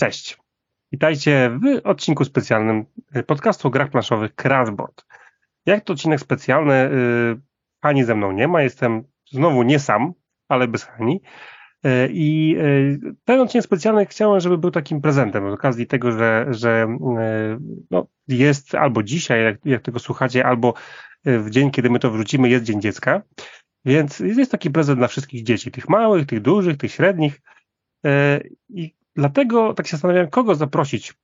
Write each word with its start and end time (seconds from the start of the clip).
Cześć. 0.00 0.38
Witajcie 0.92 1.50
w 1.50 1.86
odcinku 1.86 2.24
specjalnym 2.24 2.84
podcastu 3.26 3.68
o 3.68 3.70
grach 3.70 3.90
planszowych 3.90 4.34
Crashboard. 4.34 5.04
Jak 5.66 5.84
to 5.84 5.92
odcinek 5.92 6.20
specjalny, 6.20 6.90
Hani 7.82 8.04
ze 8.04 8.14
mną 8.14 8.32
nie 8.32 8.48
ma, 8.48 8.62
jestem 8.62 9.04
znowu 9.30 9.62
nie 9.62 9.78
sam, 9.78 10.12
ale 10.48 10.68
bez 10.68 10.84
Hani. 10.84 11.20
I 12.08 12.56
ten 13.24 13.40
odcinek 13.40 13.64
specjalny 13.64 14.06
chciałem, 14.06 14.40
żeby 14.40 14.58
był 14.58 14.70
takim 14.70 15.00
prezentem 15.00 15.50
z 15.50 15.52
okazji 15.54 15.86
tego, 15.86 16.12
że, 16.12 16.46
że 16.50 16.96
no, 17.90 18.06
jest 18.28 18.74
albo 18.74 19.02
dzisiaj, 19.02 19.44
jak, 19.44 19.56
jak 19.64 19.82
tego 19.82 19.98
słuchacie, 19.98 20.46
albo 20.46 20.74
w 21.24 21.50
dzień, 21.50 21.70
kiedy 21.70 21.90
my 21.90 21.98
to 21.98 22.10
wrzucimy, 22.10 22.48
jest 22.48 22.64
Dzień 22.64 22.80
Dziecka. 22.80 23.22
Więc 23.84 24.20
jest 24.20 24.50
taki 24.50 24.70
prezent 24.70 24.98
dla 24.98 25.08
wszystkich 25.08 25.42
dzieci, 25.42 25.70
tych 25.70 25.88
małych, 25.88 26.26
tych 26.26 26.40
dużych, 26.40 26.76
tych 26.76 26.92
średnich. 26.92 27.40
I 28.68 28.99
dlatego 29.20 29.74
tak 29.74 29.86
się 29.86 29.90
zastanawiam, 29.90 30.30
kogo 30.30 30.54
zaprosić, 30.54 31.14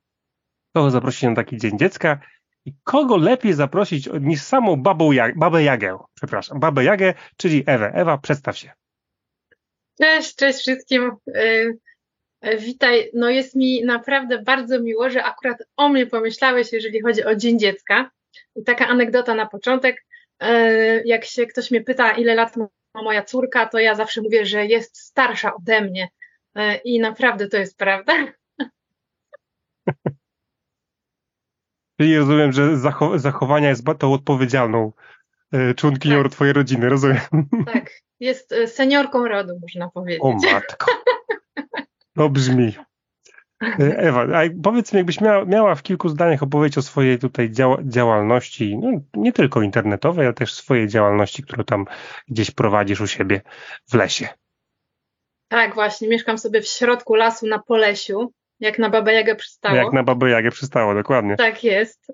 kogo 0.75 0.91
zaprosić 0.91 1.23
na 1.23 1.35
taki 1.35 1.57
Dzień 1.57 1.79
Dziecka 1.79 2.21
i 2.65 2.73
kogo 2.85 3.17
lepiej 3.17 3.53
zaprosić 3.53 4.09
niż 4.21 4.43
samą 4.43 4.77
babą 4.77 5.11
babę 5.37 5.63
Jagę, 5.63 5.99
przepraszam, 6.15 6.61
babę 6.61 6.85
Jagę, 6.85 7.15
czyli 7.37 7.65
Ewę. 7.67 7.93
Ewa, 7.95 8.19
przedstaw 8.19 8.59
się. 8.59 8.73
Cześć, 10.01 10.37
cześć 10.37 10.59
wszystkim. 10.59 11.13
Y, 11.29 11.79
y, 12.47 12.57
witaj. 12.57 13.11
No 13.15 13.31
jest 13.31 13.57
mi 13.57 13.85
naprawdę 13.85 14.43
bardzo 14.43 14.81
miło, 14.81 15.11
że 15.11 15.25
akurat 15.25 15.59
o 15.77 15.89
mnie 15.89 16.07
pomyślałeś, 16.07 16.73
jeżeli 16.73 17.01
chodzi 17.01 17.25
o 17.25 17.35
Dzień 17.35 17.59
Dziecka. 17.59 18.11
I 18.57 18.65
taka 18.65 18.87
anegdota 18.87 19.35
na 19.35 19.47
początek. 19.47 20.07
Y, 20.43 21.03
jak 21.05 21.25
się 21.25 21.47
ktoś 21.47 21.71
mnie 21.71 21.81
pyta, 21.81 22.13
ile 22.13 22.35
lat 22.35 22.57
ma 22.57 22.69
moja 23.03 23.23
córka, 23.23 23.67
to 23.67 23.79
ja 23.79 23.95
zawsze 23.95 24.23
mówię, 24.23 24.47
że 24.47 24.67
jest 24.67 24.99
starsza 24.99 25.55
ode 25.55 25.81
mnie. 25.81 26.09
E, 26.57 26.77
I 26.77 27.01
naprawdę 27.01 27.49
to 27.49 27.57
jest 27.57 27.79
prawda. 27.79 28.13
Czyli 32.01 32.19
rozumiem, 32.19 32.53
że 32.53 32.77
zachow 32.77 33.21
zachowania 33.21 33.69
jest 33.69 33.85
tą 33.99 34.13
odpowiedzialną 34.13 34.93
e, 35.53 35.75
członkinią 35.75 36.23
tak. 36.23 36.33
twojej 36.33 36.53
rodziny, 36.53 36.89
rozumiem. 36.89 37.21
Tak, 37.73 37.91
jest 38.21 38.53
e, 38.53 38.67
seniorką 38.67 39.29
rodu, 39.29 39.59
można 39.63 39.91
powiedzieć. 39.91 40.23
O 40.23 40.33
matko. 40.53 40.87
To 42.15 42.29
brzmi. 42.29 42.75
Ewa, 43.79 44.23
a 44.23 44.43
powiedz 44.63 44.93
mi, 44.93 44.97
jakbyś 44.97 45.21
miała, 45.21 45.45
miała, 45.45 45.75
w 45.75 45.83
kilku 45.83 46.09
zdaniach 46.09 46.43
opowiedzieć 46.43 46.79
o 46.79 46.83
swojej 46.83 47.19
tutaj 47.19 47.51
działalności, 47.85 48.79
no, 48.79 48.91
nie 49.15 49.33
tylko 49.33 49.63
internetowej, 49.63 50.27
ale 50.27 50.35
też 50.35 50.55
swojej 50.55 50.89
działalności, 50.89 51.43
którą 51.43 51.65
tam 51.65 51.85
gdzieś 52.29 52.51
prowadzisz 52.51 53.01
u 53.01 53.07
siebie 53.07 53.41
w 53.91 53.95
lesie. 53.95 54.29
Tak, 55.49 55.75
właśnie. 55.75 56.09
Mieszkam 56.09 56.39
sobie 56.39 56.63
w 56.63 56.69
środku 56.69 57.15
lasu 57.15 57.47
na 57.47 57.59
Polesiu, 57.59 58.33
jak 58.61 58.79
na 58.79 58.91
Babę 58.91 59.13
Jagę 59.13 59.37
przystało. 59.37 59.77
Jak 59.77 59.93
na 59.93 60.03
Babę 60.03 60.31
Jagę 60.31 60.51
przystało, 60.51 60.95
dokładnie. 60.95 61.37
Tak 61.37 61.65
jest. 61.65 62.13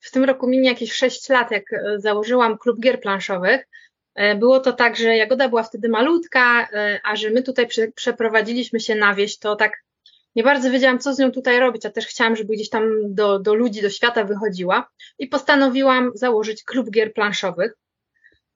W 0.00 0.10
tym 0.10 0.24
roku 0.24 0.48
minie 0.48 0.68
jakieś 0.68 0.92
6 0.92 1.28
lat, 1.28 1.50
jak 1.50 1.72
e, 1.72 2.00
założyłam 2.00 2.58
klub 2.58 2.80
gier 2.80 3.00
planszowych. 3.00 3.68
E, 4.14 4.34
było 4.34 4.60
to 4.60 4.72
tak, 4.72 4.96
że 4.96 5.16
Jagoda 5.16 5.48
była 5.48 5.62
wtedy 5.62 5.88
malutka, 5.88 6.68
e, 6.72 7.00
a 7.04 7.16
że 7.16 7.30
my 7.30 7.42
tutaj 7.42 7.66
przeprowadziliśmy 7.94 8.80
się 8.80 8.94
na 8.94 9.14
wieś, 9.14 9.38
to 9.38 9.56
tak 9.56 9.72
nie 10.36 10.42
bardzo 10.42 10.70
wiedziałam, 10.70 10.98
co 10.98 11.14
z 11.14 11.18
nią 11.18 11.32
tutaj 11.32 11.60
robić, 11.60 11.86
a 11.86 11.90
też 11.90 12.06
chciałam, 12.06 12.36
żeby 12.36 12.54
gdzieś 12.54 12.68
tam 12.68 13.14
do, 13.14 13.38
do 13.38 13.54
ludzi, 13.54 13.82
do 13.82 13.90
świata 13.90 14.24
wychodziła 14.24 14.88
i 15.18 15.28
postanowiłam 15.28 16.10
założyć 16.14 16.64
klub 16.64 16.90
gier 16.90 17.12
planszowych. 17.12 17.72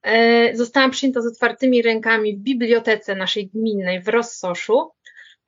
E, 0.03 0.55
zostałam 0.55 0.91
przyjęta 0.91 1.21
z 1.21 1.27
otwartymi 1.27 1.81
rękami 1.81 2.35
w 2.35 2.39
bibliotece 2.39 3.15
naszej 3.15 3.47
gminnej 3.47 4.01
w 4.01 4.07
Rossoszu 4.07 4.91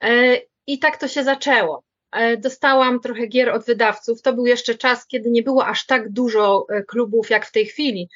e, 0.02 0.36
i 0.66 0.78
tak 0.78 0.96
to 0.96 1.08
się 1.08 1.24
zaczęło. 1.24 1.84
E, 2.12 2.36
dostałam 2.36 3.00
trochę 3.00 3.26
gier 3.26 3.50
od 3.50 3.64
wydawców. 3.64 4.22
To 4.22 4.32
był 4.32 4.46
jeszcze 4.46 4.74
czas, 4.74 5.06
kiedy 5.06 5.30
nie 5.30 5.42
było 5.42 5.66
aż 5.66 5.86
tak 5.86 6.12
dużo 6.12 6.66
klubów 6.88 7.30
jak 7.30 7.46
w 7.46 7.52
tej 7.52 7.66
chwili. 7.66 8.08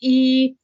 I 0.00 0.54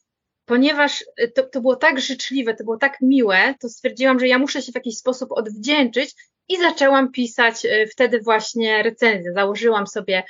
ponieważ 0.44 1.04
to, 1.34 1.42
to 1.42 1.60
było 1.60 1.76
tak 1.76 2.00
życzliwe, 2.00 2.54
to 2.54 2.64
było 2.64 2.76
tak 2.76 3.00
miłe, 3.00 3.54
to 3.60 3.68
stwierdziłam, 3.68 4.20
że 4.20 4.28
ja 4.28 4.38
muszę 4.38 4.62
się 4.62 4.72
w 4.72 4.74
jakiś 4.74 4.98
sposób 4.98 5.32
odwdzięczyć 5.32 6.14
i 6.48 6.56
zaczęłam 6.56 7.12
pisać 7.12 7.66
wtedy 7.92 8.20
właśnie 8.20 8.82
recenzję. 8.82 9.32
Założyłam 9.32 9.86
sobie 9.86 10.22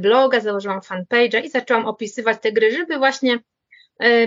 bloga, 0.00 0.40
założyłam 0.40 0.80
fanpage'a 0.80 1.44
i 1.44 1.50
zaczęłam 1.50 1.86
opisywać 1.86 2.42
te 2.42 2.52
gry, 2.52 2.72
żeby 2.72 2.98
właśnie 2.98 3.38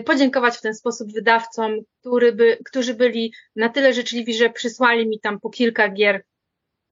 podziękować 0.05 0.57
w 0.57 0.61
ten 0.61 0.73
sposób 0.73 1.13
wydawcom, 1.13 1.79
który 1.99 2.31
by, 2.31 2.57
którzy 2.65 2.93
byli 2.93 3.33
na 3.55 3.69
tyle 3.69 3.93
życzliwi, 3.93 4.33
że 4.33 4.49
przysłali 4.49 5.07
mi 5.07 5.19
tam 5.19 5.39
po 5.39 5.49
kilka 5.49 5.89
gier 5.89 6.23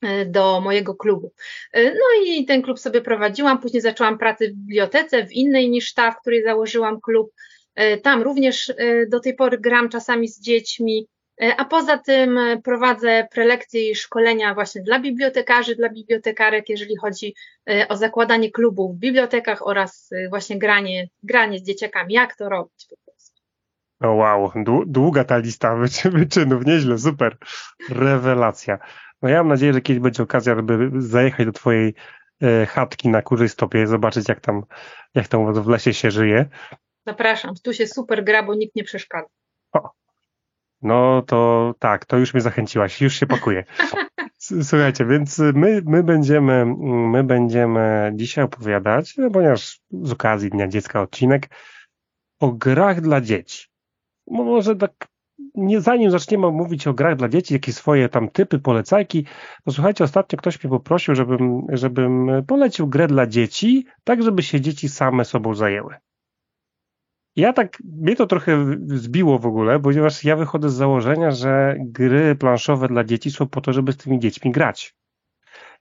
e, 0.02 0.26
do 0.26 0.62
mojego 0.62 0.96
klubu. 0.96 1.34
E, 1.74 1.94
no 1.94 2.26
i 2.26 2.46
ten 2.46 2.62
klub 2.62 2.80
sobie 2.80 3.02
prowadziłam, 3.02 3.60
później 3.60 3.82
zaczęłam 3.82 4.18
pracę 4.18 4.48
w 4.48 4.54
bibliotece, 4.54 5.26
w 5.28 5.32
innej 5.32 5.70
niż 5.70 5.94
ta, 5.94 6.12
w 6.12 6.22
której 6.22 6.44
założyłam 6.44 7.02
klub. 7.02 7.32
Tam 8.04 8.22
również 8.22 8.74
do 9.10 9.20
tej 9.20 9.36
pory 9.36 9.58
gram 9.58 9.90
czasami 9.90 10.28
z 10.28 10.42
dziećmi, 10.42 11.08
E, 11.08 11.11
a 11.58 11.66
poza 11.66 11.98
tym 11.98 12.38
e, 12.38 12.62
prowadzę 12.62 13.28
prelekcje 13.32 13.92
i 13.92 13.96
szkolenia 13.96 14.54
właśnie 14.54 14.82
dla 14.82 15.00
bibliotekarzy, 15.00 15.76
dla 15.76 15.90
bibliotekarek, 15.90 16.70
jeżeli 16.70 16.98
chodzi 16.98 17.36
e, 17.70 17.88
o 17.88 17.98
zakładanie 17.98 18.52
klubów 18.52 18.96
w 18.96 19.00
bibliotekach 19.00 19.68
oraz 19.68 20.10
właśnie 20.30 20.60
granie, 20.60 21.08
granie 21.24 21.60
z 21.60 21.64
dzieciakami, 21.64 22.14
jak 22.14 22.36
to 22.36 22.50
robić 22.50 22.88
po 22.90 22.96
prostu. 23.06 23.42
O 24.00 24.14
wow, 24.14 24.52
długa 24.86 25.24
ta 25.24 25.38
lista 25.38 25.76
wyczynów, 26.20 26.66
nieźle, 26.66 26.98
super, 26.98 27.38
rewelacja. 27.90 28.80
No 29.22 29.30
ja 29.30 29.38
mam 29.38 29.48
nadzieję, 29.48 29.74
że 29.74 29.82
kiedyś 29.82 30.02
będzie 30.02 30.24
okazja, 30.24 30.56
żeby 30.56 30.90
zajechać 31.02 31.46
do 31.46 31.52
twojej 31.52 31.94
chatki 32.68 33.10
na 33.10 33.22
kurzej 33.22 33.50
stopie, 33.50 33.88
zobaczyć 33.88 34.30
jak 34.30 34.40
tam, 34.40 34.64
jak 35.16 35.28
tam 35.28 35.54
w 35.54 35.68
lesie 35.68 35.94
się 35.94 36.12
żyje. 36.12 36.46
Zapraszam, 37.08 37.54
tu 37.64 37.74
się 37.74 37.88
super 37.88 38.24
gra, 38.24 38.44
bo 38.44 38.56
nikt 38.56 38.76
nie 38.76 38.84
przeszkadza. 38.84 39.30
O, 39.74 39.90
no 40.82 41.22
to 41.22 41.74
tak, 41.80 42.06
to 42.06 42.18
już 42.18 42.34
mnie 42.34 42.42
zachęciłaś, 42.42 43.02
już 43.02 43.14
się 43.14 43.28
pakuję. 43.28 43.64
Słuchajcie, 44.64 45.06
więc 45.06 45.40
my, 45.40 45.82
my, 45.86 46.04
będziemy, 46.04 46.66
my 47.12 47.24
będziemy 47.24 48.12
dzisiaj 48.16 48.44
opowiadać, 48.44 49.18
no 49.18 49.30
ponieważ 49.32 49.80
z 49.92 50.12
okazji 50.12 50.50
Dnia 50.50 50.68
Dziecka 50.68 51.02
odcinek, 51.02 51.50
o 52.40 52.52
grach 52.52 53.02
dla 53.02 53.22
dzieci. 53.22 53.68
Może 54.28 54.76
tak, 54.76 55.08
nie, 55.56 55.82
zanim 55.82 56.12
zaczniemy 56.12 56.52
mówić 56.52 56.88
o 56.88 56.94
grach 56.94 57.16
dla 57.16 57.30
dzieci, 57.30 57.54
jakie 57.54 57.74
swoje 57.74 58.10
tam 58.10 58.30
typy, 58.30 58.60
polecajki, 58.60 59.26
to 59.66 59.72
słuchajcie, 59.72 60.04
ostatnio 60.04 60.38
ktoś 60.38 60.64
mnie 60.64 60.70
poprosił, 60.70 61.16
żebym, 61.16 61.66
żebym 61.70 62.30
polecił 62.48 62.88
grę 62.88 63.08
dla 63.08 63.28
dzieci, 63.28 63.86
tak 64.04 64.24
żeby 64.24 64.44
się 64.44 64.62
dzieci 64.62 64.90
same 64.90 65.26
sobą 65.26 65.56
zajęły. 65.56 65.96
Ja 67.36 67.54
tak, 67.54 67.78
mnie 67.84 68.16
to 68.16 68.28
trochę 68.28 68.66
zbiło 68.88 69.40
w 69.40 69.46
ogóle, 69.46 69.80
ponieważ 69.80 70.24
ja 70.24 70.36
wychodzę 70.36 70.70
z 70.70 70.74
założenia, 70.74 71.32
że 71.32 71.76
gry 71.80 72.36
planszowe 72.36 72.88
dla 72.88 73.04
dzieci 73.04 73.32
są 73.32 73.48
po 73.48 73.62
to, 73.62 73.74
żeby 73.74 73.92
z 73.94 73.98
tymi 73.98 74.20
dziećmi 74.20 74.52
grać. 74.52 74.96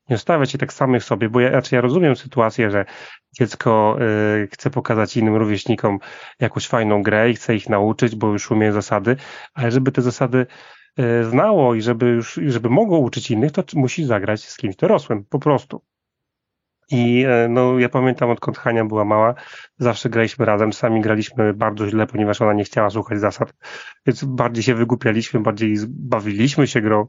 Nie 0.08 0.18
stawiać 0.18 0.50
się 0.50 0.58
tak 0.58 0.72
samych 0.72 1.04
sobie, 1.04 1.28
bo 1.28 1.40
ja, 1.40 1.50
znaczy 1.50 1.74
ja 1.74 1.80
rozumiem 1.80 2.16
sytuację, 2.16 2.70
że 2.70 2.84
dziecko 3.32 3.96
y, 4.42 4.48
chce 4.52 4.70
pokazać 4.70 5.16
innym 5.16 5.36
rówieśnikom 5.36 5.98
jakąś 6.40 6.68
fajną 6.68 7.02
grę 7.02 7.30
i 7.30 7.34
chce 7.34 7.54
ich 7.54 7.68
nauczyć, 7.68 8.16
bo 8.16 8.26
już 8.32 8.50
umie 8.50 8.72
zasady, 8.72 9.16
ale 9.54 9.70
żeby 9.70 9.92
te 9.92 10.02
zasady 10.02 10.46
y, 11.00 11.24
znało 11.24 11.74
i 11.74 11.82
żeby 11.82 12.06
już, 12.06 12.40
żeby 12.46 12.68
mogło 12.68 12.98
uczyć 12.98 13.30
innych, 13.30 13.52
to 13.52 13.62
musi 13.74 14.04
zagrać 14.04 14.44
z 14.44 14.56
kimś 14.56 14.76
dorosłym, 14.76 15.24
po 15.24 15.38
prostu. 15.38 15.82
I 16.90 17.24
e, 17.28 17.48
no, 17.48 17.78
ja 17.78 17.88
pamiętam, 17.88 18.30
odkąd 18.30 18.58
Hania 18.58 18.84
była 18.84 19.04
mała, 19.04 19.34
zawsze 19.78 20.08
graliśmy 20.08 20.44
razem. 20.44 20.70
Czasami 20.70 21.00
graliśmy 21.00 21.54
bardzo 21.54 21.88
źle, 21.88 22.06
ponieważ 22.06 22.40
ona 22.40 22.52
nie 22.52 22.64
chciała 22.64 22.90
słuchać 22.90 23.20
zasad, 23.20 23.52
więc 24.06 24.24
bardziej 24.24 24.62
się 24.62 24.74
wygłupialiśmy, 24.74 25.40
bardziej 25.40 25.76
bawiliśmy 25.88 26.66
się 26.66 26.80
grą 26.80 27.06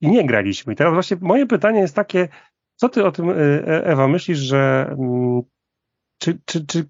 i 0.00 0.10
nie 0.10 0.26
graliśmy. 0.26 0.72
I 0.72 0.76
teraz 0.76 0.94
właśnie 0.94 1.16
moje 1.20 1.46
pytanie 1.46 1.80
jest 1.80 1.96
takie, 1.96 2.28
co 2.76 2.88
ty 2.88 3.04
o 3.04 3.12
tym, 3.12 3.30
e, 3.30 3.34
e, 3.34 3.84
Ewa, 3.84 4.08
myślisz, 4.08 4.38
że 4.38 4.94
mm, 4.98 5.42
czy, 6.18 6.38
czy, 6.44 6.66
czy 6.66 6.84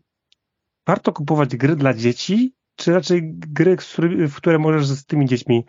warto 0.87 1.12
kupować 1.12 1.56
gry 1.56 1.76
dla 1.76 1.94
dzieci, 1.94 2.55
czy 2.76 2.93
raczej 2.93 3.23
gry, 3.35 3.76
w 4.29 4.35
które 4.37 4.58
możesz 4.58 4.87
z 4.87 5.06
tymi 5.06 5.26
dziećmi 5.26 5.67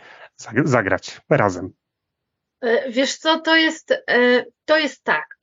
zagrać 0.65 1.21
razem? 1.29 1.73
Wiesz 2.89 3.17
co, 3.17 3.39
to 3.39 3.55
jest, 3.55 3.93
to 4.65 4.77
jest 4.77 5.03
tak. 5.03 5.40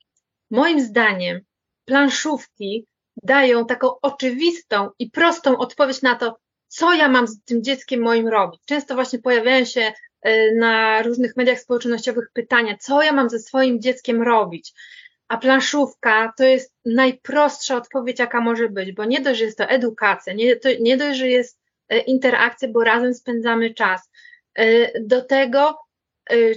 Moim 0.51 0.81
zdaniem 0.81 1.41
planszówki 1.85 2.87
dają 3.23 3.65
taką 3.65 3.99
oczywistą 4.01 4.89
i 4.99 5.11
prostą 5.11 5.57
odpowiedź 5.57 6.01
na 6.01 6.15
to, 6.15 6.37
co 6.67 6.93
ja 6.93 7.07
mam 7.07 7.27
z 7.27 7.43
tym 7.43 7.63
dzieckiem 7.63 8.01
moim 8.01 8.27
robić. 8.27 8.61
Często 8.65 8.95
właśnie 8.95 9.19
pojawiają 9.19 9.65
się 9.65 9.91
e, 10.21 10.55
na 10.55 11.01
różnych 11.01 11.37
mediach 11.37 11.59
społecznościowych 11.59 12.29
pytania, 12.33 12.77
co 12.77 13.03
ja 13.03 13.11
mam 13.11 13.29
ze 13.29 13.39
swoim 13.39 13.81
dzieckiem 13.81 14.21
robić. 14.21 14.73
A 15.27 15.37
planszówka 15.37 16.33
to 16.37 16.43
jest 16.43 16.73
najprostsza 16.85 17.75
odpowiedź, 17.75 18.19
jaka 18.19 18.41
może 18.41 18.69
być, 18.69 18.91
bo 18.91 19.05
nie 19.05 19.21
dość, 19.21 19.39
że 19.39 19.45
jest 19.45 19.57
to 19.57 19.69
edukacja, 19.69 20.33
nie, 20.33 20.55
to, 20.55 20.69
nie 20.79 20.97
dość, 20.97 21.19
że 21.19 21.27
jest 21.27 21.59
e, 21.89 21.99
interakcja, 21.99 22.67
bo 22.67 22.83
razem 22.83 23.13
spędzamy 23.13 23.73
czas. 23.73 24.09
E, 24.55 24.99
do 25.01 25.21
tego 25.21 25.77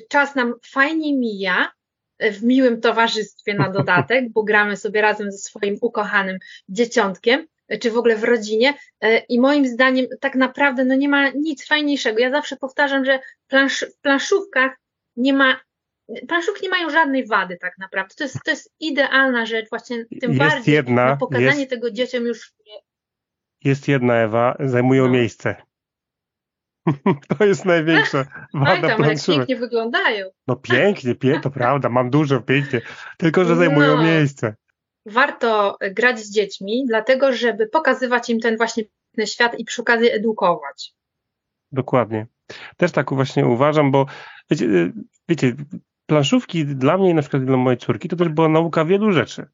czas 0.08 0.34
nam 0.34 0.54
fajnie 0.64 1.18
mija, 1.18 1.72
w 2.30 2.42
miłym 2.42 2.80
towarzystwie 2.80 3.54
na 3.54 3.68
dodatek, 3.68 4.32
bo 4.32 4.42
gramy 4.42 4.76
sobie 4.76 5.00
razem 5.00 5.32
ze 5.32 5.38
swoim 5.38 5.76
ukochanym 5.80 6.38
dzieciątkiem, 6.68 7.46
czy 7.80 7.90
w 7.90 7.96
ogóle 7.96 8.16
w 8.16 8.24
rodzinie. 8.24 8.74
I 9.28 9.40
moim 9.40 9.66
zdaniem 9.66 10.06
tak 10.20 10.34
naprawdę 10.34 10.84
no 10.84 10.94
nie 10.94 11.08
ma 11.08 11.30
nic 11.30 11.66
fajniejszego. 11.66 12.18
Ja 12.18 12.30
zawsze 12.30 12.56
powtarzam, 12.56 13.04
że 13.04 13.20
plansz, 13.48 13.84
w 13.98 14.00
planszówkach 14.00 14.72
nie 15.16 15.32
ma 15.32 15.60
planszówki 16.28 16.62
nie 16.62 16.70
mają 16.70 16.90
żadnej 16.90 17.26
wady 17.26 17.58
tak 17.60 17.78
naprawdę. 17.78 18.14
To 18.18 18.24
jest, 18.24 18.38
to 18.44 18.50
jest 18.50 18.74
idealna 18.80 19.46
rzecz, 19.46 19.68
właśnie 19.70 20.04
tym 20.20 20.30
jest 20.30 20.38
bardziej 20.38 20.74
jedna, 20.74 21.06
na 21.06 21.16
pokazanie 21.16 21.58
jest, 21.58 21.70
tego 21.70 21.90
dzieciom 21.90 22.26
już. 22.26 22.52
Jest 23.64 23.88
jedna 23.88 24.14
Ewa, 24.16 24.56
zajmują 24.60 25.04
no. 25.04 25.10
miejsce. 25.10 25.56
To 27.38 27.44
jest 27.44 27.64
największa 27.64 28.24
wada 28.54 28.96
Oj, 28.96 29.04
tam, 29.04 29.16
pięknie 29.26 29.56
wyglądają. 29.56 30.26
No 30.46 30.56
pięknie, 30.56 31.14
pie 31.14 31.40
to 31.40 31.50
prawda, 31.50 31.88
mam 31.88 32.10
dużo, 32.10 32.40
pięknie. 32.40 32.80
Tylko, 33.16 33.44
że 33.44 33.56
zajmują 33.56 33.96
no, 33.96 34.02
miejsce. 34.02 34.54
Warto 35.06 35.78
grać 35.94 36.18
z 36.18 36.30
dziećmi, 36.30 36.84
dlatego, 36.86 37.32
żeby 37.32 37.66
pokazywać 37.66 38.30
im 38.30 38.40
ten 38.40 38.56
właśnie 38.56 38.84
świat 39.24 39.58
i 39.58 39.64
przy 39.64 39.82
okazji 39.82 40.10
edukować. 40.10 40.94
Dokładnie. 41.72 42.26
Też 42.76 42.92
tak 42.92 43.14
właśnie 43.14 43.46
uważam, 43.46 43.90
bo 43.90 44.06
wiecie, 44.50 44.64
y, 44.64 44.92
wiecie 45.28 45.54
planszówki 46.06 46.66
dla 46.66 46.98
mnie 46.98 47.10
i 47.10 47.14
na 47.14 47.22
przykład 47.22 47.44
dla 47.44 47.56
mojej 47.56 47.78
córki 47.78 48.08
to 48.08 48.16
też 48.16 48.28
była 48.28 48.48
nauka 48.48 48.84
wielu 48.84 49.12
rzeczy. 49.12 49.46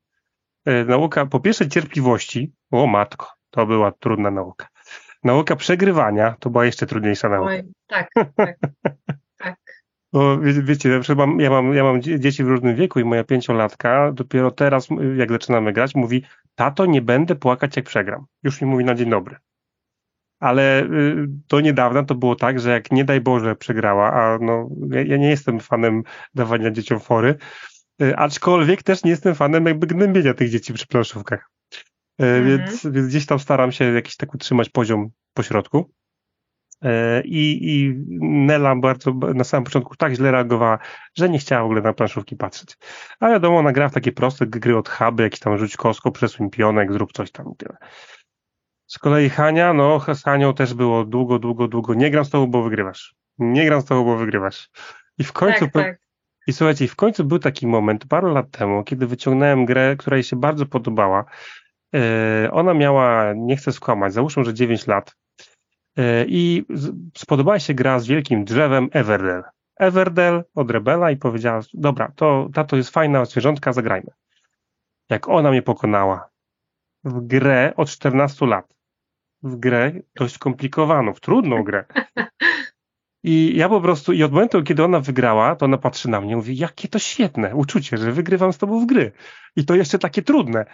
E, 0.64 0.84
nauka 0.84 1.26
po 1.26 1.40
pierwsze 1.40 1.68
cierpliwości, 1.68 2.52
o 2.70 2.86
matko, 2.86 3.26
to 3.50 3.66
była 3.66 3.92
trudna 3.92 4.30
nauka. 4.30 4.68
Nauka 5.24 5.56
przegrywania 5.56 6.36
to 6.40 6.50
była 6.50 6.64
jeszcze 6.64 6.86
trudniejsza 6.86 7.28
nauka. 7.28 7.50
Oj, 7.50 7.62
tak, 7.86 8.08
tak, 8.36 8.56
tak. 9.38 9.56
Bo 10.12 10.38
wie, 10.38 10.62
wiecie, 10.62 11.00
mam, 11.16 11.40
ja, 11.40 11.50
mam, 11.50 11.74
ja 11.74 11.84
mam 11.84 12.02
dzieci 12.02 12.44
w 12.44 12.48
różnym 12.48 12.76
wieku 12.76 13.00
i 13.00 13.04
moja 13.04 13.24
pięciolatka 13.24 14.12
dopiero 14.12 14.50
teraz, 14.50 14.88
jak 15.16 15.32
zaczynamy 15.32 15.72
grać, 15.72 15.94
mówi, 15.94 16.24
tato, 16.54 16.86
nie 16.86 17.02
będę 17.02 17.36
płakać, 17.36 17.76
jak 17.76 17.84
przegram. 17.84 18.26
Już 18.42 18.60
mi 18.60 18.68
mówi 18.68 18.84
na 18.84 18.94
dzień 18.94 19.10
dobry. 19.10 19.36
Ale 20.40 20.82
y, 20.82 21.26
do 21.26 21.60
niedawna 21.60 22.04
to 22.04 22.14
było 22.14 22.36
tak, 22.36 22.60
że 22.60 22.70
jak 22.70 22.92
nie 22.92 23.04
daj 23.04 23.20
Boże 23.20 23.56
przegrała, 23.56 24.12
a 24.12 24.38
no, 24.40 24.68
ja, 24.90 25.02
ja 25.02 25.16
nie 25.16 25.28
jestem 25.28 25.60
fanem 25.60 26.02
dawania 26.34 26.70
dzieciom 26.70 27.00
fory, 27.00 27.34
y, 28.02 28.16
aczkolwiek 28.16 28.82
też 28.82 29.04
nie 29.04 29.10
jestem 29.10 29.34
fanem 29.34 29.66
jakby 29.66 29.86
gnębienia 29.86 30.34
tych 30.34 30.50
dzieci 30.50 30.72
przy 30.72 30.86
planszówkach. 30.86 31.50
Mhm. 32.18 32.44
Więc, 32.46 32.86
więc 32.86 33.08
gdzieś 33.08 33.26
tam 33.26 33.38
staram 33.38 33.72
się 33.72 33.84
jakiś 33.84 34.16
tak 34.16 34.34
utrzymać 34.34 34.68
poziom 34.68 35.10
pośrodku. 35.34 35.90
E, 36.82 37.22
I, 37.24 37.70
I 37.70 37.94
Nela 38.20 38.76
bardzo 38.76 39.12
na 39.12 39.44
samym 39.44 39.64
początku 39.64 39.96
tak 39.96 40.12
źle 40.12 40.30
reagowała, 40.30 40.78
że 41.16 41.28
nie 41.28 41.38
chciała 41.38 41.62
w 41.62 41.64
ogóle 41.64 41.80
na 41.80 41.92
planszówki 41.92 42.36
patrzeć. 42.36 42.76
A 43.20 43.28
wiadomo, 43.28 43.58
ona 43.58 43.72
gra 43.72 43.88
w 43.88 43.94
takie 43.94 44.12
proste 44.12 44.46
gry 44.46 44.76
od 44.76 44.88
huby, 44.88 45.22
jakiś 45.22 45.40
tam 45.40 45.58
rzuć 45.58 45.76
kostką, 45.76 46.12
przesuń 46.12 46.50
pionek, 46.50 46.92
zrób 46.92 47.12
coś 47.12 47.30
tam 47.30 47.46
i 47.52 47.56
tyle. 47.56 47.76
Z 48.86 48.98
kolei 48.98 49.28
Hania, 49.28 49.72
no 49.72 50.00
z 50.14 50.24
Hanią 50.24 50.54
też 50.54 50.74
było 50.74 51.04
długo, 51.04 51.38
długo, 51.38 51.68
długo. 51.68 51.94
Nie 51.94 52.10
gram 52.10 52.24
z 52.24 52.30
tobą, 52.30 52.46
bo 52.46 52.62
wygrywasz. 52.62 53.14
Nie 53.38 53.66
gram 53.66 53.80
z 53.80 53.84
tobą, 53.84 54.04
bo 54.04 54.16
wygrywasz. 54.16 54.70
I 55.18 55.24
w 55.24 55.32
końcu... 55.32 55.60
Tak, 55.60 55.72
tak. 55.72 56.00
I 56.46 56.52
słuchajcie, 56.52 56.88
w 56.88 56.96
końcu 56.96 57.24
był 57.24 57.38
taki 57.38 57.66
moment, 57.66 58.06
parę 58.06 58.32
lat 58.32 58.50
temu, 58.50 58.84
kiedy 58.84 59.06
wyciągnąłem 59.06 59.64
grę, 59.64 59.96
która 59.96 60.16
jej 60.16 60.24
się 60.24 60.36
bardzo 60.36 60.66
podobała, 60.66 61.24
E, 61.24 61.67
ona 62.52 62.74
miała, 62.74 63.32
nie 63.36 63.56
chcę 63.56 63.72
skłamać, 63.72 64.12
załóżmy, 64.12 64.44
że 64.44 64.54
9 64.54 64.86
lat 64.86 65.16
e, 65.96 66.24
i 66.28 66.64
spodobała 67.16 67.58
się 67.58 67.74
gra 67.74 68.00
z 68.00 68.06
wielkim 68.06 68.44
drzewem 68.44 68.88
Everdell. 68.92 69.42
Everdell 69.76 70.44
od 70.54 70.70
Rebela 70.70 71.10
i 71.10 71.16
powiedziała, 71.16 71.60
dobra, 71.74 72.12
to 72.16 72.48
ta 72.54 72.64
to 72.64 72.76
jest 72.76 72.90
fajna 72.90 73.24
zwierzątka, 73.24 73.72
zagrajmy. 73.72 74.10
Jak 75.10 75.28
ona 75.28 75.50
mnie 75.50 75.62
pokonała 75.62 76.28
w 77.04 77.26
grę 77.26 77.72
od 77.76 77.88
14 77.88 78.46
lat, 78.46 78.74
w 79.42 79.56
grę 79.56 79.92
dość 80.14 80.34
skomplikowaną, 80.34 81.14
w 81.14 81.20
trudną 81.20 81.62
grę. 81.62 81.84
I 83.24 83.56
ja 83.56 83.68
po 83.68 83.80
prostu, 83.80 84.12
i 84.12 84.22
od 84.22 84.32
momentu, 84.32 84.62
kiedy 84.62 84.84
ona 84.84 85.00
wygrała, 85.00 85.56
to 85.56 85.64
ona 85.64 85.78
patrzy 85.78 86.08
na 86.08 86.20
mnie 86.20 86.32
i 86.32 86.36
mówi, 86.36 86.56
jakie 86.56 86.88
to 86.88 86.98
świetne 86.98 87.54
uczucie, 87.54 87.96
że 87.96 88.12
wygrywam 88.12 88.52
z 88.52 88.58
tobą 88.58 88.80
w 88.80 88.86
gry. 88.86 89.12
I 89.56 89.64
to 89.64 89.74
jeszcze 89.74 89.98
takie 89.98 90.22
trudne. 90.22 90.66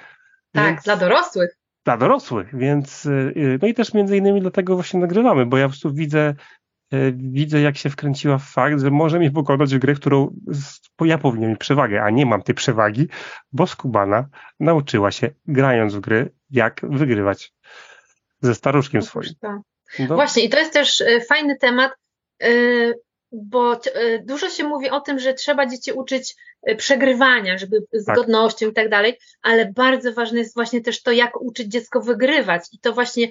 Tak, 0.54 0.74
więc, 0.74 0.84
dla 0.84 0.96
dorosłych. 0.96 1.56
Dla 1.84 1.96
dorosłych, 1.96 2.56
więc 2.56 3.06
y, 3.06 3.58
no 3.62 3.68
i 3.68 3.74
też 3.74 3.94
między 3.94 4.16
innymi 4.16 4.40
dlatego 4.40 4.74
właśnie 4.74 5.00
nagrywamy, 5.00 5.46
bo 5.46 5.58
ja 5.58 5.64
po 5.64 5.70
prostu 5.70 5.92
widzę, 5.92 6.34
y, 6.94 7.14
widzę 7.16 7.60
jak 7.60 7.76
się 7.76 7.90
wkręciła 7.90 8.38
w 8.38 8.44
fakt, 8.44 8.80
że 8.80 8.90
może 8.90 9.18
mnie 9.18 9.30
pokonać 9.30 9.74
w 9.74 9.78
grę, 9.78 9.94
którą 9.94 10.36
ja 11.00 11.18
powinien 11.18 11.50
mieć 11.50 11.58
przewagę, 11.58 12.02
a 12.02 12.10
nie 12.10 12.26
mam 12.26 12.42
tej 12.42 12.54
przewagi, 12.54 13.08
bo 13.52 13.66
Skubana 13.66 14.28
nauczyła 14.60 15.10
się, 15.10 15.30
grając 15.46 15.94
w 15.94 16.00
gry, 16.00 16.32
jak 16.50 16.80
wygrywać 16.82 17.52
ze 18.40 18.54
staruszkiem 18.54 19.02
swoim. 19.02 19.30
No. 19.42 20.14
Właśnie 20.14 20.44
i 20.44 20.48
to 20.48 20.58
jest 20.58 20.72
też 20.72 21.00
y, 21.00 21.20
fajny 21.28 21.56
temat, 21.58 21.92
bo 23.34 23.80
dużo 24.24 24.50
się 24.50 24.64
mówi 24.64 24.90
o 24.90 25.00
tym, 25.00 25.18
że 25.18 25.34
trzeba 25.34 25.66
dzieci 25.66 25.92
uczyć 25.92 26.36
E, 26.64 26.76
przegrywania, 26.76 27.58
żeby 27.58 27.86
z 27.92 28.04
tak. 28.04 28.16
godnością 28.16 28.70
i 28.70 28.72
tak 28.72 28.88
dalej, 28.88 29.18
ale 29.42 29.72
bardzo 29.72 30.12
ważne 30.12 30.38
jest 30.38 30.54
właśnie 30.54 30.80
też 30.80 31.02
to, 31.02 31.12
jak 31.12 31.40
uczyć 31.40 31.68
dziecko 31.68 32.00
wygrywać 32.00 32.62
i 32.72 32.78
to 32.78 32.92
właśnie 32.92 33.28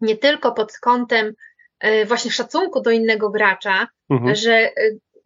nie 0.00 0.16
tylko 0.16 0.52
pod 0.52 0.72
kątem 0.72 1.34
e, 1.80 2.04
właśnie 2.04 2.30
szacunku 2.30 2.80
do 2.80 2.90
innego 2.90 3.30
gracza, 3.30 3.88
mhm. 4.10 4.34
że, 4.34 4.52
e, 4.52 4.72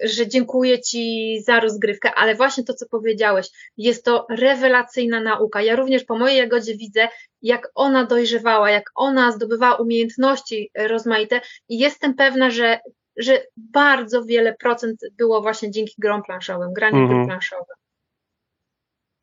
że 0.00 0.28
dziękuję 0.28 0.80
Ci 0.80 1.36
za 1.46 1.60
rozgrywkę, 1.60 2.14
ale 2.14 2.34
właśnie 2.34 2.64
to, 2.64 2.74
co 2.74 2.86
powiedziałeś, 2.88 3.48
jest 3.76 4.04
to 4.04 4.26
rewelacyjna 4.30 5.20
nauka. 5.20 5.62
Ja 5.62 5.76
również 5.76 6.04
po 6.04 6.18
mojej 6.18 6.38
Jagodzie 6.38 6.76
widzę, 6.76 7.08
jak 7.42 7.68
ona 7.74 8.06
dojrzewała, 8.06 8.70
jak 8.70 8.90
ona 8.94 9.32
zdobywała 9.32 9.76
umiejętności 9.76 10.70
rozmaite 10.76 11.40
i 11.68 11.78
jestem 11.78 12.14
pewna, 12.14 12.50
że 12.50 12.78
że 13.16 13.42
bardzo 13.56 14.24
wiele 14.24 14.54
procent 14.54 15.00
było 15.18 15.42
właśnie 15.42 15.70
dzięki 15.70 15.94
grom 15.98 16.22
planszowym, 16.22 16.72
graniu 16.72 16.96
mhm. 16.96 17.18
gry 17.18 17.26
planszowych. 17.26 17.76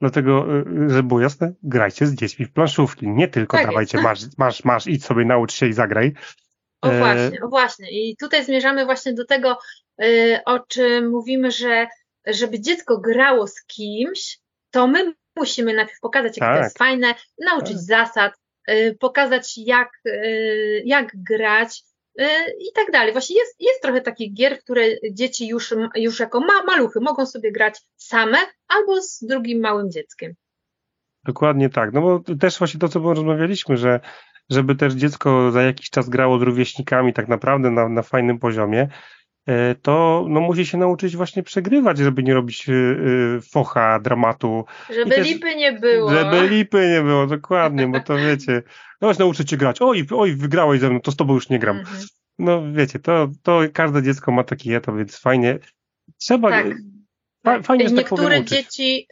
Dlatego, 0.01 0.57
y, 0.57 0.89
żeby 0.89 1.03
było 1.03 1.21
jasne, 1.21 1.53
grajcie 1.63 2.05
z 2.05 2.15
dziećmi 2.15 2.45
w 2.45 2.53
planszówki. 2.53 3.07
Nie 3.07 3.27
tylko 3.27 3.57
tak 3.57 3.65
dawajcie, 3.65 4.01
masz, 4.01 4.19
masz, 4.37 4.63
masz, 4.63 4.87
idź 4.87 5.05
sobie, 5.05 5.25
naucz 5.25 5.53
się 5.53 5.67
i 5.67 5.73
zagraj. 5.73 6.13
O 6.81 6.89
e, 6.89 6.99
właśnie, 6.99 7.41
o 7.41 7.47
właśnie. 7.47 7.91
I 7.91 8.15
tutaj 8.17 8.45
zmierzamy 8.45 8.85
właśnie 8.85 9.13
do 9.13 9.25
tego, 9.25 9.57
y, 10.03 10.39
o 10.45 10.59
czym 10.59 11.09
mówimy, 11.09 11.51
że 11.51 11.87
żeby 12.27 12.59
dziecko 12.59 12.97
grało 12.97 13.47
z 13.47 13.63
kimś, 13.65 14.39
to 14.71 14.87
my 14.87 15.13
musimy 15.35 15.73
najpierw 15.73 15.99
pokazać, 15.99 16.37
jak 16.37 16.49
tak. 16.49 16.57
to 16.57 16.63
jest 16.63 16.77
fajne, 16.77 17.15
nauczyć 17.39 17.75
tak. 17.75 17.85
zasad, 17.85 18.33
y, 18.69 18.97
pokazać, 18.99 19.53
jak, 19.57 19.89
jak 20.85 21.11
grać, 21.13 21.83
Y, 21.83 21.88
i 22.59 22.71
tak 22.75 22.91
dalej. 22.93 23.11
Właśnie 23.11 23.35
jest, 23.35 23.55
jest 23.59 23.81
trochę 23.81 24.01
takich 24.01 24.33
gier, 24.33 24.59
które 24.59 24.83
dzieci 25.11 25.47
już, 25.47 25.73
już 25.95 26.19
jako 26.19 26.39
ma, 26.39 26.63
maluchy 26.63 26.99
mogą 27.01 27.25
sobie 27.25 27.51
grać 27.51 27.81
same 27.95 28.37
albo 28.67 29.01
z 29.01 29.19
drugim 29.23 29.59
małym 29.59 29.91
dzieckiem. 29.91 30.33
Dokładnie 31.23 31.69
tak. 31.69 31.93
No 31.93 32.01
bo 32.01 32.35
też 32.39 32.59
właśnie 32.59 32.79
to, 32.79 32.89
co 32.89 32.99
rozmawialiśmy, 32.99 33.77
że 33.77 33.99
żeby 34.49 34.75
też 34.75 34.93
dziecko 34.93 35.51
za 35.51 35.61
jakiś 35.61 35.89
czas 35.89 36.09
grało 36.09 36.39
z 36.39 36.41
rówieśnikami 36.41 37.13
tak 37.13 37.27
naprawdę 37.27 37.71
na, 37.71 37.89
na 37.89 38.01
fajnym 38.01 38.39
poziomie, 38.39 38.87
to 39.81 40.25
no, 40.29 40.39
musi 40.39 40.65
się 40.65 40.77
nauczyć 40.77 41.15
właśnie 41.15 41.43
przegrywać, 41.43 41.97
żeby 41.97 42.23
nie 42.23 42.33
robić 42.33 42.69
y, 42.69 43.39
focha, 43.51 43.99
dramatu. 43.99 44.65
Żeby 44.95 45.15
też, 45.15 45.27
lipy 45.27 45.55
nie 45.55 45.71
było. 45.71 46.09
Żeby 46.09 46.47
lipy 46.47 46.89
nie 46.89 47.01
było, 47.01 47.27
dokładnie, 47.27 47.87
bo 47.87 47.99
to 47.99 48.17
wiecie, 48.17 48.63
no 49.01 49.11
nauczę 49.19 49.45
cię 49.45 49.57
grać, 49.57 49.81
oj, 49.81 50.07
oj, 50.11 50.35
wygrałeś 50.35 50.79
ze 50.79 50.89
mną, 50.89 51.01
to 51.01 51.11
z 51.11 51.15
tobą 51.15 51.33
już 51.33 51.49
nie 51.49 51.59
gram. 51.59 51.79
Mhm. 51.79 51.99
No 52.39 52.73
wiecie, 52.73 52.99
to, 52.99 53.29
to 53.43 53.61
każde 53.73 54.03
dziecko 54.03 54.31
ma 54.31 54.43
taki 54.43 54.73
etap, 54.73 54.95
więc 54.97 55.19
fajnie. 55.19 55.59
Trzeba. 56.17 56.49
Tak. 56.49 56.67
Fa, 57.45 57.61
fajnie, 57.61 57.89
że 57.89 57.95
tak 57.95 58.11
niektóre 58.11 58.37
tak 58.37 58.47
dzieci, 58.47 59.07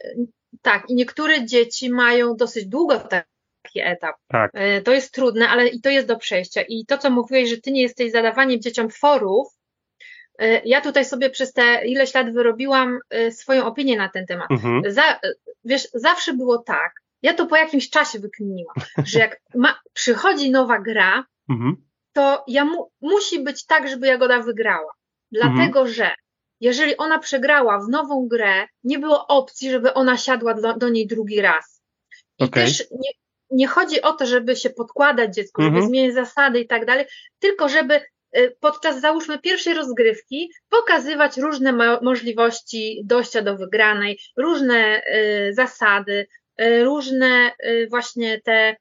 tak, 0.62 0.90
i 0.90 0.94
niektóre 0.94 1.46
dzieci 1.46 1.90
mają 1.90 2.36
dosyć 2.36 2.66
długo 2.66 2.98
taki 2.98 3.80
etap. 3.80 4.16
Tak. 4.28 4.50
E, 4.54 4.82
to 4.82 4.92
jest 4.92 5.12
trudne, 5.12 5.48
ale 5.48 5.68
i 5.68 5.80
to 5.80 5.90
jest 5.90 6.08
do 6.08 6.16
przejścia. 6.16 6.62
I 6.68 6.86
to, 6.86 6.98
co 6.98 7.10
mówiłeś, 7.10 7.50
że 7.50 7.56
ty 7.56 7.72
nie 7.72 7.82
jesteś 7.82 8.12
zadawaniem 8.12 8.60
dzieciom 8.60 8.90
forów, 8.90 9.48
e, 9.48 9.57
ja 10.64 10.80
tutaj 10.80 11.04
sobie 11.04 11.30
przez 11.30 11.52
te 11.52 11.86
ileś 11.86 12.14
lat 12.14 12.32
wyrobiłam 12.32 12.98
e, 13.10 13.32
swoją 13.32 13.64
opinię 13.66 13.96
na 13.96 14.08
ten 14.08 14.26
temat. 14.26 14.50
Mhm. 14.50 14.82
Za, 14.92 15.20
wiesz, 15.64 15.88
zawsze 15.94 16.32
było 16.32 16.58
tak, 16.58 16.92
ja 17.22 17.34
to 17.34 17.46
po 17.46 17.56
jakimś 17.56 17.90
czasie 17.90 18.18
wykminiłam, 18.18 18.74
że 19.04 19.18
jak 19.18 19.40
ma, 19.54 19.80
przychodzi 19.92 20.50
nowa 20.50 20.78
gra, 20.78 21.24
mhm. 21.50 21.76
to 22.12 22.44
ja 22.48 22.64
mu, 22.64 22.90
musi 23.00 23.40
być 23.40 23.66
tak, 23.66 23.88
żeby 23.88 24.06
Jagoda 24.06 24.40
wygrała. 24.40 24.92
Dlatego, 25.32 25.80
mhm. 25.80 25.88
że 25.88 26.14
jeżeli 26.60 26.96
ona 26.96 27.18
przegrała 27.18 27.78
w 27.78 27.88
nową 27.88 28.28
grę, 28.28 28.66
nie 28.84 28.98
było 28.98 29.26
opcji, 29.26 29.70
żeby 29.70 29.94
ona 29.94 30.16
siadła 30.16 30.54
do, 30.54 30.74
do 30.74 30.88
niej 30.88 31.06
drugi 31.06 31.40
raz. 31.40 31.82
I 32.38 32.44
okay. 32.44 32.64
też 32.64 32.84
nie, 32.90 33.10
nie 33.50 33.66
chodzi 33.66 34.02
o 34.02 34.12
to, 34.12 34.26
żeby 34.26 34.56
się 34.56 34.70
podkładać 34.70 35.34
dziecku, 35.34 35.62
żeby 35.62 35.76
mhm. 35.76 35.88
zmienić 35.88 36.14
zasady 36.14 36.60
i 36.60 36.66
tak 36.66 36.86
dalej, 36.86 37.06
tylko 37.38 37.68
żeby 37.68 37.94
y, 37.94 38.02
podczas 38.60 39.00
załóżmy 39.00 39.38
pierwszej 39.38 39.74
rozgrywki 39.74 40.50
pokazywać 40.68 41.36
różne 41.36 41.72
mo 41.72 42.00
możliwości 42.02 43.02
dojścia 43.04 43.42
do 43.42 43.56
wygranej, 43.56 44.18
różne 44.36 45.02
y, 45.48 45.54
zasady, 45.54 46.26
y, 46.60 46.84
różne 46.84 47.52
y, 47.64 47.86
właśnie 47.90 48.40
te 48.40 48.76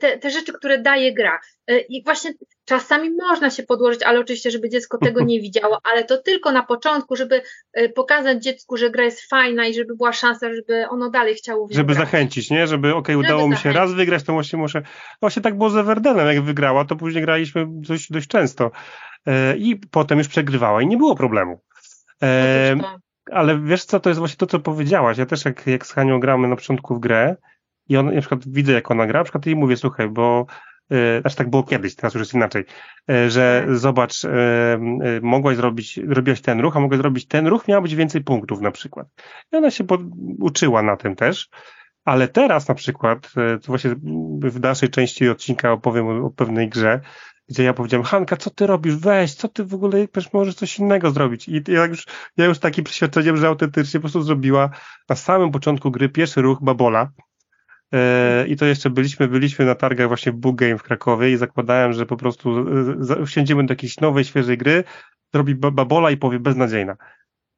te, 0.00 0.18
te 0.18 0.30
rzeczy, 0.30 0.52
które 0.52 0.78
daje 0.78 1.14
gra. 1.14 1.40
I 1.88 2.04
właśnie 2.04 2.32
czasami 2.66 3.10
można 3.10 3.50
się 3.50 3.62
podłożyć, 3.62 4.02
ale 4.02 4.20
oczywiście, 4.20 4.50
żeby 4.50 4.70
dziecko 4.70 4.98
tego 4.98 5.24
nie 5.30 5.40
widziało, 5.40 5.80
ale 5.92 6.04
to 6.04 6.18
tylko 6.18 6.52
na 6.52 6.62
początku, 6.62 7.16
żeby 7.16 7.42
e, 7.72 7.88
pokazać 7.88 8.42
dziecku, 8.42 8.76
że 8.76 8.90
gra 8.90 9.04
jest 9.04 9.28
fajna 9.28 9.66
i 9.66 9.74
żeby 9.74 9.96
była 9.96 10.12
szansa, 10.12 10.54
żeby 10.54 10.88
ono 10.88 11.10
dalej 11.10 11.34
chciało 11.34 11.66
w 11.66 11.72
Żeby 11.72 11.94
zachęcić, 11.94 12.50
nie? 12.50 12.66
Żeby 12.66 12.88
okej, 12.88 13.16
okay, 13.16 13.18
udało 13.18 13.48
mi 13.48 13.56
się 13.56 13.72
raz 13.72 13.94
wygrać, 13.94 14.22
to 14.24 14.32
właśnie 14.32 14.58
muszę. 14.58 14.82
Właśnie 15.20 15.42
tak 15.42 15.58
było 15.58 15.70
ze 15.70 15.82
Werdenem, 15.82 16.26
jak 16.26 16.42
wygrała, 16.42 16.84
to 16.84 16.96
później 16.96 17.24
graliśmy 17.24 17.66
dość, 17.68 18.12
dość 18.12 18.28
często. 18.28 18.70
E, 19.26 19.56
I 19.56 19.76
potem 19.76 20.18
już 20.18 20.28
przegrywała 20.28 20.82
i 20.82 20.86
nie 20.86 20.96
było 20.96 21.16
problemu. 21.16 21.60
ale 23.32 23.60
wiesz 23.60 23.84
co, 23.84 24.00
to 24.00 24.10
jest 24.10 24.18
właśnie 24.18 24.36
to, 24.36 24.46
co 24.46 24.58
powiedziałaś. 24.58 25.18
Ja 25.18 25.26
też 25.26 25.44
jak, 25.44 25.66
jak 25.66 25.86
z 25.86 25.92
Hanią 25.92 26.20
gramy 26.20 26.48
na 26.48 26.56
początku 26.56 26.94
w 26.94 27.00
grę, 27.00 27.36
i 27.88 27.96
on, 27.96 28.14
na 28.14 28.20
przykład 28.20 28.40
widzę, 28.46 28.72
jak 28.72 28.90
ona 28.90 29.06
gra, 29.06 29.20
na 29.20 29.24
przykład 29.24 29.46
jej 29.46 29.56
mówię, 29.56 29.76
słuchaj, 29.76 30.08
bo 30.08 30.46
znaczy 31.20 31.36
tak 31.36 31.50
było 31.50 31.62
kiedyś, 31.62 31.94
teraz 31.94 32.14
już 32.14 32.20
jest 32.20 32.34
inaczej, 32.34 32.64
yy, 33.08 33.30
że 33.30 33.64
tak. 33.66 33.76
zobacz, 33.76 34.24
yy, 34.24 35.20
mogłaś 35.22 35.56
zrobić, 35.56 36.00
robiłaś 36.08 36.40
ten 36.40 36.60
ruch, 36.60 36.76
a 36.76 36.80
mogłaś 36.80 36.98
zrobić 36.98 37.26
ten 37.26 37.46
ruch, 37.46 37.68
miała 37.68 37.80
być 37.80 37.94
więcej 37.94 38.24
punktów 38.24 38.60
na 38.60 38.70
przykład. 38.70 39.06
I 39.52 39.56
ona 39.56 39.70
się 39.70 39.84
uczyła 40.40 40.82
na 40.82 40.96
tym 40.96 41.16
też, 41.16 41.48
ale 42.04 42.28
teraz 42.28 42.68
na 42.68 42.74
przykład, 42.74 43.32
to 43.34 43.66
właśnie 43.66 43.94
w 44.40 44.58
dalszej 44.58 44.88
części 44.88 45.28
odcinka 45.28 45.72
opowiem 45.72 46.06
o, 46.06 46.26
o 46.26 46.30
pewnej 46.30 46.68
grze, 46.68 47.00
gdzie 47.48 47.64
ja 47.64 47.74
powiedziałem, 47.74 48.04
Hanka, 48.04 48.36
co 48.36 48.50
ty 48.50 48.66
robisz? 48.66 48.96
Weź, 48.96 49.34
co 49.34 49.48
ty 49.48 49.64
w 49.64 49.74
ogóle, 49.74 50.08
przecież 50.08 50.32
możesz 50.32 50.54
coś 50.54 50.78
innego 50.78 51.10
zrobić. 51.10 51.48
I 51.48 51.62
ja 51.68 51.86
już, 51.86 52.06
ja 52.36 52.44
już 52.44 52.58
taki 52.58 52.82
przeświadczeniem, 52.82 53.36
że 53.36 53.46
autentycznie 53.46 54.00
po 54.00 54.02
prostu 54.02 54.22
zrobiła 54.22 54.70
na 55.08 55.16
samym 55.16 55.50
początku 55.50 55.90
gry 55.90 56.08
pierwszy 56.08 56.42
ruch 56.42 56.58
babola, 56.62 57.10
E, 57.10 57.35
I 58.46 58.56
to 58.56 58.66
jeszcze 58.66 58.90
byliśmy, 58.90 59.28
byliśmy 59.28 59.64
na 59.64 59.74
targach 59.74 60.08
właśnie 60.08 60.32
w 60.32 60.36
Book 60.36 60.56
Game 60.56 60.78
w 60.78 60.82
Krakowie 60.82 61.30
i 61.30 61.36
zakładałem, 61.36 61.92
że 61.92 62.06
po 62.06 62.16
prostu 62.16 62.66
e, 63.20 63.26
wsiądziemy 63.26 63.66
do 63.66 63.72
jakiejś 63.72 64.00
nowej, 64.00 64.24
świeżej 64.24 64.58
gry, 64.58 64.84
zrobi 65.34 65.54
babola 65.54 66.10
i 66.10 66.16
powie 66.16 66.38
beznadziejna. 66.38 66.96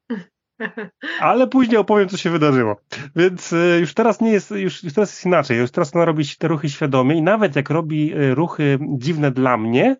Ale 1.19 1.47
później 1.47 1.77
opowiem, 1.77 2.09
co 2.09 2.17
się 2.17 2.29
wydarzyło. 2.29 2.81
Więc 3.15 3.53
e, 3.53 3.79
już 3.79 3.93
teraz 3.93 4.21
nie 4.21 4.31
jest, 4.31 4.51
już, 4.51 4.83
już 4.83 4.93
teraz 4.93 5.09
jest 5.09 5.25
inaczej. 5.25 5.57
Już 5.57 5.71
teraz 5.71 5.95
ona 5.95 6.05
robi 6.05 6.23
te 6.39 6.47
ruchy 6.47 6.69
świadomie 6.69 7.15
i 7.15 7.21
nawet 7.21 7.55
jak 7.55 7.69
robi 7.69 8.13
ruchy 8.33 8.79
dziwne 8.97 9.31
dla 9.31 9.57
mnie, 9.57 9.95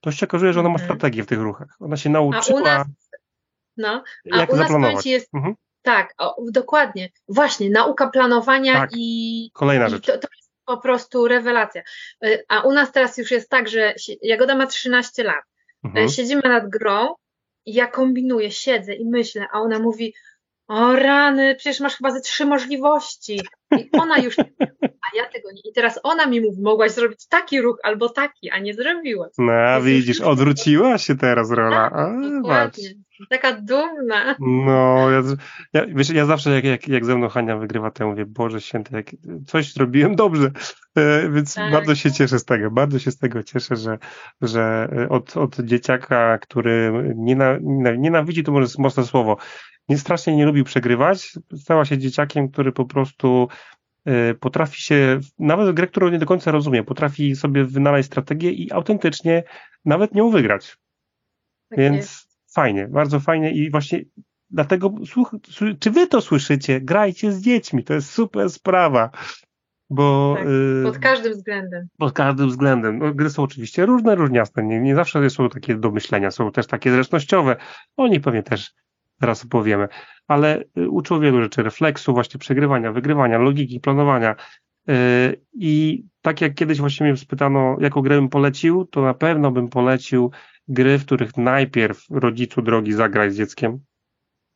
to 0.00 0.12
się 0.12 0.26
okazuje, 0.26 0.52
że 0.52 0.60
ona 0.60 0.68
ma 0.68 0.74
mhm. 0.74 0.88
strategię 0.88 1.22
w 1.22 1.26
tych 1.26 1.40
ruchach. 1.40 1.76
Ona 1.80 1.96
się 1.96 2.10
nauczyła. 2.10 2.58
A 2.58 2.62
u 2.62 2.64
nas, 2.64 2.86
no, 3.76 4.04
a 4.32 4.36
jak 4.36 4.52
u 4.52 4.56
nas 4.56 4.68
zaplanować. 4.68 5.06
jest, 5.06 5.34
mhm. 5.34 5.54
Tak, 5.84 6.14
o, 6.18 6.36
dokładnie. 6.52 7.08
Właśnie, 7.28 7.70
nauka 7.70 8.08
planowania 8.08 8.74
tak. 8.74 8.90
i. 8.96 9.50
Kolejna 9.52 9.88
rzecz. 9.88 10.06
To, 10.06 10.12
to, 10.12 10.28
jest 10.36 10.50
po 10.64 10.78
prostu 10.78 11.28
rewelacja. 11.28 11.82
Y, 12.24 12.44
a 12.48 12.60
u 12.60 12.72
nas 12.72 12.92
teraz 12.92 13.18
już 13.18 13.30
jest 13.30 13.50
tak, 13.50 13.68
że 13.68 13.94
Jagoda 14.22 14.54
ma 14.54 14.66
13 14.66 15.24
lat. 15.24 15.44
Y, 15.84 15.88
mhm. 15.88 16.08
Siedzimy 16.08 16.42
nad 16.44 16.68
grą 16.68 17.14
i 17.66 17.74
ja 17.74 17.86
kombinuję, 17.86 18.50
siedzę 18.50 18.94
i 18.94 19.04
myślę, 19.06 19.46
a 19.52 19.60
ona 19.60 19.78
mówi: 19.78 20.14
O 20.68 20.96
rany, 20.96 21.54
przecież 21.54 21.80
masz 21.80 21.96
chyba 21.96 22.10
ze 22.10 22.20
trzy 22.20 22.46
możliwości. 22.46 23.40
I 23.78 23.90
ona 23.92 24.18
już, 24.18 24.38
a 24.80 25.16
ja 25.16 25.28
tego 25.32 25.52
nie. 25.52 25.60
I 25.70 25.72
teraz 25.74 26.00
ona 26.02 26.26
mi 26.26 26.40
mówi, 26.40 26.62
mogłaś 26.62 26.92
zrobić 26.92 27.26
taki 27.28 27.60
ruch 27.60 27.78
albo 27.82 28.08
taki, 28.08 28.50
a 28.50 28.58
nie 28.58 28.74
zrobiłaś. 28.74 29.32
No, 29.38 29.82
widzisz, 29.82 30.20
odwróciła 30.20 30.98
się 30.98 31.16
teraz 31.16 31.50
rola. 31.50 31.90
Tak, 31.90 31.94
a. 32.50 32.70
Taka 33.30 33.52
dumna. 33.52 34.36
No, 34.40 35.10
ja, 35.10 35.22
ja, 35.72 35.86
wiesz, 35.86 36.10
ja 36.10 36.26
zawsze 36.26 36.50
jak, 36.50 36.64
jak, 36.64 36.88
jak 36.88 37.04
ze 37.04 37.16
mną 37.16 37.28
Hania 37.28 37.56
wygrywa, 37.56 37.90
to 37.90 38.04
ja 38.04 38.10
mówię, 38.10 38.26
Boże 38.26 38.60
święty, 38.60 38.96
jak 38.96 39.06
coś 39.46 39.72
zrobiłem 39.72 40.16
dobrze. 40.16 40.50
E, 40.96 41.30
więc 41.30 41.54
tak. 41.54 41.72
bardzo 41.72 41.94
się 41.94 42.12
cieszę 42.12 42.38
z 42.38 42.44
tego, 42.44 42.70
bardzo 42.70 42.98
się 42.98 43.10
z 43.10 43.18
tego 43.18 43.42
cieszę, 43.42 43.76
że, 43.76 43.98
że 44.42 44.88
od, 45.10 45.36
od 45.36 45.60
dzieciaka, 45.60 46.38
który 46.38 46.92
niena, 47.16 47.58
nienawidzi, 47.96 48.44
to 48.44 48.52
może 48.52 48.66
mocne 48.78 49.04
słowo, 49.04 49.36
nie 49.88 49.98
strasznie 49.98 50.36
nie 50.36 50.46
lubił 50.46 50.64
przegrywać, 50.64 51.32
stała 51.56 51.84
się 51.84 51.98
dzieciakiem, 51.98 52.48
który 52.48 52.72
po 52.72 52.84
prostu 52.84 53.48
y, 54.08 54.34
potrafi 54.34 54.82
się, 54.82 55.20
nawet 55.38 55.74
grę, 55.74 55.86
którą 55.86 56.08
nie 56.08 56.18
do 56.18 56.26
końca 56.26 56.50
rozumie, 56.50 56.82
potrafi 56.82 57.36
sobie 57.36 57.64
wynaleźć 57.64 58.06
strategię 58.06 58.50
i 58.50 58.72
autentycznie 58.72 59.42
nawet 59.84 60.14
nią 60.14 60.30
wygrać. 60.30 60.76
Tak 61.68 61.78
Więc 61.78 61.96
jest. 61.96 62.54
fajnie, 62.54 62.88
bardzo 62.88 63.20
fajnie 63.20 63.52
i 63.52 63.70
właśnie 63.70 64.04
dlatego, 64.50 64.94
słuch, 65.06 65.36
czy 65.80 65.90
wy 65.90 66.06
to 66.06 66.20
słyszycie? 66.20 66.80
Grajcie 66.80 67.32
z 67.32 67.40
dziećmi, 67.40 67.84
to 67.84 67.94
jest 67.94 68.10
super 68.10 68.50
sprawa. 68.50 69.10
Bo, 69.90 70.34
tak, 70.38 70.46
pod 70.84 70.98
każdym 70.98 71.32
względem. 71.32 71.86
Pod 71.98 72.12
każdym 72.12 72.48
względem. 72.48 72.98
No, 72.98 73.14
gry 73.14 73.30
są 73.30 73.42
oczywiście 73.42 73.86
różne, 73.86 74.14
różniaste. 74.14 74.62
Nie, 74.62 74.80
nie 74.80 74.94
zawsze 74.94 75.30
są 75.30 75.48
takie 75.48 75.74
do 75.74 75.90
myślenia, 75.90 76.30
są 76.30 76.52
też 76.52 76.66
takie 76.66 76.90
zręcznościowe. 76.90 77.56
O 77.96 78.08
nich 78.08 78.20
pewnie 78.20 78.42
też 78.42 78.72
zaraz 79.20 79.44
opowiemy, 79.44 79.88
ale 80.28 80.64
y, 80.78 80.90
uczył 80.90 81.20
wielu 81.20 81.42
rzeczy, 81.42 81.62
refleksu, 81.62 82.12
właśnie 82.12 82.38
przegrywania, 82.38 82.92
wygrywania, 82.92 83.38
logiki, 83.38 83.80
planowania. 83.80 84.36
Y, 84.88 85.40
I 85.52 86.04
tak 86.22 86.40
jak 86.40 86.54
kiedyś 86.54 86.78
właśnie 86.78 87.06
mnie 87.06 87.16
spytano, 87.16 87.76
jaką 87.80 88.00
grę 88.00 88.16
bym 88.16 88.28
polecił, 88.28 88.84
to 88.84 89.02
na 89.02 89.14
pewno 89.14 89.50
bym 89.50 89.68
polecił 89.68 90.30
gry, 90.68 90.98
w 90.98 91.06
których 91.06 91.36
najpierw 91.36 92.04
rodzicu 92.10 92.62
drogi 92.62 92.92
zagrać 92.92 93.32
z 93.32 93.36
dzieckiem. 93.36 93.80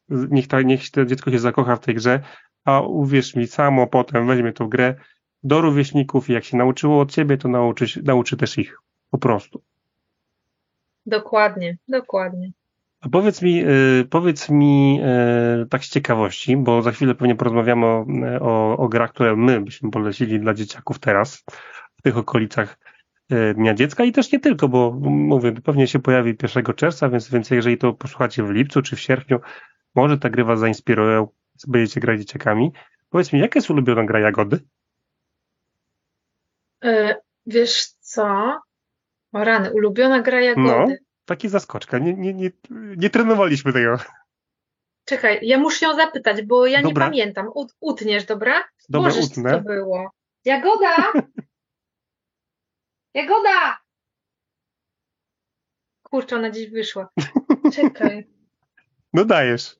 Niech, 0.08 0.46
ta, 0.46 0.62
niech 0.62 0.90
to 0.90 1.04
dziecko 1.04 1.30
się 1.30 1.38
zakocha 1.38 1.76
w 1.76 1.80
tej 1.80 1.94
grze, 1.94 2.20
a 2.64 2.80
uwierz 2.80 3.36
mi, 3.36 3.46
samo 3.46 3.86
potem 3.86 4.26
weźmie 4.26 4.52
tą 4.52 4.68
grę 4.68 4.94
do 5.42 5.60
rówieśników 5.60 6.30
i 6.30 6.32
jak 6.32 6.44
się 6.44 6.56
nauczyło 6.56 7.00
od 7.00 7.12
ciebie, 7.12 7.36
to 7.36 7.48
nauczy, 7.48 8.02
nauczy 8.02 8.36
też 8.36 8.58
ich. 8.58 8.78
Po 9.10 9.18
prostu. 9.18 9.62
Dokładnie, 11.06 11.76
dokładnie. 11.88 12.50
A 13.00 13.08
powiedz 13.08 13.42
mi, 13.42 13.64
y, 13.64 14.04
powiedz 14.10 14.48
mi 14.48 15.00
y, 15.62 15.66
tak 15.66 15.84
z 15.84 15.90
ciekawości, 15.90 16.56
bo 16.56 16.82
za 16.82 16.92
chwilę 16.92 17.14
pewnie 17.14 17.34
porozmawiamy 17.34 17.86
o, 17.86 18.06
o, 18.40 18.76
o 18.76 18.88
grach, 18.88 19.12
które 19.12 19.36
my 19.36 19.60
byśmy 19.60 19.90
polecili 19.90 20.40
dla 20.40 20.54
dzieciaków 20.54 20.98
teraz, 20.98 21.44
w 21.96 22.02
tych 22.02 22.16
okolicach 22.16 22.78
y, 23.32 23.54
Dnia 23.54 23.74
Dziecka 23.74 24.04
i 24.04 24.12
też 24.12 24.32
nie 24.32 24.40
tylko, 24.40 24.68
bo 24.68 24.90
mówię, 25.10 25.52
pewnie 25.52 25.86
się 25.86 25.98
pojawi 25.98 26.36
1 26.42 26.74
czerwca, 26.74 27.08
więc, 27.08 27.30
więc 27.30 27.50
jeżeli 27.50 27.78
to 27.78 27.92
posłuchacie 27.92 28.42
w 28.42 28.50
lipcu 28.50 28.82
czy 28.82 28.96
w 28.96 29.00
sierpniu, 29.00 29.40
może 29.94 30.18
ta 30.18 30.30
gry 30.30 30.44
was 30.44 30.60
zainspirują, 30.60 31.28
będziecie 31.68 32.00
grać 32.00 32.20
dzieciakami. 32.20 32.72
Powiedz 33.10 33.32
mi, 33.32 33.40
jaka 33.40 33.58
jest 33.58 33.70
ulubiona 33.70 34.04
gra 34.04 34.20
Jagody? 34.20 34.60
wiesz 37.46 37.86
co? 38.00 38.58
O 39.32 39.44
rany, 39.44 39.72
ulubiona 39.72 40.22
gra 40.22 40.40
Jagody. 40.40 40.92
No. 40.92 41.07
Taki 41.28 41.48
zaskoczka. 41.48 41.98
Nie, 41.98 42.14
nie, 42.14 42.34
nie, 42.34 42.50
nie 42.70 43.10
trenowaliśmy 43.10 43.72
tego. 43.72 43.98
Czekaj, 45.04 45.38
ja 45.42 45.58
muszę 45.58 45.86
ją 45.86 45.96
zapytać, 45.96 46.42
bo 46.42 46.66
ja 46.66 46.82
dobra. 46.82 47.06
nie 47.06 47.10
pamiętam. 47.10 47.50
Ut, 47.54 47.74
utniesz, 47.80 48.24
dobra? 48.24 48.64
Dobra, 48.88 49.10
Możesz, 49.10 49.24
utnę. 49.24 49.50
Co 49.50 49.56
to 49.56 49.64
było? 49.64 50.10
Jagoda! 50.44 51.12
Jagoda! 53.14 53.78
Kurczę, 56.02 56.36
ona 56.36 56.50
gdzieś 56.50 56.70
wyszła. 56.70 57.08
Czekaj. 57.74 58.28
No 59.12 59.24
dajesz. 59.24 59.76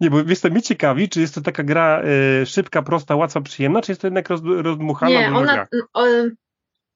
Nie, 0.00 0.10
bo 0.10 0.18
jestem 0.20 0.54
mi 0.54 0.62
ciekawi, 0.62 1.08
czy 1.08 1.20
jest 1.20 1.34
to 1.34 1.40
taka 1.40 1.62
gra 1.62 2.02
y, 2.42 2.46
szybka, 2.46 2.82
prosta, 2.82 3.16
łatwa, 3.16 3.40
przyjemna, 3.40 3.82
czy 3.82 3.92
jest 3.92 4.00
to 4.00 4.06
jednak 4.06 4.28
roz, 4.28 4.40
rozdmuchana? 4.44 5.10
Nie, 5.10 5.36
ona, 5.36 5.66
o, 5.92 6.04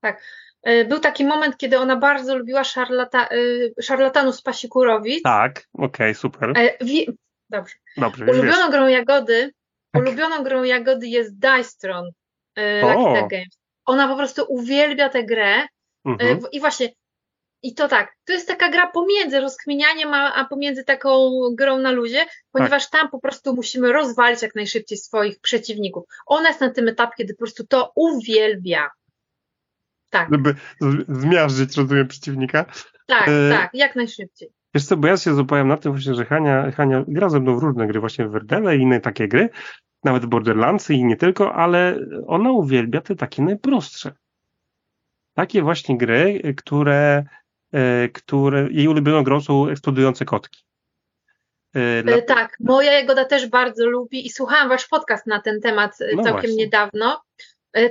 tak. 0.01 0.23
E, 0.65 0.85
był 0.85 1.01
taki 1.01 1.25
moment, 1.25 1.57
kiedy 1.57 1.79
ona 1.79 1.97
bardzo 1.97 2.39
lubiła 2.39 2.65
szarlata, 2.65 3.29
e, 3.29 3.83
szarlatanów 3.83 4.37
z 4.37 4.43
Pasikurowic. 4.43 5.23
Tak, 5.23 5.67
okej, 5.73 5.87
okay, 5.87 6.15
super. 6.15 6.53
E, 6.57 6.85
wi- 6.85 7.09
dobrze. 7.51 7.75
Dobrze. 7.97 8.25
Ulubioną 8.25 8.71
grą 8.71 8.87
Jagody, 8.87 9.53
tak. 9.93 10.03
ulubioną 10.03 10.43
grą 10.43 10.63
Jagody 10.63 11.09
jest 11.09 11.39
Dice 11.39 11.79
Tron 11.81 12.11
Lucky 12.83 13.29
Games. 13.31 13.59
Ona 13.87 14.09
po 14.09 14.17
prostu 14.17 14.45
uwielbia 14.49 15.09
tę 15.09 15.25
grę 15.25 15.67
mhm. 16.05 16.39
i 16.53 16.61
właśnie 16.61 16.89
i 17.65 17.75
to 17.75 17.89
tak, 17.89 18.13
to 18.25 18.33
jest 18.33 18.49
taka 18.49 18.69
gra 18.69 18.91
pomiędzy 18.91 19.41
rozkminianiem, 19.41 20.15
a, 20.15 20.35
a 20.35 20.45
pomiędzy 20.45 20.85
taką 20.85 21.31
grą 21.53 21.79
na 21.79 21.91
luzie, 21.91 22.27
ponieważ 22.53 22.91
tak. 22.91 23.01
tam 23.01 23.11
po 23.11 23.19
prostu 23.19 23.55
musimy 23.55 23.93
rozwalić 23.93 24.43
jak 24.43 24.55
najszybciej 24.55 24.99
swoich 24.99 25.41
przeciwników. 25.41 26.05
Ona 26.27 26.49
jest 26.49 26.61
na 26.61 26.71
tym 26.71 26.89
etapie, 26.89 27.13
kiedy 27.19 27.35
po 27.35 27.39
prostu 27.39 27.67
to 27.67 27.93
uwielbia. 27.95 28.91
Tak. 30.15 30.29
Żeby 30.33 30.55
zmiażdżyć, 31.09 31.77
rozumiem, 31.77 32.09
przeciwnika. 32.09 32.65
Tak, 33.07 33.29
e... 33.29 33.51
tak, 33.51 33.71
jak 33.75 33.97
najszybciej. 33.97 34.49
Wiesz 34.75 34.85
co, 34.85 34.97
bo 34.97 35.09
ja 35.09 35.17
się 35.17 35.35
zupałem 35.35 35.69
na 35.69 35.77
tym 35.77 35.93
właśnie, 35.93 36.15
że 36.15 36.25
Hania, 36.25 36.71
Hania 36.71 37.05
gra 37.09 37.29
ze 37.29 37.41
mną 37.41 37.59
w 37.59 37.63
różne 37.63 37.87
gry, 37.87 38.01
właśnie 38.01 38.27
w 38.29 38.31
Werdele 38.31 38.77
i 38.77 38.81
inne 38.81 39.01
takie 39.01 39.29
gry, 39.29 39.49
nawet 40.05 40.27
Borderlandsy 40.27 40.95
i 40.95 41.05
nie 41.05 41.17
tylko, 41.17 41.55
ale 41.55 41.99
ona 42.27 42.51
uwielbia 42.51 43.01
te 43.01 43.17
takie 43.17 43.43
najprostsze. 43.43 44.13
Takie 45.35 45.63
właśnie 45.63 45.99
gry, 45.99 46.55
które 46.57 47.25
które, 48.13 48.69
jej 48.71 48.89
ulubioną 48.89 49.23
grą 49.23 49.41
są 49.41 49.69
eksplodujące 49.69 50.25
kotki. 50.25 50.65
Dla... 52.05 52.23
Tak, 52.23 52.57
moja 52.61 52.93
Jagoda 52.93 53.25
też 53.25 53.49
bardzo 53.49 53.87
lubi 53.87 54.27
i 54.27 54.31
słuchałam 54.31 54.69
wasz 54.69 54.89
podcast 54.89 55.27
na 55.27 55.41
ten 55.41 55.61
temat 55.61 55.99
no 56.01 56.23
całkiem 56.23 56.33
właśnie. 56.33 56.57
niedawno. 56.57 57.23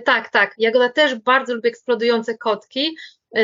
Tak, 0.05 0.29
tak. 0.29 0.55
Jagoda 0.57 0.89
też 0.89 1.15
bardzo 1.15 1.55
lubi 1.55 1.69
eksplodujące 1.69 2.37
kotki. 2.37 2.97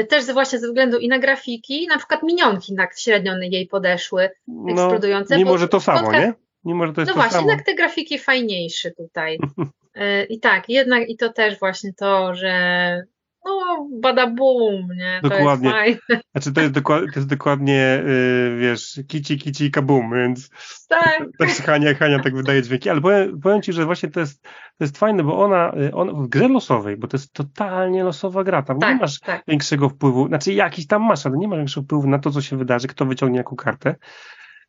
Też 0.09 0.25
właśnie 0.25 0.59
ze 0.59 0.67
względu 0.67 0.97
i 0.97 1.07
na 1.07 1.19
grafiki, 1.19 1.87
na 1.87 1.97
przykład 1.97 2.23
minionki 2.23 2.75
tak 2.75 2.99
średnio 2.99 3.33
jej 3.41 3.67
podeszły, 3.67 4.29
no, 4.47 4.71
eksplodujące. 4.71 5.33
No, 5.33 5.39
mimo, 5.39 5.57
że 5.57 5.67
to 5.67 5.79
samo, 5.79 5.99
kotka... 5.99 6.19
nie? 6.19 6.33
Mimo, 6.65 6.87
że 6.87 6.93
to 6.93 7.01
jest 7.01 7.09
no 7.09 7.13
to 7.13 7.19
właśnie, 7.21 7.37
samo. 7.37 7.49
jednak 7.49 7.65
te 7.65 7.75
grafiki 7.75 8.19
fajniejsze 8.19 8.91
tutaj. 8.91 9.39
I 10.29 10.39
tak, 10.39 10.69
jednak 10.69 11.09
i 11.09 11.17
to 11.17 11.33
też 11.33 11.59
właśnie 11.59 11.93
to, 11.93 12.35
że 12.35 13.03
no, 13.45 13.87
bada 14.01 14.27
boom, 14.27 14.87
nie? 14.97 15.19
Dokładnie. 15.23 15.71
To 15.71 15.77
jest 15.77 16.01
fajne. 16.07 16.21
Znaczy 16.31 16.53
to 16.53 16.61
jest, 16.61 16.73
dokładnie, 16.73 17.11
to 17.13 17.19
jest 17.19 17.29
dokładnie, 17.29 18.03
yy, 18.05 18.57
wiesz, 18.59 18.99
kici, 19.07 19.37
kici, 19.37 19.71
kabum, 19.71 20.11
więc 20.13 20.49
tak. 20.89 21.25
tak 21.39 21.49
Hania, 21.49 21.93
Hania 21.93 22.19
tak 22.19 22.35
wydaje 22.35 22.61
dźwięki, 22.61 22.89
ale 22.89 23.01
powiem, 23.01 23.39
powiem 23.39 23.61
Ci, 23.61 23.73
że 23.73 23.85
właśnie 23.85 24.09
to 24.09 24.19
jest, 24.19 24.43
to 24.43 24.83
jest 24.83 24.97
fajne, 24.97 25.23
bo 25.23 25.43
ona, 25.43 25.73
y, 25.73 25.93
on, 25.93 26.23
w 26.23 26.27
grze 26.27 26.47
losowej, 26.47 26.97
bo 26.97 27.07
to 27.07 27.17
jest 27.17 27.33
totalnie 27.33 28.03
losowa 28.03 28.43
gra, 28.43 28.61
tam 28.61 28.79
tak, 28.79 28.93
nie 28.93 29.01
masz 29.01 29.19
tak. 29.19 29.43
większego 29.47 29.89
wpływu, 29.89 30.27
znaczy 30.27 30.53
jakiś 30.53 30.87
tam 30.87 31.03
masz, 31.03 31.25
ale 31.25 31.37
nie 31.37 31.47
masz 31.47 31.57
większego 31.57 31.85
wpływu 31.85 32.07
na 32.07 32.19
to, 32.19 32.31
co 32.31 32.41
się 32.41 32.57
wydarzy, 32.57 32.87
kto 32.87 33.05
wyciągnie 33.05 33.37
jaką 33.37 33.55
kartę. 33.55 33.95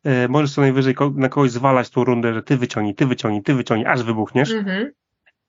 Yy, 0.03 0.29
możesz 0.29 0.53
co 0.53 0.61
najwyżej 0.61 0.95
na 1.15 1.29
kogoś 1.29 1.51
zwalać 1.51 1.89
tą 1.89 2.03
rundę, 2.03 2.33
że 2.33 2.43
ty 2.43 2.57
wyciągnij, 2.57 2.95
ty 2.95 3.05
wyciągnij, 3.05 3.43
ty 3.43 3.53
wyciągnij, 3.53 3.87
aż 3.87 4.03
wybuchniesz. 4.03 4.51
Mhm 4.51 4.91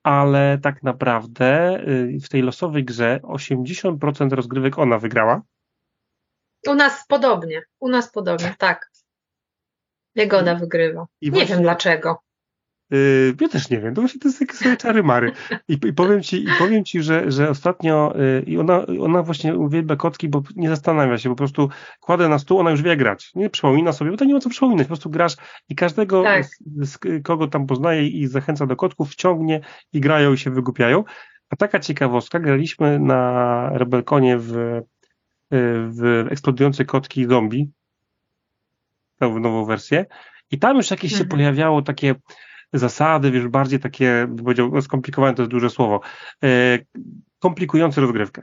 ale 0.03 0.59
tak 0.63 0.83
naprawdę 0.83 1.81
y, 1.89 2.21
w 2.21 2.29
tej 2.29 2.43
losowej 2.43 2.85
grze 2.85 3.21
80% 3.23 4.33
rozgrywek 4.33 4.79
ona 4.79 4.99
wygrała. 4.99 5.43
U 6.69 6.75
nas 6.75 7.07
podobnie, 7.09 7.63
u 7.81 7.89
nas 7.89 8.13
podobnie, 8.13 8.55
tak. 8.59 8.91
Jagoda 10.15 10.55
wygrywa. 10.55 11.07
I 11.21 11.27
nie 11.27 11.31
właśnie, 11.31 11.55
wiem 11.55 11.63
dlaczego. 11.63 12.23
Yy, 12.93 13.35
ja 13.41 13.49
też 13.49 13.71
nie 13.71 13.81
wiem, 13.81 13.95
to 13.95 14.01
właśnie 14.01 14.21
to 14.21 14.29
jest 14.29 14.39
takie 14.39 14.55
sobie 14.55 14.77
czary 14.77 15.03
mary. 15.03 15.33
I, 15.69 15.73
I, 15.73 15.93
powiem 15.93 16.23
ci, 16.23 16.45
i 16.45 16.49
powiem 16.59 16.85
ci 16.85 17.03
że, 17.03 17.31
że 17.31 17.51
ostatnio 17.51 18.15
yy, 18.17 18.43
i 18.47 18.59
ona, 18.59 18.87
ona 19.01 19.23
właśnie 19.23 19.57
uwielbia 19.57 19.97
kotki, 19.97 20.29
bo 20.29 20.43
nie 20.57 20.69
zastanawia 20.69 21.19
się, 21.19 21.29
po 21.31 21.37
prostu 21.37 21.69
kładę 22.01 22.29
na 22.29 22.39
stół, 22.39 22.59
ona 22.59 22.71
już 22.71 22.83
wie 22.83 22.97
grać. 22.97 23.31
Nie 23.35 23.51
przypomina 23.51 23.93
sobie, 23.93 24.11
bo 24.11 24.17
to 24.17 24.25
nie 24.25 24.35
ma 24.35 24.41
co 24.41 24.51
przypominać, 24.51 24.85
po 24.85 24.89
prostu 24.89 25.11
grasz 25.11 25.37
i 25.69 25.75
każdego, 25.75 26.23
tak. 26.23 26.45
z, 26.45 26.59
z, 26.77 26.99
kogo 27.23 27.49
tam 27.49 27.67
poznaje 27.67 28.09
i 28.09 28.27
zachęca 28.27 28.67
do 28.67 28.77
kotków, 28.77 29.11
wciągnie 29.11 29.61
i 29.93 30.01
grają 30.01 30.33
i 30.33 30.39
się 30.39 30.51
wygłupiają. 30.51 31.05
A 31.51 31.57
taka 31.57 31.81
ciekawostka, 31.81 32.41
graliśmy 32.41 32.99
na 32.99 33.71
Rebelkonie 33.75 34.39
w, 34.39 34.57
y, 34.57 34.83
w 35.89 36.27
eksplodujące 36.31 36.85
kotki 36.85 37.27
zombie, 37.27 37.71
tą 39.19 39.39
nową 39.39 39.65
wersję. 39.65 40.07
I 40.51 40.59
tam 40.59 40.77
już 40.77 40.91
jakieś 40.91 41.13
mhm. 41.13 41.31
się 41.31 41.37
pojawiało 41.37 41.83
takie 41.83 42.15
zasady, 42.73 43.31
wiesz, 43.31 43.49
bardziej 43.49 43.81
takie, 43.81 44.29
powiedział, 44.45 44.71
no, 44.73 44.83
skomplikowane 44.83 45.35
to 45.35 45.43
jest 45.43 45.51
duże 45.51 45.71
słowo, 45.71 46.01
e, 46.45 46.79
komplikujące 47.39 48.01
rozgrywkę. 48.01 48.43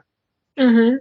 Mhm. 0.55 0.99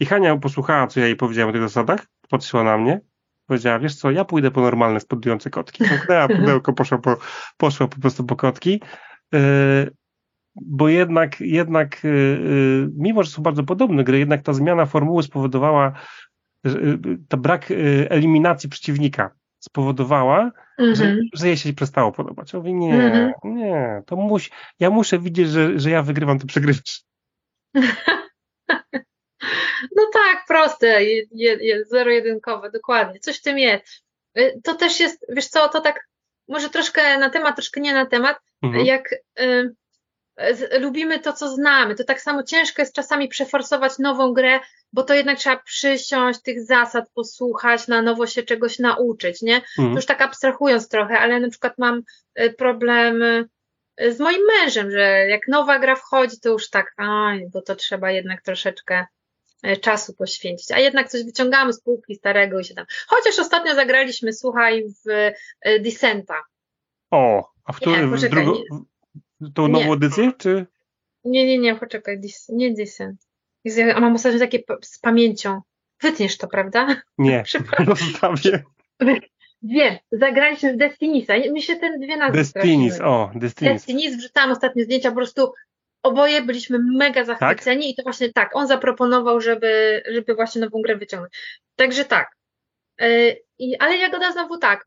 I 0.00 0.06
Hania 0.06 0.36
posłuchała, 0.36 0.86
co 0.86 1.00
ja 1.00 1.06
jej 1.06 1.16
powiedziałem 1.16 1.50
o 1.50 1.52
tych 1.52 1.62
zasadach, 1.62 2.06
patrzyła 2.28 2.64
na 2.64 2.78
mnie, 2.78 3.00
powiedziała, 3.46 3.78
wiesz 3.78 3.94
co, 3.94 4.10
ja 4.10 4.24
pójdę 4.24 4.50
po 4.50 4.60
normalne 4.60 5.00
spodjące 5.00 5.50
kotki. 5.50 5.84
Zamknęła 5.84 6.28
pudełko, 6.38 6.72
poszła 6.72 6.98
po, 6.98 7.16
poszła 7.56 7.88
po 7.88 8.00
prostu 8.00 8.24
po 8.24 8.36
kotki, 8.36 8.80
e, 9.34 9.38
bo 10.54 10.88
jednak, 10.88 11.40
jednak 11.40 12.04
e, 12.04 12.08
mimo, 12.96 13.22
że 13.22 13.30
są 13.30 13.42
bardzo 13.42 13.64
podobne 13.64 14.04
gry, 14.04 14.18
jednak 14.18 14.42
ta 14.42 14.52
zmiana 14.52 14.86
formuły 14.86 15.22
spowodowała, 15.22 15.92
że, 16.64 16.80
ta 17.28 17.36
brak 17.36 17.72
eliminacji 18.08 18.68
przeciwnika 18.68 19.30
spowodowała, 19.66 20.50
że, 20.78 21.04
mhm. 21.04 21.20
że 21.32 21.46
jej 21.46 21.56
się 21.56 21.72
przestało 21.72 22.12
podobać. 22.12 22.52
Ja 22.52 22.58
mówię, 22.58 22.72
nie, 22.72 22.94
mhm. 22.94 23.32
nie, 23.44 24.02
to 24.06 24.16
musi, 24.16 24.50
ja 24.80 24.90
muszę 24.90 25.18
widzieć, 25.18 25.48
że, 25.48 25.78
że 25.78 25.90
ja 25.90 26.02
wygrywam, 26.02 26.38
ty 26.38 26.46
przegrywasz. 26.46 27.02
No 29.96 30.02
tak, 30.12 30.44
proste, 30.48 31.00
zero-jedynkowe, 31.86 32.70
dokładnie, 32.70 33.20
coś 33.20 33.38
w 33.38 33.42
tym 33.42 33.58
jest. 33.58 34.04
Y, 34.38 34.60
to 34.64 34.74
też 34.74 35.00
jest, 35.00 35.26
wiesz 35.28 35.48
co, 35.48 35.68
to 35.68 35.80
tak, 35.80 36.08
może 36.48 36.70
troszkę 36.70 37.18
na 37.18 37.30
temat, 37.30 37.56
troszkę 37.56 37.80
nie 37.80 37.94
na 37.94 38.06
temat, 38.06 38.38
mhm. 38.62 38.86
jak 38.86 39.12
y, 39.40 39.74
lubimy 40.80 41.18
to, 41.18 41.32
co 41.32 41.48
znamy. 41.48 41.94
To 41.94 42.04
tak 42.04 42.20
samo 42.20 42.42
ciężko 42.42 42.82
jest 42.82 42.94
czasami 42.94 43.28
przeforsować 43.28 43.98
nową 43.98 44.32
grę, 44.32 44.60
bo 44.92 45.02
to 45.02 45.14
jednak 45.14 45.38
trzeba 45.38 45.56
przysiąść, 45.56 46.42
tych 46.42 46.62
zasad 46.66 47.10
posłuchać, 47.14 47.88
na 47.88 48.02
nowo 48.02 48.26
się 48.26 48.42
czegoś 48.42 48.78
nauczyć, 48.78 49.42
nie? 49.42 49.56
Mhm. 49.78 49.96
już 49.96 50.06
tak 50.06 50.20
abstrahując 50.20 50.88
trochę, 50.88 51.18
ale 51.18 51.40
na 51.40 51.50
przykład 51.50 51.78
mam 51.78 52.02
y, 52.40 52.50
problem 52.52 53.22
y, 53.22 53.48
z 54.12 54.20
moim 54.20 54.42
mężem, 54.46 54.90
że 54.90 55.26
jak 55.28 55.48
nowa 55.48 55.78
gra 55.78 55.96
wchodzi, 55.96 56.40
to 56.40 56.48
już 56.48 56.70
tak, 56.70 56.94
aj, 56.96 57.48
bo 57.52 57.62
to 57.62 57.76
trzeba 57.76 58.10
jednak 58.10 58.42
troszeczkę 58.42 59.06
y, 59.66 59.76
czasu 59.76 60.14
poświęcić, 60.14 60.72
a 60.72 60.78
jednak 60.78 61.08
coś 61.08 61.24
wyciągamy 61.24 61.72
z 61.72 61.80
półki 61.80 62.14
starego 62.14 62.60
i 62.60 62.64
się 62.64 62.74
tam. 62.74 62.86
Chociaż 63.06 63.38
ostatnio 63.38 63.74
zagraliśmy, 63.74 64.32
słuchaj, 64.32 64.84
w 64.84 65.32
Descenta. 65.82 66.42
O, 67.10 67.50
a 67.64 67.72
w 67.72 67.76
którym, 67.76 68.16
w 68.16 68.28
drugo, 68.28 68.62
Tą 69.54 69.68
nową 69.68 69.92
edycję, 69.92 70.32
czy? 70.38 70.66
Nie, 71.24 71.46
nie, 71.46 71.58
nie, 71.58 71.74
poczekaj, 71.76 72.20
nie 72.48 72.74
Descent. 72.74 73.26
A 73.94 74.00
mam 74.00 74.14
ostatnio 74.14 74.38
takie 74.38 74.62
z 74.82 74.98
pamięcią. 74.98 75.60
Wytniesz 76.02 76.38
to, 76.38 76.48
prawda? 76.48 77.02
Nie, 77.18 77.44
zostawię. 77.96 78.64
Wiem, 79.62 79.96
zagraliśmy 80.12 80.72
w 80.72 80.76
Destinisa. 80.76 81.34
Mi 81.38 81.62
się 81.62 81.76
ten 81.76 82.00
dwie 82.00 82.16
nazwy 82.16 82.38
Destinis, 82.38 83.00
o, 83.00 83.30
Destinis. 83.34 83.72
Destinis, 83.72 84.16
wrzucałam 84.16 84.50
ostatnie 84.50 84.84
zdjęcia, 84.84 85.10
po 85.10 85.16
prostu 85.16 85.52
oboje 86.02 86.42
byliśmy 86.42 86.78
mega 86.78 87.24
zachwyceni 87.24 87.82
tak? 87.82 87.90
i 87.90 87.94
to 87.94 88.02
właśnie 88.02 88.32
tak, 88.32 88.56
on 88.56 88.66
zaproponował, 88.66 89.40
żeby, 89.40 90.02
żeby 90.12 90.34
właśnie 90.34 90.60
nową 90.60 90.82
grę 90.82 90.96
wyciągnąć. 90.96 91.60
Także 91.76 92.04
tak. 92.04 92.36
Yy, 93.00 93.36
ale 93.78 93.96
Jagoda 93.96 94.32
znowu 94.32 94.58
tak. 94.58 94.84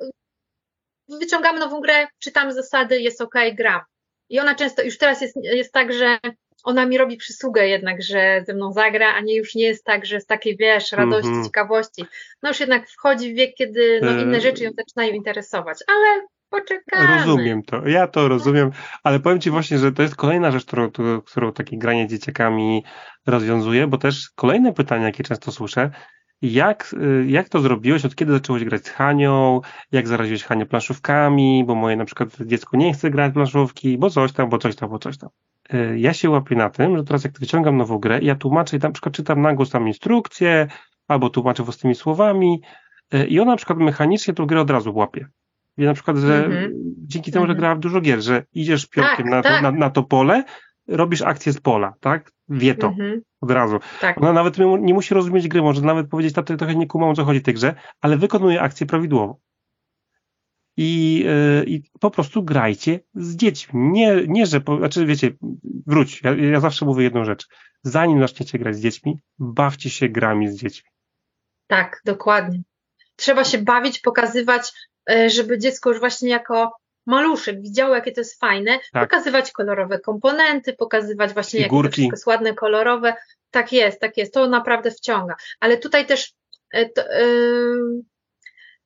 Wyciągamy 1.19 1.59
nową 1.59 1.79
grę, 1.79 2.07
czytamy 2.19 2.53
zasady, 2.53 3.01
jest 3.01 3.21
ok, 3.21 3.35
gram. 3.53 3.81
I 4.29 4.39
ona 4.39 4.55
często, 4.55 4.81
już 4.83 4.97
teraz 4.97 5.21
jest, 5.21 5.35
jest 5.43 5.73
tak, 5.73 5.93
że 5.93 6.17
ona 6.63 6.85
mi 6.85 6.97
robi 6.97 7.17
przysługę 7.17 7.67
jednak, 7.67 8.01
że 8.01 8.43
ze 8.47 8.53
mną 8.53 8.73
zagra, 8.73 9.13
a 9.13 9.21
nie 9.21 9.35
już 9.35 9.55
nie 9.55 9.63
jest 9.63 9.83
tak, 9.83 10.05
że 10.05 10.19
z 10.19 10.25
takiej, 10.25 10.57
wiesz, 10.57 10.91
radości, 10.91 11.29
mm 11.29 11.41
-hmm. 11.41 11.45
ciekawości. 11.45 12.05
No 12.43 12.49
już 12.49 12.59
jednak 12.59 12.89
wchodzi 12.89 13.33
w 13.33 13.35
wiek, 13.35 13.55
kiedy 13.55 13.99
no, 14.03 14.11
inne 14.11 14.37
e, 14.37 14.41
rzeczy 14.41 14.63
ją 14.63 14.71
zaczynają 14.77 15.13
interesować, 15.13 15.77
ale 15.87 16.27
poczekamy. 16.49 17.17
Rozumiem 17.17 17.63
to, 17.63 17.87
ja 17.87 18.07
to 18.07 18.27
rozumiem, 18.27 18.71
ale 19.03 19.19
powiem 19.19 19.39
Ci 19.39 19.49
właśnie, 19.49 19.77
że 19.77 19.91
to 19.91 20.01
jest 20.01 20.15
kolejna 20.15 20.51
rzecz, 20.51 20.65
którą, 20.65 20.91
którą 21.25 21.53
takie 21.53 21.77
granie 21.77 22.07
dzieciakami 22.07 22.83
rozwiązuje, 23.27 23.87
bo 23.87 23.97
też 23.97 24.29
kolejne 24.35 24.73
pytanie, 24.73 25.05
jakie 25.05 25.23
często 25.23 25.51
słyszę, 25.51 25.91
jak, 26.41 26.95
y, 27.01 27.25
jak 27.27 27.49
to 27.49 27.59
zrobiłeś? 27.59 28.05
Od 28.05 28.15
kiedy 28.15 28.31
zacząłeś 28.31 28.63
grać 28.63 28.85
z 28.85 28.89
Hanią? 28.89 29.61
Jak 29.91 30.07
zaraziłeś 30.07 30.43
Hanię 30.43 30.65
planszówkami? 30.65 31.63
Bo 31.67 31.75
moje 31.75 31.95
na 31.95 32.05
przykład 32.05 32.29
dziecko 32.45 32.77
nie 32.77 32.93
chce 32.93 33.09
grać 33.09 33.33
planszówki, 33.33 33.97
bo 33.97 34.09
coś 34.09 34.31
tam, 34.31 34.49
bo 34.49 34.57
coś 34.57 34.75
tam, 34.75 34.89
bo 34.89 34.99
coś 34.99 35.17
tam. 35.17 35.29
Y, 35.73 35.99
ja 35.99 36.13
się 36.13 36.29
łapię 36.29 36.55
na 36.55 36.69
tym, 36.69 36.97
że 36.97 37.03
teraz 37.03 37.23
jak 37.23 37.39
wyciągam 37.39 37.77
nową 37.77 37.97
grę, 37.97 38.19
ja 38.21 38.35
tłumaczę 38.35 38.77
i 38.77 38.79
na 38.79 38.91
przykład 38.91 39.15
czytam 39.15 39.41
na 39.41 39.53
głos 39.53 39.69
tam 39.69 39.87
instrukcję, 39.87 40.67
albo 41.07 41.29
tłumaczę 41.29 41.63
własnymi 41.63 41.95
słowami 41.95 42.61
y, 43.13 43.27
i 43.27 43.39
ona 43.39 43.51
na 43.51 43.57
przykład 43.57 43.79
mechanicznie 43.79 44.33
tą 44.33 44.45
grę 44.45 44.61
od 44.61 44.69
razu 44.69 44.95
łapie. 44.95 45.27
I 45.77 45.83
na 45.83 45.93
przykład, 45.93 46.17
że 46.17 46.45
mm 46.45 46.51
-hmm. 46.51 46.73
dzięki 46.97 47.31
temu, 47.31 47.45
że 47.45 47.51
mm 47.51 47.57
-hmm. 47.57 47.59
grała 47.59 47.75
w 47.75 47.79
dużo 47.79 48.01
gier, 48.01 48.21
że 48.21 48.43
idziesz 48.53 48.87
pionkiem 48.87 49.15
tak, 49.17 49.25
na, 49.25 49.41
tak. 49.41 49.61
na, 49.61 49.71
na 49.71 49.89
to 49.89 50.03
pole, 50.03 50.43
robisz 50.89 51.21
akcję 51.21 51.53
z 51.53 51.59
pola, 51.59 51.93
tak? 51.99 52.31
Wie 52.49 52.75
to 52.75 52.87
mhm. 52.87 53.21
od 53.41 53.51
razu. 53.51 53.79
Tak. 54.01 54.17
Ona 54.17 54.33
nawet 54.33 54.57
nie 54.57 54.93
musi 54.93 55.13
rozumieć 55.13 55.47
gry, 55.47 55.61
może 55.61 55.81
nawet 55.81 56.09
powiedzieć, 56.09 56.33
tato, 56.33 56.57
trochę 56.57 56.75
nie 56.75 56.87
kumam, 56.87 57.09
o 57.09 57.15
co 57.15 57.25
chodzi 57.25 57.39
w 57.39 57.43
tej 57.43 57.53
grze, 57.53 57.75
ale 58.01 58.17
wykonuje 58.17 58.61
akcję 58.61 58.87
prawidłowo. 58.87 59.39
I, 60.77 61.19
yy, 61.25 61.65
I 61.67 61.83
po 61.99 62.11
prostu 62.11 62.43
grajcie 62.43 62.99
z 63.13 63.35
dziećmi. 63.35 63.91
Nie, 63.91 64.23
nie 64.27 64.45
że, 64.45 64.61
po, 64.61 64.77
znaczy 64.77 65.05
wiecie, 65.05 65.31
wróć, 65.87 66.21
ja, 66.23 66.35
ja 66.35 66.59
zawsze 66.59 66.85
mówię 66.85 67.03
jedną 67.03 67.25
rzecz. 67.25 67.47
Zanim 67.83 68.19
zaczniecie 68.19 68.59
grać 68.59 68.75
z 68.75 68.81
dziećmi, 68.81 69.19
bawcie 69.39 69.89
się 69.89 70.09
grami 70.09 70.47
z 70.47 70.55
dziećmi. 70.55 70.89
Tak, 71.67 72.01
dokładnie. 72.05 72.61
Trzeba 73.15 73.43
się 73.43 73.57
bawić, 73.57 73.99
pokazywać, 73.99 74.71
e, 75.09 75.29
żeby 75.29 75.59
dziecko 75.59 75.89
już 75.89 75.99
właśnie 75.99 76.29
jako 76.29 76.71
maluszek 77.09 77.61
widziało, 77.61 77.95
jakie 77.95 78.11
to 78.11 78.21
jest 78.21 78.39
fajne, 78.39 78.79
tak. 78.93 79.09
pokazywać 79.09 79.51
kolorowe 79.51 79.99
komponenty, 79.99 80.73
pokazywać 80.73 81.33
właśnie, 81.33 81.63
Figurki. 81.63 81.85
jakie 81.85 81.89
to 81.89 81.95
wszystko 81.95 82.13
jest 82.15 82.27
ładne, 82.27 82.53
kolorowe. 82.53 83.13
Tak 83.51 83.73
jest, 83.73 83.99
tak 83.99 84.17
jest, 84.17 84.33
to 84.33 84.47
naprawdę 84.47 84.91
wciąga. 84.91 85.35
Ale 85.59 85.77
tutaj 85.77 86.05
też 86.05 86.33
e, 86.73 86.89
to, 86.89 87.01
e, 87.01 87.25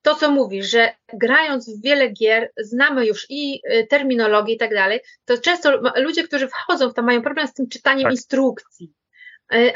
to, 0.02 0.16
co 0.16 0.32
mówisz, 0.32 0.70
że 0.70 0.92
grając 1.14 1.70
w 1.70 1.84
wiele 1.84 2.10
gier, 2.10 2.52
znamy 2.58 3.06
już 3.06 3.26
i 3.30 3.62
e, 3.64 3.88
terminologię 3.88 4.54
i 4.54 4.58
tak 4.58 4.74
dalej, 4.74 5.00
to 5.26 5.38
często 5.38 5.82
ludzie, 5.96 6.24
którzy 6.24 6.48
wchodzą 6.48 6.90
w 6.90 6.94
to, 6.94 7.04
mają 7.04 7.22
problem 7.22 7.48
z 7.48 7.54
tym 7.54 7.70
czytaniem 7.70 8.04
tak. 8.04 8.12
instrukcji. 8.12 8.94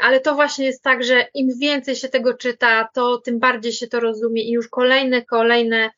Ale 0.00 0.20
to 0.20 0.34
właśnie 0.34 0.66
jest 0.66 0.82
tak, 0.82 1.04
że 1.04 1.26
im 1.34 1.48
więcej 1.60 1.96
się 1.96 2.08
tego 2.08 2.34
czyta, 2.34 2.88
to 2.94 3.18
tym 3.18 3.38
bardziej 3.38 3.72
się 3.72 3.86
to 3.86 4.00
rozumie 4.00 4.42
i 4.42 4.52
już 4.52 4.68
kolejne, 4.68 5.24
kolejne 5.24 5.90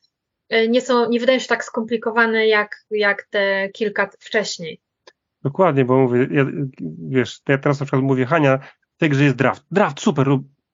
nie 0.69 0.81
są, 0.81 1.09
nie 1.09 1.19
wydają 1.19 1.39
się 1.39 1.47
tak 1.47 1.63
skomplikowane 1.63 2.47
jak, 2.47 2.85
jak 2.91 3.23
te 3.23 3.69
kilka 3.69 4.09
wcześniej. 4.19 4.81
Dokładnie, 5.43 5.85
bo 5.85 5.97
mówię, 5.97 6.27
ja, 6.31 6.45
wiesz, 7.09 7.41
ja 7.49 7.57
teraz 7.57 7.79
na 7.79 7.85
przykład 7.85 8.03
mówię, 8.03 8.25
Hania, 8.25 8.59
w 8.95 8.97
tej 8.97 9.09
grze 9.09 9.23
jest 9.23 9.35
draft. 9.35 9.63
Draft, 9.71 9.99
super, 9.99 10.27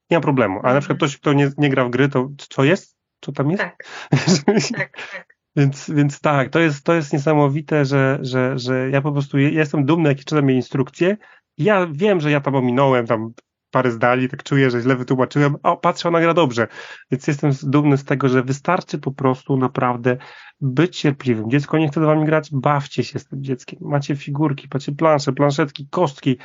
nie 0.09 0.17
ma 0.17 0.21
problemu. 0.21 0.59
A 0.63 0.73
na 0.73 0.79
przykład 0.79 0.97
ktoś, 0.97 1.17
kto 1.17 1.33
nie, 1.33 1.51
nie 1.57 1.69
gra 1.69 1.85
w 1.85 1.89
gry, 1.89 2.09
to 2.09 2.29
co 2.49 2.63
jest? 2.63 2.97
Co 3.21 3.31
tam 3.31 3.51
jest? 3.51 3.63
Tak. 3.63 3.83
tak, 4.45 4.91
tak. 5.11 5.27
Więc, 5.55 5.89
więc 5.89 6.21
tak, 6.21 6.49
to 6.49 6.59
jest, 6.59 6.83
to 6.83 6.93
jest 6.93 7.13
niesamowite, 7.13 7.85
że, 7.85 8.19
że, 8.21 8.59
że 8.59 8.89
ja 8.89 9.01
po 9.01 9.11
prostu 9.11 9.37
ja 9.37 9.49
jestem 9.49 9.85
dumny, 9.85 10.09
jak 10.09 10.17
czytam 10.17 10.49
jej 10.49 10.57
instrukcje. 10.57 11.17
Ja 11.57 11.87
wiem, 11.91 12.19
że 12.19 12.31
ja 12.31 12.41
tam 12.41 12.55
ominąłem 12.55 13.07
tam 13.07 13.33
parę 13.71 13.91
zdali, 13.91 14.29
tak 14.29 14.43
czuję, 14.43 14.71
że 14.71 14.81
źle 14.81 14.95
wytłumaczyłem, 14.95 15.55
o 15.63 15.77
patrzę, 15.77 16.09
ona 16.09 16.21
gra 16.21 16.33
dobrze. 16.33 16.67
Więc 17.11 17.27
jestem 17.27 17.51
dumny 17.63 17.97
z 17.97 18.05
tego, 18.05 18.29
że 18.29 18.43
wystarczy 18.43 18.99
po 18.99 19.11
prostu 19.11 19.57
naprawdę 19.57 20.17
być 20.61 20.99
cierpliwym. 20.99 21.49
Dziecko 21.49 21.77
nie 21.77 21.87
chce 21.87 22.01
z 22.01 22.03
wami 22.03 22.25
grać, 22.25 22.49
bawcie 22.51 23.03
się 23.03 23.19
z 23.19 23.27
tym 23.27 23.43
dzieckiem. 23.43 23.79
Macie 23.81 24.15
figurki, 24.15 24.67
macie 24.73 24.91
plansze, 24.91 25.33
planszetki, 25.33 25.87
kostki. 25.91 26.37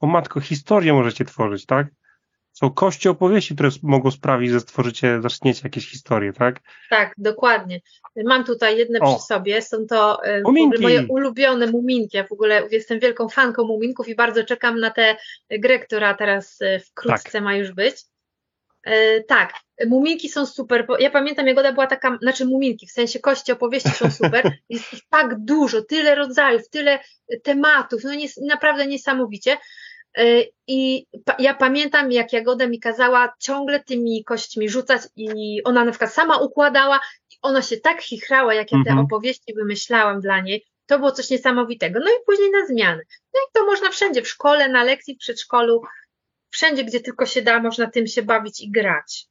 O 0.00 0.06
matko, 0.06 0.40
historię 0.40 0.92
możecie 0.92 1.24
tworzyć, 1.24 1.66
tak? 1.66 1.97
Są 2.60 2.70
kości 2.70 3.08
opowieści, 3.08 3.54
które 3.54 3.70
mogą 3.82 4.10
sprawić, 4.10 4.50
że 4.50 4.60
stworzycie, 4.60 5.22
zaczniecie 5.22 5.60
jakieś 5.64 5.90
historie, 5.90 6.32
tak? 6.32 6.60
Tak, 6.90 7.14
dokładnie. 7.18 7.80
Mam 8.24 8.44
tutaj 8.44 8.78
jedne 8.78 9.00
o. 9.00 9.14
przy 9.14 9.26
sobie, 9.26 9.62
są 9.62 9.86
to 9.86 10.24
e, 10.24 10.42
moje 10.80 11.06
ulubione 11.08 11.66
muminki. 11.66 12.16
Ja 12.16 12.24
w 12.24 12.32
ogóle 12.32 12.68
jestem 12.70 13.00
wielką 13.00 13.28
fanką 13.28 13.64
muminków 13.64 14.08
i 14.08 14.14
bardzo 14.14 14.44
czekam 14.44 14.80
na 14.80 14.90
tę 14.90 15.16
grę, 15.50 15.78
która 15.78 16.14
teraz 16.14 16.62
e, 16.62 16.80
wkrótce 16.80 17.32
tak. 17.32 17.42
ma 17.42 17.56
już 17.56 17.72
być. 17.72 17.96
E, 18.84 19.20
tak, 19.20 19.52
muminki 19.86 20.28
są 20.28 20.46
super. 20.46 20.86
Ja 20.98 21.10
pamiętam, 21.10 21.46
Jagoda 21.46 21.72
była 21.72 21.86
taka, 21.86 22.18
znaczy 22.22 22.46
muminki, 22.46 22.86
w 22.86 22.92
sensie 22.92 23.18
kości 23.18 23.52
opowieści 23.52 23.90
są 23.90 24.10
super. 24.10 24.52
Jest 24.68 24.92
ich 24.92 25.00
tak 25.10 25.44
dużo, 25.44 25.82
tyle 25.82 26.14
rodzajów, 26.14 26.68
tyle 26.70 26.98
tematów, 27.42 28.04
no 28.04 28.14
nie, 28.14 28.28
naprawdę 28.42 28.86
niesamowicie. 28.86 29.56
E, 30.16 30.44
I 30.66 31.06
ja 31.38 31.54
pamiętam, 31.54 32.12
jak 32.12 32.32
Jagoda 32.32 32.66
mi 32.66 32.80
kazała 32.80 33.32
ciągle 33.40 33.84
tymi 33.84 34.24
kośćmi 34.24 34.68
rzucać 34.68 35.02
i 35.16 35.60
ona 35.64 35.84
na 35.84 35.90
przykład 35.90 36.12
sama 36.12 36.38
układała 36.38 37.00
i 37.30 37.34
ona 37.42 37.62
się 37.62 37.76
tak 37.76 38.02
chichrała, 38.02 38.54
jak 38.54 38.72
ja 38.72 38.78
te 38.84 38.90
mhm. 38.90 38.98
opowieści 38.98 39.54
wymyślałam 39.54 40.20
dla 40.20 40.40
niej. 40.40 40.64
To 40.86 40.98
było 40.98 41.12
coś 41.12 41.30
niesamowitego. 41.30 42.00
No 42.00 42.10
i 42.10 42.24
później 42.26 42.50
na 42.50 42.66
zmiany. 42.66 43.02
No 43.34 43.40
i 43.40 43.52
to 43.52 43.66
można 43.66 43.90
wszędzie, 43.90 44.22
w 44.22 44.28
szkole, 44.28 44.68
na 44.68 44.84
lekcji, 44.84 45.14
w 45.14 45.18
przedszkolu, 45.18 45.82
wszędzie, 46.50 46.84
gdzie 46.84 47.00
tylko 47.00 47.26
się 47.26 47.42
da, 47.42 47.62
można 47.62 47.90
tym 47.90 48.06
się 48.06 48.22
bawić 48.22 48.60
i 48.60 48.70
grać. 48.70 49.26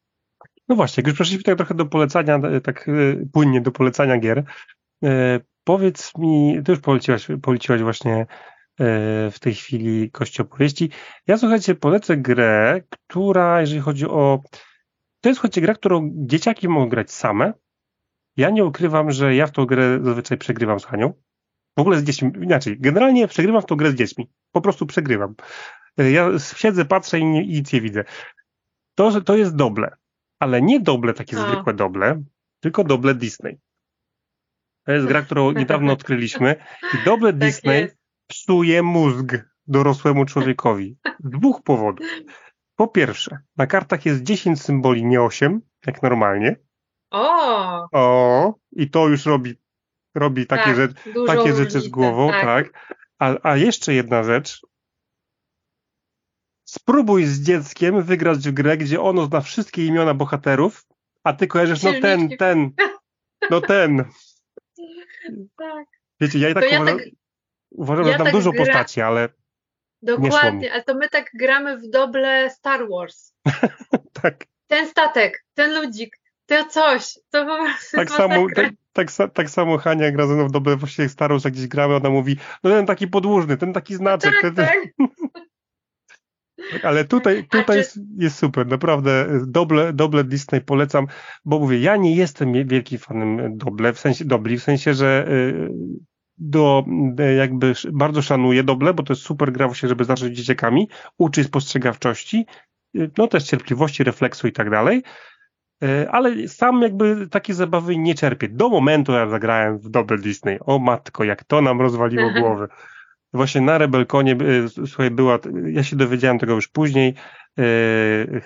No 0.68 0.76
właśnie, 0.76 1.02
jak 1.02 1.08
już 1.08 1.16
przeszliśmy 1.16 1.44
tak 1.44 1.58
trochę 1.58 1.74
do 1.74 1.86
polecania, 1.86 2.36
e, 2.36 2.62
tak 2.62 2.88
e, 2.90 2.92
płynnie 3.34 3.62
do 3.62 3.72
polecania 3.72 4.18
gier, 4.18 4.44
powiedz 5.64 6.18
mi, 6.18 6.62
ty 6.66 6.72
już 6.72 6.82
poleciłaś, 6.82 7.28
poleciłaś 7.42 7.82
właśnie 7.82 8.26
E, 8.26 8.57
w 9.32 9.36
tej 9.40 9.54
chwili 9.54 10.12
kości 10.12 10.42
opowieści. 10.42 10.90
Ja 11.28 11.38
słuchajcie, 11.38 11.76
polecę 11.76 12.18
grę, 12.18 12.82
która, 12.90 13.62
jeżeli 13.62 13.82
chodzi 13.82 14.06
o. 14.06 14.42
To 15.22 15.30
jest 15.30 15.40
słuchajcie 15.40 15.62
gra, 15.62 15.74
którą 15.74 16.12
dzieciaki 16.16 16.68
mogą 16.68 16.90
grać 16.90 17.12
same. 17.12 17.54
Ja 18.38 18.50
nie 18.50 18.66
ukrywam, 18.66 19.12
że 19.12 19.36
ja 19.36 19.48
w 19.48 19.52
tą 19.52 19.66
grę 19.66 20.00
zazwyczaj 20.02 20.38
przegrywam 20.38 20.80
z 20.80 20.86
Hanią. 20.86 21.14
W 21.78 21.80
ogóle 21.80 21.98
z 21.98 22.04
dziećmi, 22.04 22.32
inaczej, 22.42 22.78
generalnie 22.80 23.28
przegrywam 23.28 23.62
w 23.62 23.66
tą 23.66 23.76
grę 23.76 23.92
z 23.92 23.96
dziećmi. 23.96 24.30
Po 24.52 24.62
prostu 24.62 24.86
przegrywam. 24.86 25.36
E, 25.98 26.12
ja 26.12 26.30
siedzę, 26.56 26.86
patrzę 26.86 27.20
i, 27.20 27.26
nic 27.26 27.74
nie 27.74 27.82
widzę. 27.82 28.04
To, 28.96 29.22
to 29.22 29.38
jest 29.38 29.56
doble, 29.56 29.98
ale 30.40 30.62
nie 30.62 30.80
doble 30.80 31.14
takie 31.14 31.38
A. 31.38 31.48
zwykłe 31.48 31.74
doble, 31.74 32.24
tylko 32.60 32.84
doble 32.84 33.16
Disney. 33.16 33.60
To 34.86 34.92
jest 34.92 35.08
gra, 35.08 35.22
którą 35.22 35.52
niedawno 35.62 35.94
odkryliśmy. 35.94 36.56
I 36.94 37.06
doble 37.06 37.34
tak 37.34 37.40
Disney 37.40 37.82
jest 37.82 37.98
psuje 38.28 38.84
mózg 38.84 39.38
dorosłemu 39.68 40.26
człowiekowi. 40.26 40.98
Z 41.24 41.30
dwóch 41.30 41.64
powodów. 41.64 42.08
Po 42.76 42.88
pierwsze, 42.88 43.40
na 43.58 43.68
kartach 43.68 44.06
jest 44.06 44.24
10 44.24 44.62
symboli, 44.62 45.06
nie 45.06 45.22
8, 45.22 45.62
jak 45.88 46.04
normalnie. 46.04 46.56
O! 47.12 47.88
O! 47.92 48.54
I 48.72 48.90
to 48.90 49.08
już 49.08 49.26
robi, 49.26 49.56
robi 50.16 50.48
takie, 50.48 50.64
tak, 50.64 50.76
rzecz, 50.76 50.92
takie 51.28 51.56
rzeczy 51.56 51.82
z 51.82 51.88
głową, 51.88 52.30
tak. 52.30 52.44
tak. 52.46 52.96
A, 53.20 53.36
a 53.44 53.58
jeszcze 53.58 53.94
jedna 53.94 54.24
rzecz. 54.24 54.62
Spróbuj 56.64 57.26
z 57.26 57.42
dzieckiem 57.42 58.04
wygrać 58.04 58.50
w 58.50 58.52
grę, 58.52 58.78
gdzie 58.78 59.02
ono 59.02 59.26
zna 59.26 59.42
wszystkie 59.42 59.86
imiona 59.86 60.14
bohaterów, 60.14 60.86
a 61.24 61.34
ty 61.34 61.48
kojarzysz, 61.48 61.84
no 61.84 61.92
ten, 62.02 62.30
ten, 62.38 62.72
no 63.50 63.62
ten. 63.62 64.04
Tak. 65.58 65.86
Wiecie, 66.20 66.40
ja 66.40 66.50
i 66.50 66.54
tak, 66.54 66.72
ja 66.72 66.82
uważam, 66.82 66.98
tak 66.98 67.08
Uważam, 67.78 68.06
ja 68.06 68.12
że 68.12 68.18
tam 68.18 68.26
tak 68.26 68.36
dużo 68.36 68.52
gra... 68.52 68.66
postaci, 68.66 69.02
ale. 69.02 69.30
Dokładnie, 70.02 70.74
ale 70.74 70.84
to 70.84 70.96
my 70.96 71.10
tak 71.10 71.30
gramy 71.34 71.78
w 71.78 71.90
doble 71.90 72.50
Star 72.50 72.90
Wars. 72.90 73.34
tak. 74.22 74.46
Ten 74.68 74.88
statek, 74.88 75.46
ten 75.54 75.82
ludzik, 75.82 76.18
to 76.46 76.66
coś, 76.66 77.14
to 77.30 77.46
po 77.46 77.58
prostu. 77.58 77.98
Tak 77.98 78.12
samo, 78.12 78.48
tak, 78.56 78.74
tak, 78.94 79.34
tak, 79.34 79.50
samo 79.50 79.78
Hania 79.78 80.12
gra 80.12 80.28
ze 80.28 80.34
mną 80.34 80.48
w 80.48 80.52
doble 80.52 80.76
właściwie 80.76 81.10
Star 81.10 81.32
Wars, 81.32 81.44
jak 81.44 81.54
gdzieś 81.54 81.68
gramy, 81.68 81.96
ona 81.96 82.10
mówi, 82.10 82.38
no 82.64 82.70
ten 82.70 82.86
taki 82.86 83.08
podłużny, 83.08 83.58
ten 83.58 83.74
taki 83.74 83.96
znaczek. 83.96 84.34
Tak, 84.34 84.42
ten, 84.42 84.56
tak. 84.56 84.78
Tak, 86.72 86.86
ale 86.86 87.06
tutaj, 87.06 87.48
tutaj 87.48 87.78
jest, 87.78 88.00
jest, 88.18 88.38
super, 88.38 88.68
naprawdę 88.68 89.28
doble, 89.48 89.94
doble 89.94 90.24
Disney 90.24 90.62
polecam, 90.62 91.08
bo 91.46 91.60
mówię, 91.60 91.80
ja 91.80 91.96
nie 91.96 92.16
jestem 92.16 92.68
wielkim 92.68 93.00
fanem 93.00 93.58
doble, 93.58 93.94
w 93.94 94.00
sensie 94.00 94.26
dobli, 94.26 94.60
w 94.60 94.64
sensie, 94.64 94.94
że 94.94 95.28
y, 95.30 95.70
do, 96.38 96.86
e, 97.20 97.34
jakby 97.34 97.74
bardzo 97.92 98.22
szanuję 98.22 98.64
Doble, 98.64 98.94
bo 98.94 99.04
to 99.04 99.14
jest 99.14 99.24
super 99.24 99.52
gra 99.52 99.68
właśnie, 99.68 99.90
żeby 99.90 100.06
zacząć 100.06 100.38
dzieciakami, 100.38 100.90
uczy 101.18 101.44
spostrzegawczości, 101.44 102.46
e, 102.98 103.08
no 103.18 103.28
też 103.28 103.44
cierpliwości, 103.44 104.04
refleksu 104.04 104.48
i 104.48 104.52
tak 104.52 104.70
dalej, 104.70 105.04
e, 105.84 106.12
ale 106.12 106.48
sam 106.48 106.82
jakby 106.82 107.28
takie 107.28 107.54
zabawy 107.54 107.98
nie 107.98 108.16
czerpię. 108.16 108.50
Do 108.50 108.70
momentu 108.70 109.12
jak 109.12 109.30
zagrałem 109.30 109.78
w 109.78 109.90
Double 109.90 110.18
Disney. 110.18 110.60
O 110.60 110.80
matko, 110.80 111.24
jak 111.24 111.44
to 111.44 111.62
nam 111.62 111.82
rozwaliło 111.82 112.32
głowy. 112.40 112.68
Właśnie 113.34 113.62
na 113.62 113.78
Rebelkonie, 113.78 114.38
słuchaj, 114.68 115.12
była, 115.12 115.40
ja 115.66 115.84
się 115.84 115.96
dowiedziałem 115.96 116.40
tego 116.40 116.54
już 116.54 116.68
później, 116.68 117.14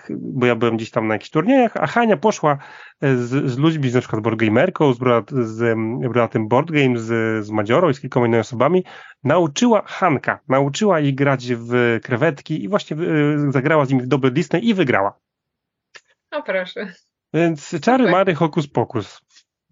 bo 0.10 0.45
ja 0.45 0.56
byłem 0.56 0.78
gdzieś 0.78 0.91
tam 0.91 1.08
na 1.08 1.13
jakichś 1.13 1.30
turniejach, 1.30 1.78
a 1.78 1.88
Hania 1.88 2.17
poszła 2.17 2.58
e, 3.02 3.15
z, 3.15 3.52
z 3.52 3.58
ludźmi, 3.58 3.89
z 3.89 3.93
na 3.93 4.00
przykład 4.00 4.21
Boardgamerką, 4.21 4.93
z, 4.93 4.97
z, 5.32 6.32
tym 6.32 6.47
Board 6.47 6.71
Game, 6.71 7.00
z, 7.00 7.45
z 7.45 7.52
Madziorą 7.52 7.89
i 7.89 7.93
z 7.93 8.00
kilkoma 8.00 8.26
innymi 8.26 8.41
osobami, 8.41 8.86
nauczyła 9.24 9.82
Hanka, 9.86 10.39
nauczyła 10.47 11.00
jej 11.00 11.13
grać 11.13 11.54
w 11.54 12.00
krewetki 12.04 12.63
i 12.63 12.67
właśnie 12.67 12.97
e, 12.97 13.52
zagrała 13.52 13.86
z 13.86 13.89
nimi 13.89 14.02
w 14.02 14.08
dobre 14.08 14.32
Disney 14.32 14.67
i 14.67 14.74
wygrała. 14.74 15.19
O 16.32 16.43
proszę. 16.43 16.93
Więc 17.34 17.82
czary 17.82 18.12
mary, 18.12 18.36
hokus 18.36 18.67
pokus. 18.67 19.21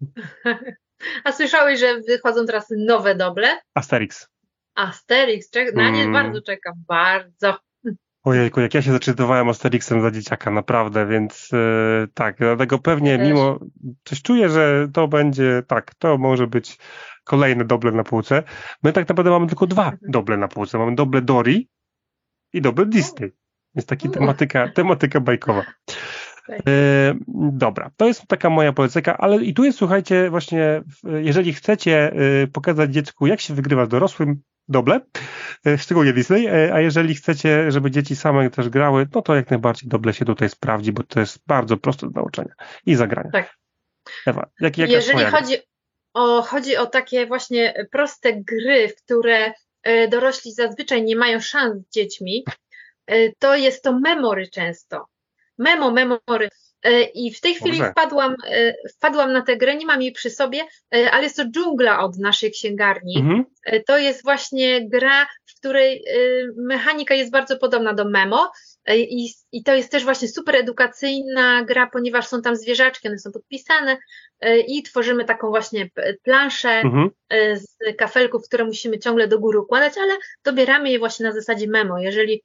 A 1.24 1.32
słyszałeś, 1.32 1.80
że 1.80 2.00
wychodzą 2.00 2.46
teraz 2.46 2.66
nowe 2.76 3.14
doble? 3.14 3.60
Asterix. 3.74 4.28
Asterix, 4.74 5.50
na 5.74 5.90
nie 5.90 6.02
mm. 6.02 6.12
bardzo 6.12 6.42
czekam, 6.42 6.74
bardzo. 6.88 7.58
Ojejku, 8.24 8.60
jak 8.60 8.74
ja 8.74 8.82
się 8.82 8.92
zaczytywałem 8.92 9.48
Asterixem 9.48 10.02
za 10.02 10.10
dzieciaka, 10.10 10.50
naprawdę, 10.50 11.06
więc 11.06 11.48
yy, 11.52 12.08
tak, 12.14 12.36
dlatego 12.38 12.78
pewnie 12.78 13.18
mimo, 13.18 13.58
coś 14.04 14.22
czuję, 14.22 14.48
że 14.48 14.88
to 14.92 15.08
będzie, 15.08 15.62
tak, 15.66 15.94
to 15.94 16.18
może 16.18 16.46
być 16.46 16.78
kolejny 17.24 17.64
doble 17.64 17.92
na 17.92 18.04
półce. 18.04 18.42
My 18.82 18.92
tak 18.92 19.08
naprawdę 19.08 19.30
mamy 19.30 19.46
tylko 19.46 19.66
dwa 19.66 19.84
mhm. 19.84 19.98
doble 20.02 20.36
na 20.36 20.48
półce. 20.48 20.78
Mamy 20.78 20.94
doble 20.94 21.22
Dory 21.22 21.64
i 22.52 22.60
doble 22.60 22.86
Disney. 22.86 23.32
Jest 23.74 23.88
taka 23.88 24.08
tematyka, 24.08 24.68
tematyka 24.76 25.20
bajkowa. 25.20 25.64
Tak. 26.46 26.60
E, 26.68 27.14
dobra, 27.52 27.90
to 27.96 28.06
jest 28.06 28.26
taka 28.26 28.50
moja 28.50 28.72
poleceka, 28.72 29.18
ale 29.18 29.44
i 29.44 29.54
tu 29.54 29.64
jest, 29.64 29.78
słuchajcie, 29.78 30.30
właśnie, 30.30 30.82
jeżeli 31.04 31.52
chcecie 31.52 32.12
e, 32.12 32.46
pokazać 32.46 32.92
dziecku, 32.92 33.26
jak 33.26 33.40
się 33.40 33.54
wygrywa 33.54 33.86
z 33.86 33.88
dorosłym, 33.88 34.42
doble, 34.70 35.00
e, 35.66 35.78
szczególnie 35.78 36.12
Disney, 36.12 36.46
e, 36.46 36.74
a 36.74 36.80
jeżeli 36.80 37.14
chcecie, 37.14 37.70
żeby 37.70 37.90
dzieci 37.90 38.16
same 38.16 38.50
też 38.50 38.68
grały, 38.68 39.06
no 39.14 39.22
to 39.22 39.34
jak 39.34 39.50
najbardziej 39.50 39.88
doble 39.88 40.12
się 40.12 40.24
tutaj 40.24 40.48
sprawdzi, 40.48 40.92
bo 40.92 41.02
to 41.02 41.20
jest 41.20 41.38
bardzo 41.46 41.76
proste 41.76 42.06
do 42.06 42.12
nauczenia 42.20 42.54
i 42.86 42.94
zagrania. 42.94 43.30
Tak. 43.32 43.56
Ewa, 44.26 44.50
jak, 44.60 44.78
jeżeli 44.78 45.24
chodzi 45.24 45.56
o, 46.14 46.42
chodzi 46.42 46.76
o 46.76 46.86
takie 46.86 47.26
właśnie 47.26 47.86
proste 47.90 48.32
gry, 48.32 48.88
w 48.88 49.04
które 49.04 49.52
e, 49.82 50.08
dorośli 50.08 50.52
zazwyczaj 50.52 51.04
nie 51.04 51.16
mają 51.16 51.40
szans 51.40 51.86
z 51.86 51.90
dziećmi, 51.90 52.44
to 53.38 53.56
jest 53.56 53.82
to 53.84 53.98
memory 53.98 54.48
często. 54.48 55.06
Memo, 55.58 55.90
memory. 55.90 56.48
I 57.14 57.34
w 57.34 57.40
tej 57.40 57.54
chwili 57.54 57.82
wpadłam, 57.90 58.36
wpadłam 58.96 59.32
na 59.32 59.42
tę 59.42 59.56
grę, 59.56 59.76
nie 59.76 59.86
mam 59.86 60.02
jej 60.02 60.12
przy 60.12 60.30
sobie, 60.30 60.60
ale 61.10 61.22
jest 61.22 61.36
to 61.36 61.44
dżungla 61.44 62.04
od 62.04 62.18
naszej 62.18 62.50
księgarni. 62.50 63.16
Mhm. 63.18 63.44
To 63.86 63.98
jest 63.98 64.22
właśnie 64.22 64.88
gra, 64.88 65.26
w 65.46 65.60
której 65.60 66.04
mechanika 66.56 67.14
jest 67.14 67.30
bardzo 67.30 67.56
podobna 67.56 67.94
do 67.94 68.04
Memo. 68.04 68.52
I, 68.94 69.32
I 69.52 69.62
to 69.62 69.74
jest 69.74 69.90
też 69.90 70.04
właśnie 70.04 70.28
super 70.28 70.56
edukacyjna 70.56 71.64
gra, 71.64 71.90
ponieważ 71.92 72.26
są 72.26 72.42
tam 72.42 72.56
zwierzaczki, 72.56 73.08
one 73.08 73.18
są 73.18 73.32
podpisane 73.32 73.98
i 74.66 74.82
tworzymy 74.82 75.24
taką 75.24 75.48
właśnie 75.48 75.90
planszę 76.22 76.70
mhm. 76.70 77.10
z 77.54 77.96
kafelków, 77.98 78.42
które 78.44 78.64
musimy 78.64 78.98
ciągle 78.98 79.28
do 79.28 79.38
góry 79.38 79.58
układać, 79.58 79.92
ale 79.98 80.16
dobieramy 80.44 80.90
je 80.90 80.98
właśnie 80.98 81.26
na 81.26 81.32
zasadzie 81.32 81.66
memo. 81.66 81.98
Jeżeli 81.98 82.42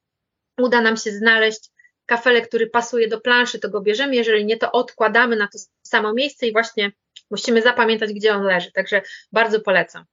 uda 0.58 0.80
nam 0.80 0.96
się 0.96 1.10
znaleźć 1.10 1.70
kafelek, 2.06 2.48
który 2.48 2.66
pasuje 2.66 3.08
do 3.08 3.20
planszy, 3.20 3.58
to 3.58 3.70
go 3.70 3.80
bierzemy, 3.80 4.14
jeżeli 4.14 4.44
nie, 4.44 4.56
to 4.56 4.72
odkładamy 4.72 5.36
na 5.36 5.48
to 5.48 5.58
samo 5.82 6.14
miejsce 6.14 6.46
i 6.46 6.52
właśnie 6.52 6.92
musimy 7.30 7.62
zapamiętać, 7.62 8.12
gdzie 8.12 8.34
on 8.34 8.42
leży. 8.42 8.72
Także 8.72 9.02
bardzo 9.32 9.60
polecam. 9.60 10.04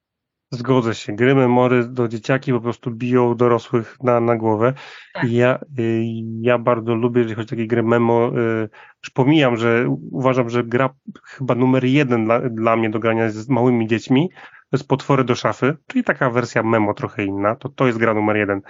Zgodzę 0.52 0.96
się. 0.96 1.14
Gry 1.16 1.36
memory 1.36 1.88
do 1.88 2.08
dzieciaki 2.08 2.54
po 2.54 2.62
prostu 2.62 2.92
biją 2.92 3.36
dorosłych 3.36 3.98
na, 4.04 4.20
na 4.20 4.36
głowę. 4.36 4.74
Tak. 5.14 5.32
Ja, 5.32 5.60
y, 5.80 6.04
ja 6.42 6.58
bardzo 6.58 6.96
lubię, 6.96 7.22
jeżeli 7.22 7.36
chodzi 7.36 7.48
o 7.48 7.50
takie 7.50 7.68
gry 7.68 7.84
memo, 7.84 8.28
y, 8.28 8.70
już 9.04 9.10
pomijam, 9.14 9.58
że 9.58 9.86
uważam, 10.12 10.50
że 10.50 10.64
gra 10.64 10.90
chyba 11.24 11.56
numer 11.56 11.86
jeden 11.86 12.26
dla, 12.26 12.40
dla 12.50 12.76
mnie 12.76 12.90
do 12.90 13.00
grania 13.00 13.30
z 13.30 13.50
małymi 13.50 13.88
dziećmi 13.88 14.30
to 14.74 14.78
jest 14.78 14.88
Potwory 14.88 15.24
do 15.24 15.36
szafy, 15.36 15.78
czyli 15.88 16.04
taka 16.04 16.30
wersja 16.30 16.64
memo 16.64 16.94
trochę 16.94 17.24
inna. 17.24 17.56
To, 17.56 17.70
to 17.70 17.88
jest 17.88 18.00
gra 18.00 18.14
numer 18.14 18.38
jeden. 18.38 18.62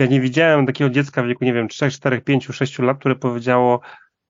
Ja 0.00 0.06
nie 0.06 0.20
widziałem 0.20 0.66
takiego 0.66 0.90
dziecka 0.90 1.22
w 1.22 1.26
wieku, 1.26 1.44
nie 1.44 1.52
wiem, 1.52 1.68
3, 1.68 1.90
4, 1.90 2.20
5, 2.20 2.46
6 2.52 2.78
lat, 2.78 2.98
które 2.98 3.16
powiedziało, 3.16 3.80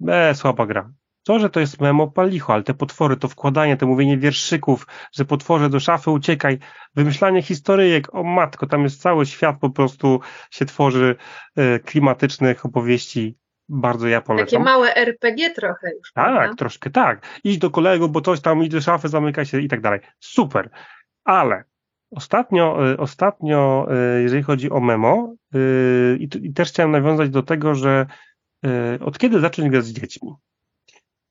e, 0.09 0.35
słaba 0.35 0.67
gra. 0.67 0.91
To, 1.25 1.39
że 1.39 1.51
to 1.51 1.61
jest 1.61 1.81
memo 1.81 2.09
palicho, 2.09 2.53
ale 2.53 2.63
te 2.63 2.75
potwory, 2.75 3.17
to 3.17 3.29
wkładanie, 3.29 3.77
to 3.77 3.87
mówienie 3.87 4.19
wierszyków, 4.19 4.87
że 5.13 5.25
potworze 5.25 5.69
do 5.69 5.81
szafy 5.81 6.11
uciekaj, 6.11 6.59
wymyślanie 6.95 7.43
historyjek, 7.43 8.15
o 8.15 8.23
matko, 8.23 8.67
tam 8.67 8.83
jest 8.83 9.03
cały 9.03 9.27
świat 9.27 9.57
po 9.61 9.71
prostu 9.71 10.21
się 10.51 10.65
tworzy 10.65 11.17
e, 11.57 11.79
klimatycznych 11.79 12.67
opowieści. 12.67 13.39
Bardzo 13.69 14.09
ja 14.09 14.21
polecam. 14.21 14.47
Takie 14.47 14.59
małe 14.59 14.95
RPG 14.95 15.51
trochę 15.51 15.91
już. 15.99 16.13
Tak, 16.13 16.35
prawda? 16.35 16.55
troszkę 16.55 16.91
tak. 16.91 17.27
Idź 17.45 17.59
do 17.59 17.71
kolegów, 17.71 18.11
bo 18.11 18.21
coś 18.21 18.41
tam, 18.41 18.63
idź 18.63 18.71
do 18.73 18.81
szafy, 18.81 19.09
zamyka 19.09 19.45
się 19.45 19.61
i 19.61 19.69
tak 19.69 19.81
dalej. 19.81 20.01
Super. 20.21 20.71
Ale 21.25 21.65
Ostatnio, 22.11 22.93
e, 22.93 22.97
ostatnio, 22.97 23.87
e, 23.91 24.23
jeżeli 24.23 24.43
chodzi 24.43 24.71
o 24.71 24.81
memo, 24.81 25.35
i, 26.19 26.29
i, 26.43 26.53
też 26.53 26.69
chciałem 26.69 26.91
nawiązać 26.91 27.31
do 27.31 27.43
tego, 27.43 27.75
że 27.75 28.07
od 29.01 29.19
kiedy 29.19 29.41
zacząć 29.41 29.71
grać 29.71 29.85
z 29.85 29.93
dziećmi? 29.93 30.31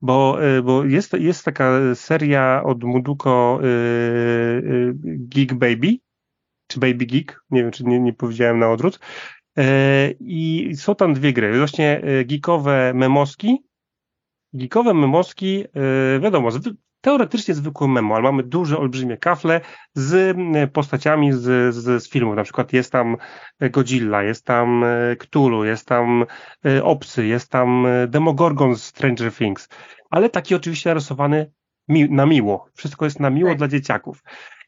Bo, 0.02 0.46
y, 0.58 0.63
bo 0.63 0.86
jest, 0.86 1.13
jest 1.13 1.46
taka 1.46 1.96
seria 1.96 2.63
od 2.63 2.84
Muduko 2.84 3.60
y, 3.63 3.65
y, 3.65 4.94
Geek 5.04 5.54
Baby, 5.54 5.98
czy 6.68 6.80
Baby 6.80 7.06
Geek, 7.06 7.44
nie 7.50 7.62
wiem, 7.62 7.72
czy 7.72 7.84
nie, 7.84 8.00
nie 8.00 8.13
powiedziałem 8.13 8.60
na 8.60 8.72
odwrót. 8.72 9.00
I 10.20 10.72
są 10.76 10.96
tam 10.96 11.13
dwie 11.13 11.34
gry, 11.34 11.58
właśnie 11.58 12.02
geekowe 12.26 12.94
memoski. 12.94 13.63
Geekowe 14.54 14.94
memoski, 14.94 15.65
wiadomo, 16.22 16.52
teoretycznie 17.02 17.54
zwykłe 17.54 17.88
memo, 17.88 18.16
ale 18.16 18.24
mamy 18.24 18.44
duże, 18.44 18.78
olbrzymie 18.78 19.18
kafle 19.18 19.62
z 19.94 20.38
postaciami 20.74 21.34
z, 21.34 21.76
z, 21.76 22.04
z 22.04 22.10
filmów. 22.10 22.36
Na 22.36 22.44
przykład 22.44 22.74
jest 22.74 22.92
tam 22.92 23.18
Godzilla, 23.72 24.24
jest 24.24 24.46
tam 24.46 24.86
Cthulhu, 25.20 25.64
jest 25.64 25.88
tam 25.88 26.26
Obcy, 26.84 27.26
jest 27.26 27.52
tam 27.52 27.88
Demogorgon 28.08 28.76
z 28.76 28.84
Stranger 28.84 29.34
Things. 29.34 29.70
Ale 30.10 30.30
taki 30.30 30.56
oczywiście 30.56 30.90
narysowany 30.90 31.52
mi 31.88 32.10
na 32.10 32.26
miło. 32.26 32.70
Wszystko 32.74 33.06
jest 33.06 33.20
na 33.20 33.30
miło 33.30 33.50
tak. 33.50 33.58
dla 33.58 33.68
dzieciaków. 33.68 34.24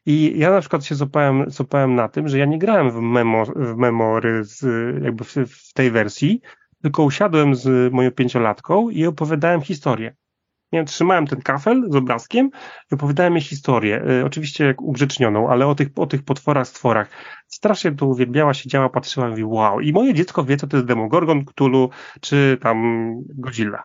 I 0.06 0.32
ja 0.36 0.50
na 0.50 0.60
przykład 0.60 0.84
się 0.84 0.94
złapałem, 0.94 1.50
złapałem 1.50 1.94
na 1.94 2.08
tym, 2.08 2.28
że 2.28 2.38
ja 2.38 2.44
nie 2.44 2.58
grałem 2.58 2.90
w, 2.90 3.00
memo, 3.00 3.44
w 3.56 3.76
memory 3.76 4.44
z, 4.44 4.64
jakby 5.04 5.24
w, 5.24 5.34
w 5.34 5.72
tej 5.72 5.90
wersji, 5.90 6.40
tylko 6.82 7.02
usiadłem 7.02 7.54
z 7.54 7.92
moją 7.92 8.10
pięciolatką 8.10 8.90
i 8.90 9.06
opowiadałem 9.06 9.60
historię. 9.60 10.14
Nie 10.72 10.84
trzymałem 10.84 11.26
ten 11.26 11.42
kafel 11.42 11.82
z 11.90 11.96
obrazkiem 11.96 12.50
i 12.92 12.94
opowiadałem 12.94 13.32
jej 13.32 13.42
historię. 13.42 14.04
Y, 14.20 14.24
oczywiście 14.24 14.64
jak 14.64 14.82
ugrzecznioną, 14.82 15.48
ale 15.48 15.66
o 15.66 15.74
tych, 15.74 15.88
o 15.96 16.06
tych 16.06 16.22
potworach, 16.22 16.68
stworach. 16.68 17.08
Strasznie 17.48 17.92
to 17.92 18.06
uwielbiała, 18.06 18.54
siedziała, 18.54 18.88
patrzyła 18.88 19.26
i 19.26 19.30
mówi 19.30 19.44
wow. 19.44 19.80
I 19.80 19.92
moje 19.92 20.14
dziecko 20.14 20.44
wie, 20.44 20.56
co 20.56 20.66
to 20.66 20.76
jest 20.76 20.86
Demogorgon, 20.86 21.44
Cthulhu, 21.44 21.90
czy 22.20 22.58
tam 22.62 22.76
Godzilla. 23.28 23.82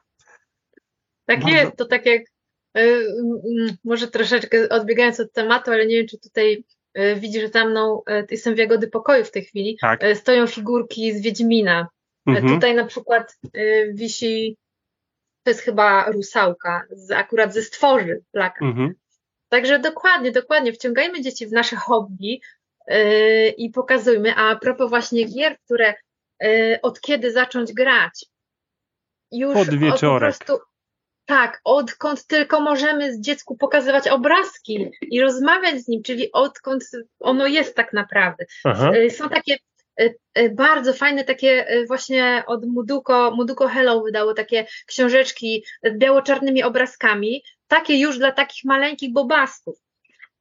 Tak 1.25 1.39
Bardzo... 1.39 1.57
jest, 1.57 1.75
to 1.77 1.85
tak 1.85 2.05
jak 2.05 2.21
y, 2.77 3.07
może 3.83 4.07
troszeczkę 4.07 4.69
odbiegając 4.69 5.19
od 5.19 5.33
tematu, 5.33 5.71
ale 5.71 5.85
nie 5.87 5.95
wiem, 5.95 6.07
czy 6.07 6.19
tutaj 6.19 6.63
y, 6.97 7.15
widzisz 7.15 7.51
za 7.51 7.65
mną, 7.65 8.01
jestem 8.31 8.55
w 8.55 8.57
Jagody 8.57 8.87
Pokoju 8.87 9.23
w 9.23 9.31
tej 9.31 9.43
chwili, 9.43 9.77
tak. 9.81 10.03
stoją 10.13 10.47
figurki 10.47 11.13
z 11.13 11.21
Wiedźmina. 11.21 11.87
Mhm. 12.27 12.47
Tutaj 12.47 12.75
na 12.75 12.85
przykład 12.85 13.37
wisi 13.93 14.57
to 15.47 15.51
jest 15.51 15.61
chyba 15.61 16.11
rusałka, 16.11 16.83
z, 16.91 17.11
akurat 17.11 17.53
ze 17.53 17.61
stworzy 17.61 18.23
plakat. 18.31 18.61
Mhm. 18.61 18.93
Także 19.49 19.79
dokładnie, 19.79 20.31
dokładnie, 20.31 20.73
wciągajmy 20.73 21.21
dzieci 21.21 21.47
w 21.47 21.51
nasze 21.51 21.75
hobby 21.75 22.39
yy, 22.87 23.49
i 23.49 23.69
pokazujmy, 23.69 24.35
a 24.35 24.55
propos 24.55 24.89
właśnie 24.89 25.25
gier, 25.25 25.57
które 25.65 25.93
yy, 26.41 26.79
od 26.81 27.01
kiedy 27.01 27.31
zacząć 27.31 27.73
grać? 27.73 28.25
Już 29.31 29.53
Pod 29.53 29.79
wieczorek. 29.79 30.33
Od, 30.33 30.39
po 30.39 30.45
prostu, 30.45 30.65
tak, 31.25 31.61
odkąd 31.63 32.25
tylko 32.25 32.59
możemy 32.59 33.13
z 33.13 33.21
dziecku 33.21 33.57
pokazywać 33.57 34.07
obrazki 34.07 34.91
i 35.01 35.21
rozmawiać 35.21 35.81
z 35.81 35.87
nim, 35.87 36.03
czyli 36.03 36.31
odkąd 36.31 36.83
ono 37.19 37.47
jest 37.47 37.75
tak 37.75 37.93
naprawdę. 37.93 38.45
Aha. 38.63 38.91
Yy, 38.93 39.09
są 39.09 39.29
takie 39.29 39.57
bardzo 40.51 40.93
fajne 40.93 41.23
takie 41.23 41.71
y, 41.71 41.85
właśnie 41.85 42.43
od 42.47 42.65
Muduko, 42.65 43.31
Muduko 43.31 43.67
Hello 43.67 44.01
wydało 44.01 44.33
takie 44.33 44.65
książeczki 44.85 45.65
z 45.83 45.97
biało-czarnymi 45.97 46.63
obrazkami, 46.63 47.43
takie 47.67 47.99
już 47.99 48.17
dla 48.17 48.31
takich 48.31 48.63
maleńkich 48.65 49.13
bobasków. 49.13 49.77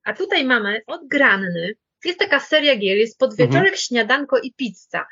A 0.05 0.13
tutaj 0.13 0.45
mamy 0.45 0.83
od 0.87 1.09
Granny, 1.09 1.75
jest 2.05 2.19
taka 2.19 2.41
seria 2.41 2.77
gier, 2.77 2.97
jest 2.97 3.19
podwieczorek, 3.19 3.57
mhm. 3.57 3.77
śniadanko 3.77 4.39
i 4.39 4.53
pizza. 4.53 5.07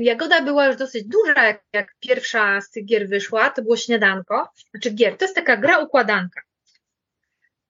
Jagoda 0.00 0.42
była 0.42 0.66
już 0.66 0.76
dosyć 0.76 1.04
duża, 1.04 1.44
jak, 1.44 1.64
jak 1.72 1.94
pierwsza 2.00 2.60
z 2.60 2.70
tych 2.70 2.84
gier 2.84 3.08
wyszła, 3.08 3.50
to 3.50 3.62
było 3.62 3.76
śniadanko, 3.76 4.48
znaczy 4.70 4.90
gier, 4.90 5.16
to 5.16 5.24
jest 5.24 5.34
taka 5.34 5.56
gra 5.56 5.78
układanka. 5.78 6.40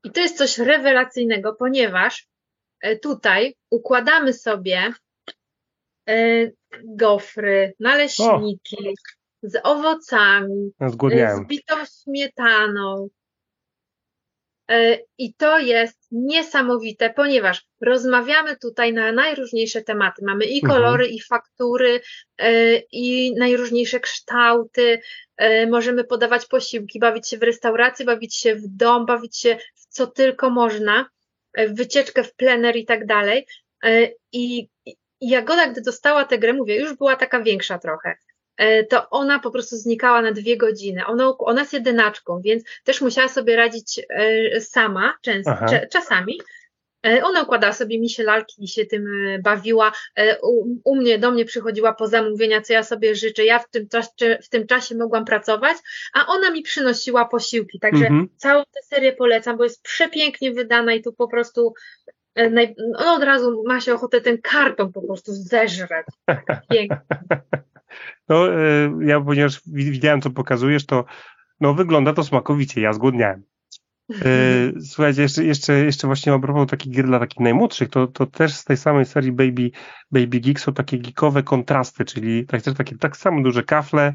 I 0.04 0.10
to 0.10 0.20
jest 0.20 0.38
coś 0.38 0.58
rewelacyjnego, 0.58 1.54
ponieważ 1.54 2.26
tutaj 3.02 3.56
układamy 3.70 4.32
sobie 4.32 4.92
E, 4.92 5.03
gofry, 6.84 7.74
naleśniki 7.80 8.88
o. 8.88 8.92
z 9.42 9.60
owocami, 9.62 10.70
ja 11.18 11.36
z 11.36 11.46
bitą 11.46 11.74
śmietaną. 12.02 13.08
E, 14.70 14.98
I 15.18 15.34
to 15.34 15.58
jest 15.58 15.98
niesamowite, 16.10 17.10
ponieważ 17.10 17.66
rozmawiamy 17.80 18.56
tutaj 18.56 18.92
na 18.92 19.12
najróżniejsze 19.12 19.82
tematy. 19.82 20.24
Mamy 20.24 20.44
i 20.44 20.62
kolory, 20.62 21.04
mhm. 21.04 21.10
i 21.10 21.20
faktury, 21.20 22.00
e, 22.38 22.76
i 22.92 23.34
najróżniejsze 23.34 24.00
kształty. 24.00 25.00
Możemy 25.70 26.04
podawać 26.04 26.46
posiłki, 26.46 26.98
bawić 26.98 27.28
się 27.28 27.38
w 27.38 27.42
restauracji, 27.42 28.04
bawić 28.04 28.36
się 28.36 28.54
w 28.54 28.68
dom, 28.68 29.06
bawić 29.06 29.38
się 29.38 29.56
w 29.74 29.86
co 29.88 30.06
tylko 30.06 30.50
można, 30.50 31.08
w 31.58 31.74
wycieczkę 31.76 32.24
w 32.24 32.34
plener 32.34 32.76
i 32.76 32.84
tak 32.84 33.06
dalej. 33.06 33.46
I 34.32 34.68
Jagoda, 35.20 35.66
gdy 35.66 35.80
dostała 35.80 36.24
tę 36.24 36.38
grę, 36.38 36.52
mówię, 36.52 36.80
już 36.80 36.94
była 36.94 37.16
taka 37.16 37.42
większa 37.42 37.78
trochę, 37.78 38.16
e, 38.56 38.84
to 38.84 39.10
ona 39.10 39.38
po 39.38 39.50
prostu 39.50 39.76
znikała 39.76 40.22
na 40.22 40.32
dwie 40.32 40.56
godziny. 40.56 41.06
Ona, 41.06 41.38
ona 41.38 41.60
jest 41.60 41.72
jedynaczką, 41.72 42.40
więc 42.44 42.64
też 42.84 43.00
musiała 43.00 43.28
sobie 43.28 43.56
radzić 43.56 44.00
e, 44.08 44.60
sama 44.60 45.14
często, 45.22 45.56
czasami. 45.92 46.40
E, 47.06 47.24
ona 47.24 47.42
układała 47.42 47.72
sobie 47.72 48.00
misie 48.00 48.22
lalki 48.22 48.64
i 48.64 48.68
się 48.68 48.86
tym 48.86 49.06
bawiła. 49.42 49.92
U, 50.42 50.66
u, 50.84 50.96
mnie, 50.96 51.18
do 51.18 51.30
mnie 51.30 51.44
przychodziła 51.44 51.94
po 51.94 52.06
zamówienia, 52.08 52.60
co 52.60 52.72
ja 52.72 52.82
sobie 52.82 53.14
życzę. 53.14 53.44
Ja 53.44 53.58
w 53.58 53.70
tym, 53.70 53.88
czasie, 53.88 54.38
w 54.42 54.48
tym 54.48 54.66
czasie 54.66 54.94
mogłam 54.94 55.24
pracować, 55.24 55.76
a 56.14 56.26
ona 56.26 56.50
mi 56.50 56.62
przynosiła 56.62 57.24
posiłki. 57.24 57.78
Także 57.80 58.06
mhm. 58.06 58.28
całą 58.36 58.62
tę 58.62 58.82
serię 58.82 59.12
polecam, 59.12 59.56
bo 59.56 59.64
jest 59.64 59.82
przepięknie 59.82 60.52
wydana 60.52 60.94
i 60.94 61.02
tu 61.02 61.12
po 61.12 61.28
prostu 61.28 61.74
E, 62.34 62.50
no 62.50 63.14
od 63.14 63.22
razu 63.22 63.62
ma 63.66 63.80
się 63.80 63.94
ochotę 63.94 64.20
ten 64.20 64.38
karton 64.42 64.92
po 64.92 65.02
prostu 65.02 65.32
zeżreć. 65.32 66.06
Pięknie. 66.70 67.00
No, 68.28 68.52
e, 68.52 68.58
ja 69.00 69.20
ponieważ 69.20 69.60
widziałem, 69.66 70.20
co 70.20 70.30
pokazujesz, 70.30 70.86
to 70.86 71.04
no, 71.60 71.74
wygląda 71.74 72.12
to 72.12 72.24
smakowicie, 72.24 72.80
ja 72.80 72.92
zgłodniałem. 72.92 73.42
E, 74.10 74.24
słuchajcie, 74.90 75.22
jeszcze, 75.22 75.44
jeszcze, 75.44 75.72
jeszcze 75.72 76.06
właśnie 76.06 76.32
a 76.32 76.38
propos 76.38 76.70
takich 76.70 76.92
gier 76.92 77.06
dla 77.06 77.18
takich 77.18 77.40
najmłodszych, 77.40 77.88
to, 77.88 78.06
to 78.06 78.26
też 78.26 78.54
z 78.54 78.64
tej 78.64 78.76
samej 78.76 79.04
serii 79.04 79.32
Baby, 79.32 79.70
Baby 80.10 80.40
Geek 80.40 80.60
są 80.60 80.72
takie 80.72 80.98
geekowe 80.98 81.42
kontrasty, 81.42 82.04
czyli 82.04 82.46
tak, 82.46 82.62
też 82.62 82.74
takie 82.74 82.98
tak 82.98 83.16
samo 83.16 83.42
duże 83.42 83.62
kafle, 83.62 84.12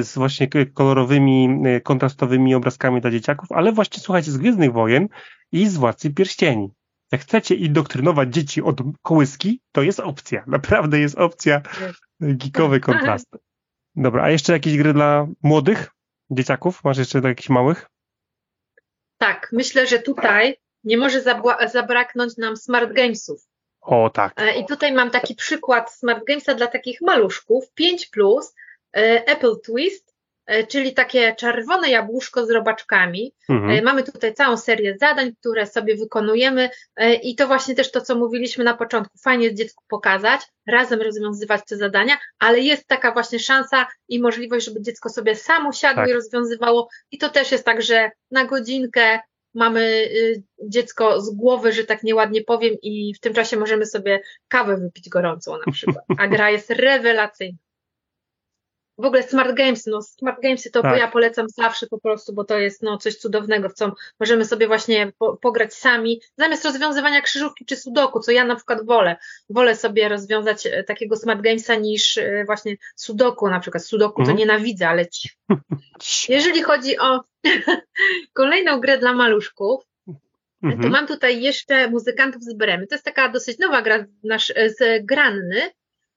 z 0.00 0.14
właśnie 0.14 0.48
kolorowymi, 0.74 1.62
kontrastowymi 1.84 2.54
obrazkami 2.54 3.00
dla 3.00 3.10
dzieciaków, 3.10 3.52
ale 3.52 3.72
właśnie 3.72 4.02
słuchajcie, 4.02 4.30
z 4.30 4.36
Gwiezdnych 4.36 4.72
Wojen 4.72 5.08
i 5.52 5.68
z 5.68 5.76
Władcy 5.76 6.14
Pierścieni. 6.14 6.68
Jak 7.12 7.20
chcecie 7.20 7.54
indoktrynować 7.54 8.34
dzieci 8.34 8.62
od 8.62 8.80
kołyski, 9.02 9.60
to 9.72 9.82
jest 9.82 10.00
opcja. 10.00 10.44
Naprawdę 10.46 10.98
jest 10.98 11.18
opcja 11.18 11.62
geekowy 12.20 12.80
kontrast. 12.80 13.26
Dobra, 13.96 14.22
a 14.22 14.30
jeszcze 14.30 14.52
jakieś 14.52 14.76
gry 14.76 14.92
dla 14.92 15.26
młodych 15.42 15.90
dzieciaków? 16.30 16.84
Masz 16.84 16.98
jeszcze 16.98 17.20
dla 17.20 17.28
jakichś 17.28 17.48
małych? 17.48 17.90
Tak, 19.18 19.48
myślę, 19.52 19.86
że 19.86 19.98
tutaj 19.98 20.56
nie 20.84 20.98
może 20.98 21.22
zabraknąć 21.72 22.36
nam 22.36 22.56
smart 22.56 22.92
gamesów. 22.92 23.48
O, 23.80 24.10
tak. 24.10 24.32
E, 24.36 24.58
I 24.58 24.66
tutaj 24.66 24.92
mam 24.92 25.10
taki 25.10 25.34
przykład 25.34 25.92
smart 25.92 26.24
gamesa 26.24 26.54
dla 26.54 26.66
takich 26.66 27.00
maluszków, 27.00 27.72
5 27.74 28.06
plus, 28.06 28.54
e, 28.96 29.00
Apple 29.26 29.60
Twist, 29.66 30.07
czyli 30.68 30.94
takie 30.94 31.34
czerwone 31.34 31.90
jabłuszko 31.90 32.46
z 32.46 32.50
robaczkami. 32.50 33.32
Mhm. 33.48 33.84
Mamy 33.84 34.02
tutaj 34.02 34.34
całą 34.34 34.56
serię 34.56 34.96
zadań, 35.00 35.32
które 35.40 35.66
sobie 35.66 35.96
wykonujemy 35.96 36.70
i 37.22 37.36
to 37.36 37.46
właśnie 37.46 37.74
też 37.74 37.90
to, 37.90 38.00
co 38.00 38.14
mówiliśmy 38.14 38.64
na 38.64 38.74
początku. 38.74 39.18
Fajnie 39.24 39.44
jest 39.44 39.56
dziecku 39.56 39.84
pokazać, 39.88 40.40
razem 40.66 41.02
rozwiązywać 41.02 41.60
te 41.68 41.76
zadania, 41.76 42.18
ale 42.38 42.60
jest 42.60 42.86
taka 42.86 43.12
właśnie 43.12 43.38
szansa 43.38 43.86
i 44.08 44.20
możliwość, 44.20 44.66
żeby 44.66 44.82
dziecko 44.82 45.08
sobie 45.08 45.34
samo 45.34 45.72
siadło 45.72 46.02
tak. 46.02 46.10
i 46.10 46.12
rozwiązywało 46.12 46.88
i 47.10 47.18
to 47.18 47.28
też 47.28 47.52
jest 47.52 47.64
tak, 47.64 47.82
że 47.82 48.10
na 48.30 48.44
godzinkę 48.44 49.20
mamy 49.54 49.80
y, 49.80 50.42
dziecko 50.68 51.20
z 51.20 51.34
głowy, 51.34 51.72
że 51.72 51.84
tak 51.84 52.02
nieładnie 52.02 52.44
powiem, 52.44 52.74
i 52.82 53.14
w 53.14 53.20
tym 53.20 53.34
czasie 53.34 53.56
możemy 53.56 53.86
sobie 53.86 54.20
kawę 54.48 54.76
wypić 54.76 55.08
gorącą 55.08 55.52
na 55.66 55.72
przykład. 55.72 56.04
A 56.18 56.28
gra 56.28 56.50
jest 56.50 56.70
rewelacyjna. 56.70 57.58
W 58.98 59.04
ogóle 59.04 59.22
Smart 59.22 59.54
Games, 59.54 59.86
no 59.86 60.02
Smart 60.02 60.42
Gamesy 60.42 60.70
to 60.70 60.82
tak. 60.82 60.98
ja 60.98 61.08
polecam 61.08 61.46
zawsze 61.48 61.86
po 61.86 62.00
prostu, 62.00 62.32
bo 62.32 62.44
to 62.44 62.58
jest 62.58 62.82
no 62.82 62.98
coś 62.98 63.16
cudownego, 63.16 63.68
w 63.68 63.74
co 63.74 63.92
możemy 64.20 64.44
sobie 64.44 64.66
właśnie 64.66 65.12
po, 65.18 65.36
pograć 65.36 65.74
sami, 65.74 66.20
zamiast 66.36 66.64
rozwiązywania 66.64 67.20
krzyżówki 67.20 67.64
czy 67.64 67.76
sudoku, 67.76 68.20
co 68.20 68.32
ja 68.32 68.44
na 68.44 68.56
przykład 68.56 68.86
wolę. 68.86 69.16
Wolę 69.50 69.76
sobie 69.76 70.08
rozwiązać 70.08 70.66
e, 70.66 70.84
takiego 70.84 71.16
Smart 71.16 71.40
Gamesa 71.40 71.74
niż 71.74 72.18
e, 72.18 72.44
właśnie 72.46 72.76
sudoku 72.96 73.48
na 73.48 73.60
przykład. 73.60 73.84
Sudoku 73.84 74.20
mhm. 74.20 74.36
to 74.36 74.40
nienawidzę, 74.40 74.88
ale 74.88 75.06
ci. 75.06 75.30
Jeżeli 76.28 76.62
chodzi 76.62 76.98
o 76.98 77.20
kolejną 78.32 78.80
grę 78.80 78.98
dla 78.98 79.12
maluszków, 79.12 79.84
mhm. 80.62 80.82
to 80.82 80.88
mam 80.88 81.06
tutaj 81.06 81.42
jeszcze 81.42 81.90
Muzykantów 81.90 82.42
z 82.42 82.54
Bremy. 82.54 82.86
To 82.86 82.94
jest 82.94 83.04
taka 83.04 83.28
dosyć 83.28 83.58
nowa 83.58 83.82
gra 83.82 84.04
nasz, 84.24 84.52
z 84.66 85.06
Granny, 85.06 85.70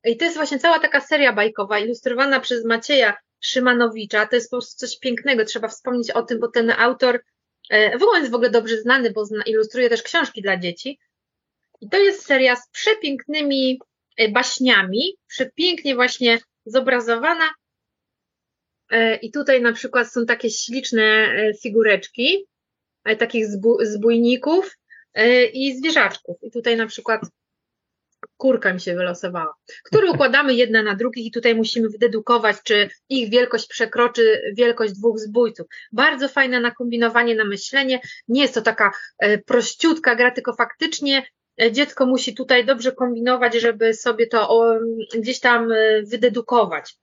i 0.03 0.17
to 0.17 0.25
jest 0.25 0.37
właśnie 0.37 0.59
cała 0.59 0.79
taka 0.79 1.01
seria 1.01 1.33
bajkowa, 1.33 1.79
ilustrowana 1.79 2.39
przez 2.39 2.65
Macieja 2.65 3.17
Szymanowicza. 3.39 4.27
To 4.27 4.35
jest 4.35 4.51
po 4.51 4.57
prostu 4.57 4.87
coś 4.87 4.99
pięknego. 4.99 5.45
Trzeba 5.45 5.67
wspomnieć 5.67 6.11
o 6.11 6.23
tym, 6.23 6.39
bo 6.39 6.47
ten 6.47 6.71
autor 6.71 7.23
e, 7.69 7.97
w 7.97 8.03
ogóle 8.03 8.19
jest 8.19 8.31
w 8.31 8.35
ogóle 8.35 8.49
dobrze 8.49 8.77
znany, 8.77 9.11
bo 9.11 9.23
ilustruje 9.45 9.89
też 9.89 10.03
książki 10.03 10.41
dla 10.41 10.57
dzieci. 10.57 10.99
I 11.81 11.89
to 11.89 11.97
jest 11.97 12.25
seria 12.25 12.55
z 12.55 12.69
przepięknymi 12.69 13.79
e, 14.17 14.29
baśniami, 14.29 15.17
przepięknie 15.27 15.95
właśnie 15.95 16.39
zobrazowana. 16.65 17.49
E, 18.91 19.15
I 19.15 19.31
tutaj 19.31 19.61
na 19.61 19.73
przykład 19.73 20.11
są 20.11 20.25
takie 20.25 20.49
śliczne 20.49 21.35
figureczki, 21.63 22.45
takich 23.19 23.45
zbójników 23.81 24.77
i 25.53 25.77
zwierzaczków. 25.77 26.37
I 26.41 26.51
tutaj 26.51 26.77
na 26.77 26.87
przykład 26.87 27.21
kurka 28.41 28.73
mi 28.73 28.81
się 28.81 28.95
wylosowała, 28.95 29.53
które 29.83 30.11
układamy 30.11 30.53
jedna 30.53 30.83
na 30.83 30.95
drugich 30.95 31.25
i 31.25 31.31
tutaj 31.31 31.55
musimy 31.55 31.89
wydedukować, 31.89 32.57
czy 32.63 32.89
ich 33.09 33.29
wielkość 33.29 33.67
przekroczy 33.67 34.53
wielkość 34.57 34.93
dwóch 34.93 35.19
zbójców. 35.19 35.67
Bardzo 35.91 36.27
fajne 36.27 36.59
nakombinowanie, 36.59 37.35
na 37.35 37.45
myślenie. 37.45 37.99
Nie 38.27 38.41
jest 38.41 38.53
to 38.53 38.61
taka 38.61 38.91
e, 39.19 39.37
prościutka 39.37 40.15
gra, 40.15 40.31
tylko 40.31 40.53
faktycznie 40.53 41.25
e, 41.61 41.71
dziecko 41.71 42.05
musi 42.05 42.35
tutaj 42.35 42.65
dobrze 42.65 42.91
kombinować, 42.91 43.53
żeby 43.53 43.93
sobie 43.93 44.27
to 44.27 44.79
gdzieś 45.15 45.39
tam 45.39 45.71
e, 45.71 46.01
wydedukować. 46.03 46.95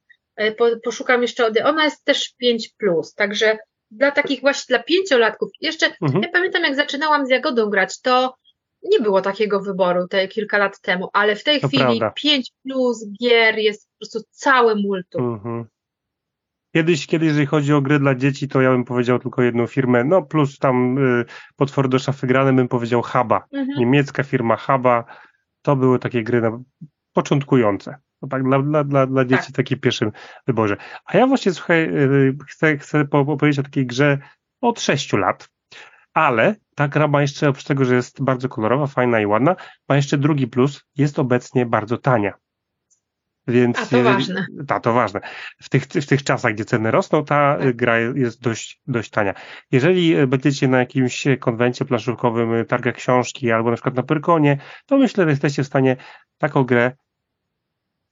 Poszukam 0.84 1.22
jeszcze, 1.22 1.52
ona 1.64 1.84
jest 1.84 2.04
też 2.04 2.34
5, 2.38 2.70
także 3.16 3.58
dla 3.90 4.10
takich 4.10 4.40
właśnie 4.40 4.76
dla 4.76 4.82
pięciolatków. 4.82 5.50
Jeszcze 5.60 5.86
mhm. 6.02 6.22
ja 6.22 6.28
pamiętam, 6.32 6.62
jak 6.62 6.76
zaczynałam 6.76 7.26
z 7.26 7.30
Jagodą 7.30 7.70
grać, 7.70 8.00
to 8.00 8.34
nie 8.82 9.00
było 9.00 9.20
takiego 9.20 9.60
wyboru 9.60 10.08
te 10.08 10.28
kilka 10.28 10.58
lat 10.58 10.80
temu, 10.80 11.08
ale 11.12 11.36
w 11.36 11.44
tej 11.44 11.60
to 11.60 11.68
chwili 11.68 11.82
prawda. 11.82 12.10
5 12.10 12.52
plus 12.62 13.06
gier 13.20 13.58
jest 13.58 13.88
po 13.88 13.98
prostu 13.98 14.28
całe 14.30 14.74
multum. 14.74 15.32
Mhm. 15.34 15.64
Kiedyś, 16.74 17.06
kiedyś, 17.06 17.26
jeżeli 17.26 17.46
chodzi 17.46 17.72
o 17.72 17.80
gry 17.80 17.98
dla 17.98 18.14
dzieci, 18.14 18.48
to 18.48 18.60
ja 18.60 18.70
bym 18.70 18.84
powiedział 18.84 19.18
tylko 19.18 19.42
jedną 19.42 19.66
firmę, 19.66 20.04
no 20.04 20.22
plus 20.22 20.58
tam 20.58 20.98
y, 20.98 21.24
potwory 21.56 21.88
do 21.88 21.98
szafy 21.98 22.26
grane 22.26 22.52
bym 22.52 22.68
powiedział 22.68 23.02
Haba. 23.02 23.44
Mhm. 23.52 23.78
Niemiecka 23.78 24.22
firma 24.22 24.56
Haba. 24.56 25.04
To 25.62 25.76
były 25.76 25.98
takie 25.98 26.22
gry 26.22 26.40
na, 26.40 26.60
początkujące. 27.12 27.96
No 28.22 28.28
tak, 28.28 28.44
dla, 28.44 28.62
dla, 28.62 28.84
dla, 28.84 29.06
dla 29.06 29.24
dzieci 29.24 29.46
tak. 29.46 29.56
taki 29.56 29.76
pierwszym 29.76 30.12
wyborze. 30.46 30.76
A 31.04 31.16
ja 31.16 31.26
właśnie, 31.26 31.52
słuchaj, 31.52 31.84
y, 31.84 32.36
chcę, 32.48 32.76
chcę 32.76 33.06
opowiedzieć 33.10 33.58
o 33.58 33.62
takiej 33.62 33.86
grze 33.86 34.18
od 34.60 34.80
6 34.80 35.12
lat, 35.12 35.48
ale 36.18 36.54
ta 36.74 36.88
gra 36.88 37.08
ma 37.08 37.22
jeszcze, 37.22 37.48
oprócz 37.48 37.64
tego, 37.64 37.84
że 37.84 37.94
jest 37.94 38.22
bardzo 38.22 38.48
kolorowa, 38.48 38.86
fajna 38.86 39.20
i 39.20 39.26
ładna, 39.26 39.56
ma 39.88 39.96
jeszcze 39.96 40.18
drugi 40.18 40.46
plus, 40.46 40.84
jest 40.96 41.18
obecnie 41.18 41.66
bardzo 41.66 41.98
tania. 41.98 42.32
Więc, 43.46 43.78
A 43.78 43.86
to 43.86 44.02
ważne. 44.02 44.46
Ta, 44.66 44.80
to 44.80 44.92
ważne. 44.92 45.20
W 45.62 45.68
tych, 45.68 45.84
w 45.84 46.06
tych 46.06 46.22
czasach, 46.22 46.54
gdzie 46.54 46.64
ceny 46.64 46.90
rosną, 46.90 47.24
ta 47.24 47.58
tak. 47.58 47.76
gra 47.76 47.98
jest 47.98 48.40
dość, 48.42 48.80
dość 48.86 49.10
tania. 49.10 49.34
Jeżeli 49.72 50.26
będziecie 50.26 50.68
na 50.68 50.78
jakimś 50.78 51.24
konwencie 51.40 51.84
planszówkowym, 51.84 52.66
targach 52.66 52.94
książki 52.94 53.52
albo 53.52 53.70
na 53.70 53.76
przykład 53.76 53.94
na 53.94 54.02
Pyrkonie, 54.02 54.58
to 54.86 54.98
myślę, 54.98 55.24
że 55.24 55.30
jesteście 55.30 55.62
w 55.62 55.66
stanie 55.66 55.96
taką 56.38 56.64
grę 56.64 56.92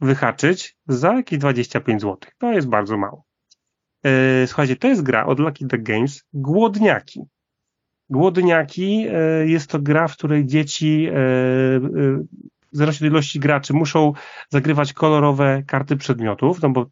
wyhaczyć 0.01 0.77
za 0.87 1.15
jakieś 1.15 1.39
25 1.39 2.03
zł. 2.03 2.19
To 2.39 2.53
jest 2.53 2.69
bardzo 2.69 2.99
mało. 2.99 3.25
E, 4.05 4.47
słuchajcie, 4.47 4.77
to 4.77 4.89
jest 4.89 5.03
gra 5.03 5.27
od 5.27 5.41
Lucky 5.41 5.67
The 5.67 5.79
Games 5.79 6.25
Głodniaki. 6.33 7.21
Głodniaki 8.11 9.07
e, 9.09 9.47
jest 9.47 9.71
to 9.71 9.79
gra, 9.79 10.09
w 10.09 10.17
której 10.17 10.47
dzieci 10.47 11.07
e, 11.07 11.13
e, 11.13 11.19
w 12.73 12.77
zależności 12.77 13.05
od 13.05 13.11
ilości 13.11 13.41
graczy 13.41 13.73
muszą 13.73 14.13
zagrywać 14.51 14.93
kolorowe 14.93 15.63
karty 15.67 15.97
przedmiotów, 15.97 16.63
no 16.63 16.71
bo 16.71 16.87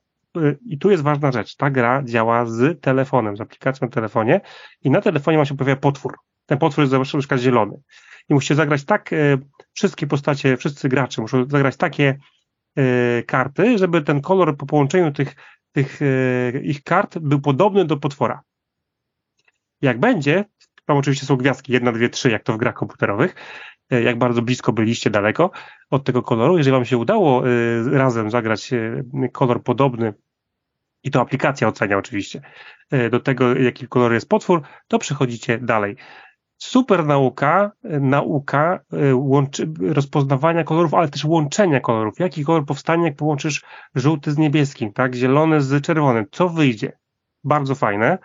i 0.66 0.79
tu 0.79 0.90
jest 0.90 1.03
ważna 1.03 1.33
rzecz, 1.33 1.57
ta 1.57 1.70
gra 1.70 2.03
działa 2.03 2.46
z 2.46 2.81
telefonem, 2.81 3.37
z 3.37 3.40
aplikacją 3.40 3.87
na 3.87 3.90
telefonie 3.90 4.40
i 4.83 4.90
na 4.90 5.00
telefonie 5.00 5.38
ma 5.38 5.44
się 5.44 5.57
pojawia 5.57 5.77
potwór. 5.77 6.14
Ten 6.46 6.59
potwór 6.59 6.83
jest 6.83 6.90
zawsze 6.90 7.18
na 7.31 7.38
zielony. 7.38 7.81
I 8.29 8.35
musicie 8.35 8.55
zagrać 8.55 8.85
tak, 8.85 9.11
wszystkie 9.72 10.07
postacie, 10.07 10.57
wszyscy 10.57 10.88
gracze 10.88 11.22
muszą 11.22 11.44
zagrać 11.48 11.77
takie 11.77 12.18
karty, 13.27 13.79
żeby 13.79 14.03
ten 14.03 14.20
kolor 14.20 14.57
po 14.57 14.66
połączeniu 14.66 15.12
tych, 15.12 15.35
tych 15.72 16.00
ich 16.62 16.83
kart 16.83 17.18
był 17.18 17.40
podobny 17.40 17.85
do 17.85 17.96
potwora. 17.96 18.42
Jak 19.83 20.00
będzie, 20.00 20.44
tam 20.87 20.97
oczywiście 20.97 21.27
są 21.27 21.37
gwiazdki, 21.37 21.73
jedna, 21.73 21.92
dwie, 21.92 22.09
trzy, 22.09 22.31
jak 22.31 22.42
to 22.42 22.53
w 22.53 22.57
grach 22.57 22.75
komputerowych, 22.75 23.35
e, 23.90 24.03
jak 24.03 24.18
bardzo 24.18 24.42
blisko 24.42 24.73
byliście 24.73 25.11
daleko 25.11 25.51
od 25.90 26.05
tego 26.05 26.23
koloru. 26.23 26.59
Jeżeli 26.59 26.73
Wam 26.73 26.85
się 26.85 26.99
udało 26.99 27.49
e, 27.49 27.51
razem 27.90 28.31
zagrać 28.31 28.73
e, 28.73 29.03
kolor 29.33 29.62
podobny, 29.62 30.14
i 31.03 31.11
to 31.11 31.20
aplikacja 31.20 31.68
ocenia 31.68 31.99
oczywiście, 31.99 32.40
do 33.11 33.20
tego, 33.20 33.55
jaki 33.55 33.88
kolor 33.88 34.12
jest 34.12 34.29
potwór, 34.29 34.62
to 34.88 34.99
przechodzicie 34.99 35.59
dalej. 35.59 35.97
Super 36.59 37.07
nauka, 37.07 37.73
nauka 38.01 38.81
łączy, 39.14 39.68
rozpoznawania 39.81 40.64
kolorów, 40.64 40.94
ale 40.94 41.09
też 41.09 41.25
łączenia 41.25 41.81
kolorów. 41.81 42.18
Jaki 42.18 42.44
kolor 42.44 42.66
powstanie, 42.66 43.05
jak 43.05 43.16
połączysz 43.16 43.64
żółty 43.94 44.33
z 44.33 44.38
niebieskim, 44.38 44.92
tak? 44.92 45.14
Zielony 45.14 45.61
z 45.61 45.85
czerwonym. 45.85 46.27
Co 46.31 46.49
wyjdzie? 46.49 46.92
Bardzo 47.44 47.75
fajne. 47.75 48.18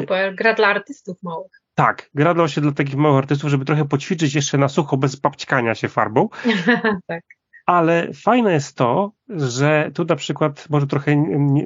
Super, 0.00 0.34
gra 0.34 0.54
dla 0.54 0.68
artystów 0.68 1.22
małych. 1.22 1.52
Tak, 1.74 2.10
gra 2.14 2.48
się 2.48 2.60
dla 2.60 2.72
takich 2.72 2.96
małych 2.96 3.18
artystów, 3.18 3.50
żeby 3.50 3.64
trochę 3.64 3.88
poćwiczyć 3.88 4.34
jeszcze 4.34 4.58
na 4.58 4.68
sucho, 4.68 4.96
bez 4.96 5.16
papćkania 5.16 5.74
się 5.74 5.88
farbą. 5.88 6.28
tak. 7.08 7.22
Ale 7.66 8.12
fajne 8.12 8.52
jest 8.52 8.76
to, 8.76 9.12
że 9.28 9.90
tu 9.94 10.04
na 10.04 10.16
przykład, 10.16 10.70
może 10.70 10.86
trochę 10.86 11.16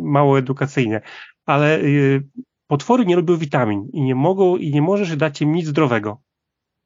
mało 0.01 0.39
edukacyjnie, 0.39 1.01
ale 1.47 1.79
y, 1.79 2.23
potwory 2.67 3.07
nie 3.07 3.17
lubią 3.17 3.37
witamin 3.37 3.89
i 3.93 4.03
nie 4.03 4.15
mogą, 4.15 4.57
i 4.57 4.71
nie 4.71 4.83
możesz 4.83 5.17
dać 5.17 5.43
im 5.43 5.53
nic 5.53 5.67
zdrowego. 5.67 6.23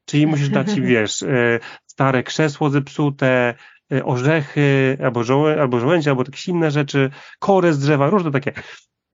Czyli 0.04 0.26
musisz 0.26 0.48
dać 0.48 0.76
im, 0.76 0.86
wiesz, 0.94 1.22
y, 1.22 1.60
stare 1.86 2.22
krzesło 2.22 2.70
zepsute, 2.70 3.54
y, 3.92 4.04
orzechy, 4.04 4.98
albo, 5.04 5.24
żołę, 5.24 5.60
albo 5.60 5.80
żołędzie, 5.80 6.10
albo 6.10 6.22
jakieś 6.22 6.48
inne 6.48 6.70
rzeczy, 6.70 7.10
korę 7.38 7.72
z 7.72 7.78
drzewa, 7.78 8.10
różne 8.10 8.30
takie. 8.30 8.52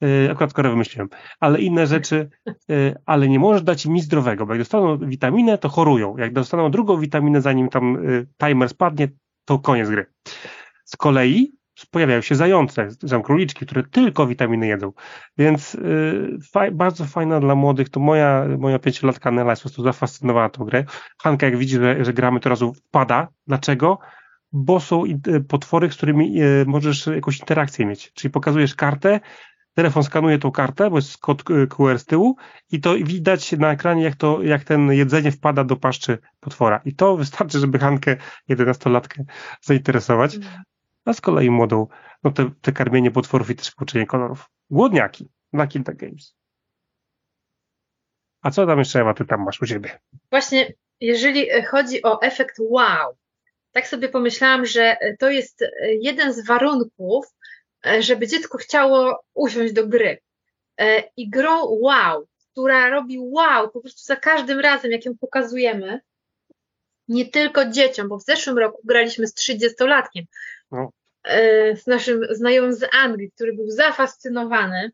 Y, 0.02 0.30
akurat 0.30 0.52
korę 0.52 0.70
wymyśliłem, 0.70 1.08
ale 1.40 1.60
inne 1.60 1.86
rzeczy, 1.86 2.30
y, 2.70 2.94
ale 3.06 3.28
nie 3.28 3.38
możesz 3.38 3.62
dać 3.62 3.86
im 3.86 3.94
nic 3.94 4.04
zdrowego, 4.04 4.46
bo 4.46 4.52
jak 4.52 4.60
dostaną 4.60 4.98
witaminę, 4.98 5.58
to 5.58 5.68
chorują. 5.68 6.16
Jak 6.16 6.32
dostaną 6.32 6.70
drugą 6.70 7.00
witaminę, 7.00 7.40
zanim 7.40 7.68
tam 7.68 7.96
y, 7.96 8.26
timer 8.38 8.68
spadnie, 8.68 9.08
to 9.44 9.58
koniec 9.58 9.88
gry. 9.88 10.06
Z 10.84 10.96
kolei 10.96 11.52
pojawiają 11.90 12.20
się 12.20 12.34
zające, 12.34 12.88
są 13.06 13.22
króliczki, 13.22 13.66
które 13.66 13.82
tylko 13.82 14.26
witaminy 14.26 14.66
jedzą. 14.66 14.92
Więc 15.38 15.74
yy, 15.74 16.38
faj, 16.52 16.72
bardzo 16.72 17.04
fajna 17.04 17.40
dla 17.40 17.54
młodych. 17.54 17.88
To 17.88 18.00
moja, 18.00 18.46
moja 18.58 18.78
pięciolatka 18.78 19.30
Nela 19.30 19.52
jest 19.52 19.62
po 19.62 19.68
prostu 19.68 19.82
zafascynowała 19.82 20.48
tą 20.48 20.64
grę. 20.64 20.84
Hanka, 21.22 21.46
jak 21.46 21.56
widzi, 21.56 21.76
że, 21.76 22.04
że 22.04 22.12
gramy, 22.12 22.40
to 22.40 22.48
razu 22.48 22.74
wpada. 22.74 23.28
Dlaczego? 23.46 23.98
Bo 24.52 24.80
są 24.80 25.04
potwory, 25.48 25.92
z 25.92 25.96
którymi 25.96 26.34
yy, 26.34 26.64
możesz 26.66 27.06
jakąś 27.06 27.40
interakcję 27.40 27.86
mieć. 27.86 28.12
Czyli 28.12 28.32
pokazujesz 28.32 28.74
kartę, 28.74 29.20
telefon 29.74 30.04
skanuje 30.04 30.38
tą 30.38 30.52
kartę, 30.52 30.90
bo 30.90 30.96
jest 30.96 31.18
kod 31.18 31.42
QR 31.42 31.98
z 31.98 32.04
tyłu 32.04 32.36
i 32.70 32.80
to 32.80 32.94
widać 32.94 33.52
na 33.52 33.72
ekranie, 33.72 34.02
jak, 34.02 34.14
to, 34.14 34.42
jak 34.42 34.64
ten 34.64 34.92
jedzenie 34.92 35.32
wpada 35.32 35.64
do 35.64 35.76
paszczy 35.76 36.18
potwora. 36.40 36.80
I 36.84 36.94
to 36.94 37.16
wystarczy, 37.16 37.58
żeby 37.58 37.78
Hankę, 37.78 38.16
11-latkę, 38.50 39.24
zainteresować. 39.60 40.36
Mhm. 40.36 40.62
A 41.04 41.12
z 41.12 41.20
kolei 41.20 41.50
młodą, 41.50 41.86
no 42.24 42.30
te, 42.30 42.50
te 42.60 42.72
karmienie 42.72 43.10
potworów 43.10 43.50
i 43.50 43.54
też 43.54 43.70
pouczenie 43.70 44.06
kolorów. 44.06 44.50
Głodniaki 44.70 45.28
na 45.52 45.66
Kinta 45.66 45.92
Games. 45.92 46.34
A 48.42 48.50
co 48.50 48.66
tam 48.66 48.78
jeszcze, 48.78 49.00
Ewa, 49.00 49.14
ty 49.14 49.24
tam 49.24 49.44
masz 49.44 49.62
u 49.62 49.66
siebie? 49.66 49.98
Właśnie, 50.30 50.72
jeżeli 51.00 51.46
chodzi 51.62 52.02
o 52.02 52.22
efekt 52.22 52.56
wow, 52.60 53.16
tak 53.72 53.86
sobie 53.86 54.08
pomyślałam, 54.08 54.66
że 54.66 54.96
to 55.18 55.30
jest 55.30 55.64
jeden 56.00 56.32
z 56.32 56.46
warunków, 56.46 57.26
żeby 58.00 58.26
dziecko 58.26 58.58
chciało 58.58 59.24
usiąść 59.34 59.72
do 59.72 59.86
gry. 59.86 60.18
E, 60.80 61.02
I 61.16 61.30
grą 61.30 61.64
wow, 61.64 62.26
która 62.52 62.88
robi 62.88 63.18
wow 63.18 63.70
po 63.70 63.80
prostu 63.80 64.02
za 64.04 64.16
każdym 64.16 64.60
razem, 64.60 64.90
jak 64.90 65.04
ją 65.04 65.18
pokazujemy, 65.20 66.00
nie 67.08 67.26
tylko 67.26 67.64
dzieciom, 67.64 68.08
bo 68.08 68.18
w 68.18 68.24
zeszłym 68.24 68.58
roku 68.58 68.80
graliśmy 68.84 69.26
z 69.26 69.34
30-latkiem, 69.34 70.22
no. 70.70 70.90
E, 71.24 71.76
z 71.76 71.86
naszym 71.86 72.26
znajomym 72.30 72.74
z 72.74 72.94
Anglii, 72.94 73.30
który 73.30 73.52
był 73.52 73.70
zafascynowany. 73.70 74.90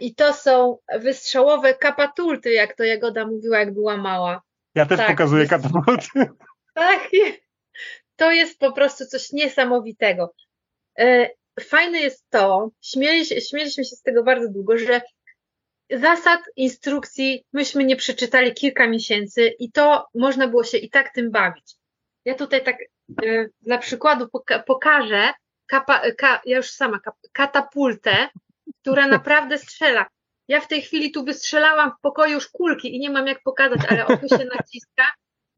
I 0.00 0.14
to 0.14 0.34
są 0.34 0.78
wystrzałowe 0.98 1.74
kapatulty, 1.74 2.52
jak 2.52 2.76
to 2.76 2.84
Jagoda 2.84 3.26
mówiła, 3.26 3.58
jak 3.58 3.74
była 3.74 3.96
mała. 3.96 4.42
Ja 4.74 4.86
też 4.86 4.98
tak, 4.98 5.08
pokazuję 5.08 5.46
katapulty. 5.46 6.08
Tak, 6.74 7.08
to 8.16 8.32
jest 8.32 8.58
po 8.58 8.72
prostu 8.72 9.06
coś 9.06 9.32
niesamowitego 9.32 10.34
fajne 11.64 12.00
jest 12.00 12.30
to, 12.30 12.70
śmieli, 12.82 13.26
śmieliśmy 13.26 13.84
się 13.84 13.96
z 13.96 14.02
tego 14.02 14.22
bardzo 14.24 14.48
długo, 14.48 14.78
że 14.78 15.00
zasad, 15.90 16.40
instrukcji 16.56 17.44
myśmy 17.52 17.84
nie 17.84 17.96
przeczytali 17.96 18.54
kilka 18.54 18.88
miesięcy 18.88 19.54
i 19.58 19.72
to 19.72 20.06
można 20.14 20.48
było 20.48 20.64
się 20.64 20.78
i 20.78 20.90
tak 20.90 21.14
tym 21.14 21.30
bawić. 21.30 21.74
Ja 22.24 22.34
tutaj 22.34 22.64
tak 22.64 22.76
e, 23.24 23.46
dla 23.60 23.78
przykładu 23.78 24.28
poka 24.28 24.58
pokażę, 24.58 25.32
kapa, 25.66 26.02
ka, 26.18 26.40
ja 26.44 26.56
już 26.56 26.70
sama, 26.70 27.00
katapultę, 27.32 28.28
która 28.80 29.06
naprawdę 29.06 29.58
strzela. 29.58 30.06
Ja 30.48 30.60
w 30.60 30.68
tej 30.68 30.82
chwili 30.82 31.10
tu 31.10 31.24
wystrzelałam 31.24 31.90
w 31.90 32.00
pokoju 32.00 32.34
już 32.34 32.48
kulki 32.48 32.96
i 32.96 33.00
nie 33.00 33.10
mam 33.10 33.26
jak 33.26 33.42
pokazać, 33.42 33.80
ale 33.88 34.06
o 34.06 34.16
się 34.16 34.48
naciska 34.56 35.04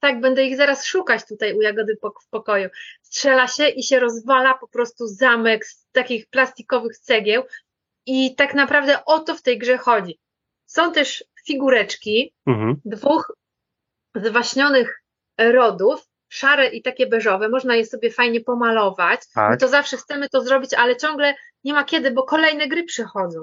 tak, 0.03 0.21
będę 0.21 0.45
ich 0.45 0.57
zaraz 0.57 0.85
szukać 0.85 1.29
tutaj 1.29 1.55
u 1.55 1.61
Jagody 1.61 1.97
w 2.27 2.29
pokoju. 2.31 2.69
Strzela 3.03 3.49
się 3.49 3.69
i 3.69 3.83
się 3.83 4.01
rozwala 4.01 4.55
po 4.55 4.69
prostu 4.69 5.07
zamek 5.07 5.67
z 5.67 5.87
takich 5.93 6.27
plastikowych 6.27 6.99
cegieł 6.99 7.43
i 8.07 8.35
tak 8.35 8.55
naprawdę 8.55 9.05
o 9.05 9.19
to 9.19 9.35
w 9.35 9.43
tej 9.43 9.59
grze 9.59 9.79
chodzi. 9.79 10.19
Są 10.67 10.93
też 10.93 11.25
figureczki 11.47 12.35
mhm. 12.47 12.81
dwóch 12.85 13.33
zwaśnionych 14.15 15.03
rodów, 15.39 16.09
szare 16.29 16.69
i 16.69 16.83
takie 16.83 17.07
beżowe, 17.07 17.49
można 17.49 17.77
je 17.77 17.87
sobie 17.87 18.11
fajnie 18.11 18.41
pomalować. 18.41 19.21
Tak. 19.35 19.51
My 19.51 19.57
to 19.57 19.69
zawsze 19.69 19.97
chcemy 19.97 20.29
to 20.29 20.41
zrobić, 20.41 20.75
ale 20.75 20.97
ciągle 20.97 21.35
nie 21.65 21.73
ma 21.73 21.85
kiedy, 21.85 22.11
bo 22.11 22.23
kolejne 22.23 22.69
gry 22.69 22.85
przychodzą. 22.85 23.41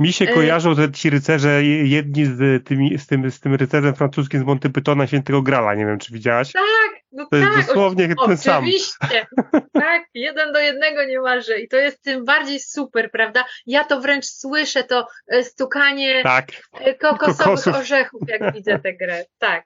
Mi 0.00 0.12
się 0.12 0.24
e, 0.24 0.34
kojarzą 0.34 0.76
te 0.76 0.92
ci 0.92 1.10
rycerze, 1.10 1.64
jedni 1.64 2.26
z, 2.26 2.64
tymi, 2.66 2.98
z, 2.98 3.06
tym, 3.06 3.30
z 3.30 3.40
tym 3.40 3.54
rycerzem 3.54 3.94
francuskim 3.94 4.40
z 4.40 4.44
Monty 4.44 4.70
Pythona 4.70 5.06
Świętego 5.06 5.42
Grala, 5.42 5.74
nie 5.74 5.86
wiem 5.86 5.98
czy 5.98 6.12
widziałaś. 6.12 6.52
Tak, 6.52 7.02
no 7.12 7.24
to 7.24 7.30
tak. 7.30 7.56
jest 7.56 7.68
dosłownie 7.68 8.14
o, 8.16 8.26
ten 8.26 8.36
sam. 8.36 8.64
Oczywiście, 8.64 9.26
tak, 9.72 10.02
jeden 10.14 10.52
do 10.52 10.58
jednego 10.58 11.04
niemalże 11.04 11.60
i 11.60 11.68
to 11.68 11.76
jest 11.76 12.02
tym 12.02 12.24
bardziej 12.24 12.60
super, 12.60 13.10
prawda? 13.10 13.44
Ja 13.66 13.84
to 13.84 14.00
wręcz 14.00 14.24
słyszę, 14.26 14.84
to 14.84 15.06
e, 15.28 15.44
stukanie 15.44 16.22
tak. 16.22 16.46
E, 16.80 16.94
kokosowych 16.94 17.38
Kokosów. 17.38 17.76
orzechów, 17.76 18.22
jak 18.28 18.54
widzę 18.54 18.78
tę 18.78 18.94
grę, 18.94 19.24
tak. 19.38 19.64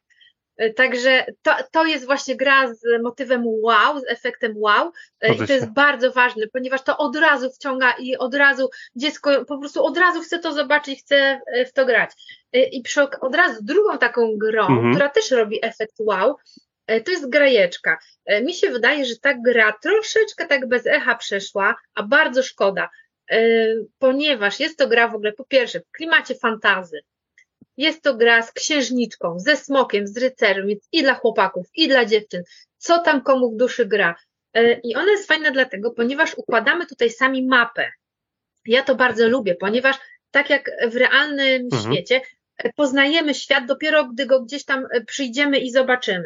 E, 0.56 0.70
także 0.70 1.26
to, 1.42 1.52
to 1.72 1.84
jest 1.84 2.06
właśnie 2.06 2.36
gra 2.36 2.74
z 2.74 3.02
motywem 3.02 3.42
wow, 3.46 4.00
z 4.00 4.04
efektem 4.08 4.52
wow 4.56 4.92
e, 5.20 5.34
i 5.34 5.38
to 5.46 5.52
jest 5.52 5.72
bardzo 5.72 6.12
ważne, 6.12 6.46
ponieważ 6.52 6.82
to 6.82 6.98
od 6.98 7.16
razu 7.16 7.50
wciąga 7.50 7.94
i 7.98 8.16
od 8.16 8.34
razu 8.34 8.70
dziecko 8.96 9.44
po 9.44 9.58
prostu 9.58 9.84
od 9.84 9.98
razu 9.98 10.20
chce 10.20 10.38
to 10.38 10.52
zobaczyć, 10.52 11.00
chce 11.00 11.40
w 11.66 11.72
to 11.72 11.86
grać. 11.86 12.10
E, 12.52 12.62
I 12.62 12.82
przy, 12.82 13.02
od 13.20 13.34
razu 13.34 13.58
drugą 13.62 13.98
taką 13.98 14.36
grą, 14.36 14.66
mhm. 14.66 14.94
która 14.94 15.08
też 15.08 15.30
robi 15.30 15.58
efekt 15.62 15.94
wow, 15.98 16.36
to 17.04 17.10
jest 17.10 17.30
grajeczka. 17.30 17.98
Mi 18.42 18.54
się 18.54 18.70
wydaje, 18.70 19.04
że 19.04 19.14
ta 19.22 19.34
gra 19.34 19.72
troszeczkę 19.82 20.46
tak 20.46 20.68
bez 20.68 20.86
echa 20.86 21.14
przeszła, 21.14 21.76
a 21.94 22.02
bardzo 22.02 22.42
szkoda, 22.42 22.88
ponieważ 23.98 24.60
jest 24.60 24.78
to 24.78 24.88
gra 24.88 25.08
w 25.08 25.14
ogóle 25.14 25.32
po 25.32 25.44
pierwsze 25.44 25.80
w 25.80 25.90
klimacie 25.90 26.34
fantazy, 26.34 27.00
jest 27.76 28.02
to 28.02 28.14
gra 28.14 28.42
z 28.42 28.52
księżniczką, 28.52 29.38
ze 29.38 29.56
smokiem, 29.56 30.06
z 30.06 30.16
rycerzem, 30.16 30.66
więc 30.66 30.88
i 30.92 31.02
dla 31.02 31.14
chłopaków, 31.14 31.66
i 31.74 31.88
dla 31.88 32.04
dziewczyn. 32.04 32.42
Co 32.76 32.98
tam 32.98 33.22
komu 33.22 33.50
w 33.50 33.56
duszy 33.56 33.86
gra. 33.86 34.14
E, 34.54 34.80
I 34.80 34.94
ona 34.94 35.10
jest 35.10 35.28
fajna 35.28 35.50
dlatego, 35.50 35.90
ponieważ 35.90 36.34
układamy 36.34 36.86
tutaj 36.86 37.10
sami 37.10 37.46
mapę. 37.46 37.90
Ja 38.66 38.82
to 38.82 38.94
bardzo 38.94 39.28
lubię, 39.28 39.54
ponieważ 39.54 39.96
tak 40.30 40.50
jak 40.50 40.70
w 40.88 40.96
realnym 40.96 41.62
mhm. 41.72 41.82
świecie, 41.82 42.20
e, 42.58 42.72
poznajemy 42.72 43.34
świat 43.34 43.66
dopiero, 43.66 44.04
gdy 44.04 44.26
go 44.26 44.42
gdzieś 44.42 44.64
tam 44.64 44.86
e, 44.90 45.04
przyjdziemy 45.04 45.58
i 45.58 45.70
zobaczymy. 45.70 46.24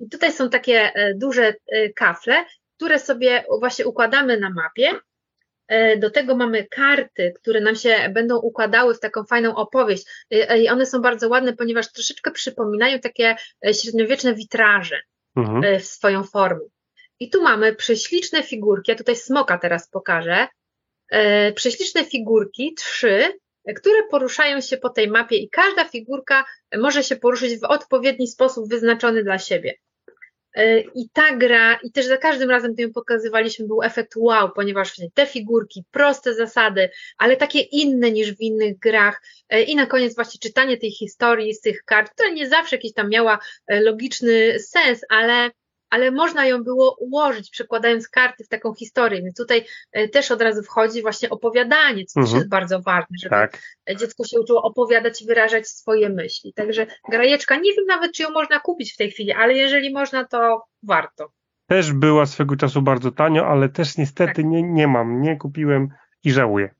I 0.00 0.08
tutaj 0.08 0.32
są 0.32 0.50
takie 0.50 0.92
duże 1.16 1.54
kafle, 1.94 2.44
które 2.76 2.98
sobie 2.98 3.44
właśnie 3.60 3.86
układamy 3.86 4.40
na 4.40 4.50
mapie 4.50 4.92
do 5.98 6.10
tego 6.10 6.36
mamy 6.36 6.66
karty, 6.70 7.32
które 7.36 7.60
nam 7.60 7.76
się 7.76 8.08
będą 8.14 8.38
układały 8.38 8.94
w 8.94 9.00
taką 9.00 9.24
fajną 9.24 9.54
opowieść. 9.54 10.04
E, 10.34 10.50
e, 10.50 10.58
I 10.58 10.68
one 10.68 10.86
są 10.86 11.00
bardzo 11.00 11.28
ładne, 11.28 11.52
ponieważ 11.52 11.92
troszeczkę 11.92 12.30
przypominają 12.30 12.98
takie 12.98 13.36
średniowieczne 13.72 14.34
witraże 14.34 15.00
mhm. 15.36 15.80
w 15.80 15.84
swoją 15.84 16.24
formę. 16.24 16.64
I 17.20 17.30
tu 17.30 17.42
mamy 17.42 17.74
prześliczne 17.74 18.42
figurki, 18.42 18.90
ja 18.90 18.98
tutaj 18.98 19.16
smoka 19.16 19.58
teraz 19.58 19.88
pokażę. 19.88 20.48
Prześliczne 21.54 22.04
figurki, 22.04 22.74
trzy, 22.74 23.32
które 23.76 24.02
poruszają 24.10 24.60
się 24.60 24.76
po 24.76 24.88
tej 24.88 25.08
mapie 25.08 25.36
i 25.36 25.50
każda 25.50 25.84
figurka 25.84 26.44
może 26.78 27.04
się 27.04 27.16
poruszyć 27.16 27.60
w 27.60 27.64
odpowiedni 27.64 28.28
sposób 28.28 28.68
wyznaczony 28.68 29.24
dla 29.24 29.38
siebie. 29.38 29.74
E, 30.54 30.80
I 30.80 31.08
ta 31.12 31.36
gra, 31.36 31.78
i 31.82 31.92
też 31.92 32.06
za 32.06 32.16
każdym 32.16 32.50
razem, 32.50 32.72
gdy 32.72 32.82
ją 32.82 32.92
pokazywaliśmy, 32.92 33.66
był 33.66 33.82
efekt 33.82 34.12
wow, 34.16 34.50
ponieważ 34.54 34.92
te 35.14 35.26
figurki, 35.26 35.84
proste 35.90 36.34
zasady, 36.34 36.90
ale 37.18 37.36
takie 37.36 37.60
inne 37.60 38.10
niż 38.10 38.32
w 38.32 38.40
innych 38.40 38.78
grach. 38.78 39.22
E, 39.48 39.62
I 39.62 39.76
na 39.76 39.86
koniec 39.86 40.14
właśnie 40.14 40.40
czytanie 40.40 40.76
tej 40.76 40.90
historii 40.90 41.54
z 41.54 41.60
tych 41.60 41.84
kart, 41.84 42.12
która 42.14 42.28
nie 42.28 42.48
zawsze 42.48 42.76
jakiś 42.76 42.92
tam 42.92 43.08
miała 43.08 43.38
e, 43.66 43.80
logiczny 43.80 44.58
sens, 44.58 45.00
ale 45.08 45.50
ale 45.92 46.10
można 46.10 46.46
ją 46.46 46.64
było 46.64 46.96
ułożyć, 46.98 47.50
przekładając 47.50 48.08
karty 48.08 48.44
w 48.44 48.48
taką 48.48 48.74
historię. 48.74 49.22
Więc 49.22 49.36
tutaj 49.36 49.64
e, 49.92 50.08
też 50.08 50.30
od 50.30 50.42
razu 50.42 50.62
wchodzi 50.62 51.02
właśnie 51.02 51.30
opowiadanie, 51.30 52.04
co 52.04 52.20
mhm. 52.20 52.26
też 52.26 52.34
jest 52.34 52.48
bardzo 52.48 52.80
ważne, 52.80 53.16
żeby 53.22 53.30
tak. 53.30 53.62
dziecko 53.98 54.24
się 54.24 54.40
uczyło 54.40 54.62
opowiadać 54.62 55.22
i 55.22 55.26
wyrażać 55.26 55.68
swoje 55.68 56.08
myśli. 56.08 56.52
Także 56.54 56.86
grajeczka, 57.08 57.56
nie 57.56 57.72
wiem 57.74 57.84
nawet, 57.88 58.12
czy 58.12 58.22
ją 58.22 58.30
można 58.30 58.60
kupić 58.60 58.92
w 58.92 58.96
tej 58.96 59.10
chwili, 59.10 59.32
ale 59.32 59.54
jeżeli 59.54 59.92
można, 59.92 60.24
to 60.24 60.64
warto. 60.82 61.32
Też 61.66 61.92
była 61.92 62.26
swego 62.26 62.56
czasu 62.56 62.82
bardzo 62.82 63.10
tanio, 63.10 63.46
ale 63.46 63.68
też 63.68 63.96
niestety 63.96 64.34
tak. 64.34 64.44
nie, 64.44 64.62
nie 64.62 64.88
mam, 64.88 65.22
nie 65.22 65.36
kupiłem 65.36 65.88
i 66.24 66.32
żałuję. 66.32 66.74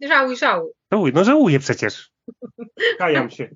Żałuj, 0.00 0.36
żałuj. 0.36 0.70
Żałuj, 0.92 1.12
no 1.14 1.24
żałuję 1.24 1.58
przecież. 1.58 2.12
Kajam 2.98 3.30
się. 3.30 3.50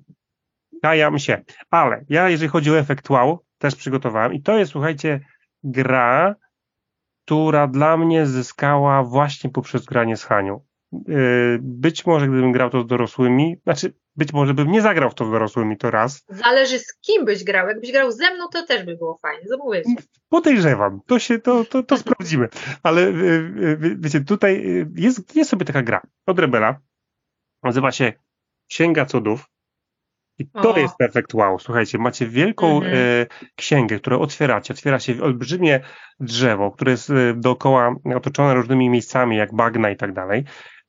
Kajam 0.81 1.19
się. 1.19 1.43
Ale 1.69 2.05
ja, 2.09 2.29
jeżeli 2.29 2.49
chodzi 2.49 2.71
o 2.71 2.79
efekt 2.79 3.09
wow, 3.09 3.44
też 3.57 3.75
przygotowałem. 3.75 4.33
I 4.33 4.41
to 4.41 4.57
jest, 4.57 4.71
słuchajcie, 4.71 5.19
gra, 5.63 6.35
która 7.25 7.67
dla 7.67 7.97
mnie 7.97 8.25
zyskała 8.25 9.03
właśnie 9.03 9.49
poprzez 9.49 9.85
granie 9.85 10.17
z 10.17 10.23
Hanią. 10.23 10.65
Yy, 10.91 11.59
być 11.61 12.05
może 12.05 12.27
gdybym 12.27 12.51
grał 12.51 12.69
to 12.69 12.81
z 12.81 12.87
dorosłymi, 12.87 13.55
znaczy 13.63 13.93
być 14.15 14.33
może 14.33 14.53
bym 14.53 14.71
nie 14.71 14.81
zagrał 14.81 15.09
w 15.09 15.15
to 15.15 15.25
z 15.25 15.31
dorosłymi, 15.31 15.77
to 15.77 15.91
raz. 15.91 16.23
Zależy 16.29 16.79
z 16.79 16.99
kim 16.99 17.25
byś 17.25 17.43
grał. 17.43 17.67
Jakbyś 17.67 17.91
grał 17.91 18.11
ze 18.11 18.33
mną, 18.33 18.47
to 18.53 18.65
też 18.65 18.85
by 18.85 18.97
było 18.97 19.19
fajnie. 19.21 19.47
Zamówię 19.47 19.83
Podejrzewam. 20.29 21.01
To 21.05 21.19
się, 21.19 21.39
to, 21.39 21.65
to, 21.65 21.83
to 21.83 21.97
sprawdzimy. 21.97 22.47
Ale 22.83 23.01
yy, 23.01 23.79
yy, 23.81 23.97
wiecie, 23.99 24.21
tutaj 24.21 24.85
jest, 24.95 25.35
jest 25.35 25.49
sobie 25.49 25.65
taka 25.65 25.81
gra 25.81 26.01
od 26.25 26.39
Rebela. 26.39 26.79
Nazywa 27.63 27.91
się 27.91 28.13
Księga 28.69 29.05
Cudów. 29.05 29.54
I 30.39 30.47
to 30.47 30.73
o. 30.73 30.77
jest 30.77 30.95
efekt 30.99 31.33
wow. 31.33 31.59
Słuchajcie, 31.59 31.97
macie 31.97 32.27
wielką 32.27 32.75
mhm. 32.75 32.93
e, 32.95 33.25
księgę, 33.55 33.99
którą 33.99 34.19
otwieracie. 34.19 34.73
Otwiera 34.73 34.99
się 34.99 35.23
olbrzymie 35.23 35.79
drzewo, 36.19 36.71
które 36.71 36.91
jest 36.91 37.09
e, 37.09 37.33
dookoła 37.33 37.95
otoczone 38.15 38.53
różnymi 38.53 38.89
miejscami, 38.89 39.37
jak 39.37 39.55
bagna 39.55 39.89
i 39.89 39.95
tak 39.95 40.13
dalej. 40.13 40.43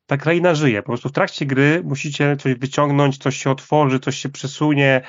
Ta 0.06 0.16
kraina 0.16 0.54
żyje. 0.54 0.82
Po 0.82 0.86
prostu 0.86 1.08
w 1.08 1.12
trakcie 1.12 1.46
gry 1.46 1.82
musicie 1.84 2.36
coś 2.36 2.54
wyciągnąć, 2.54 3.18
coś 3.18 3.36
się 3.36 3.50
otworzy, 3.50 4.00
coś 4.00 4.16
się 4.16 4.28
przesunie. 4.28 5.00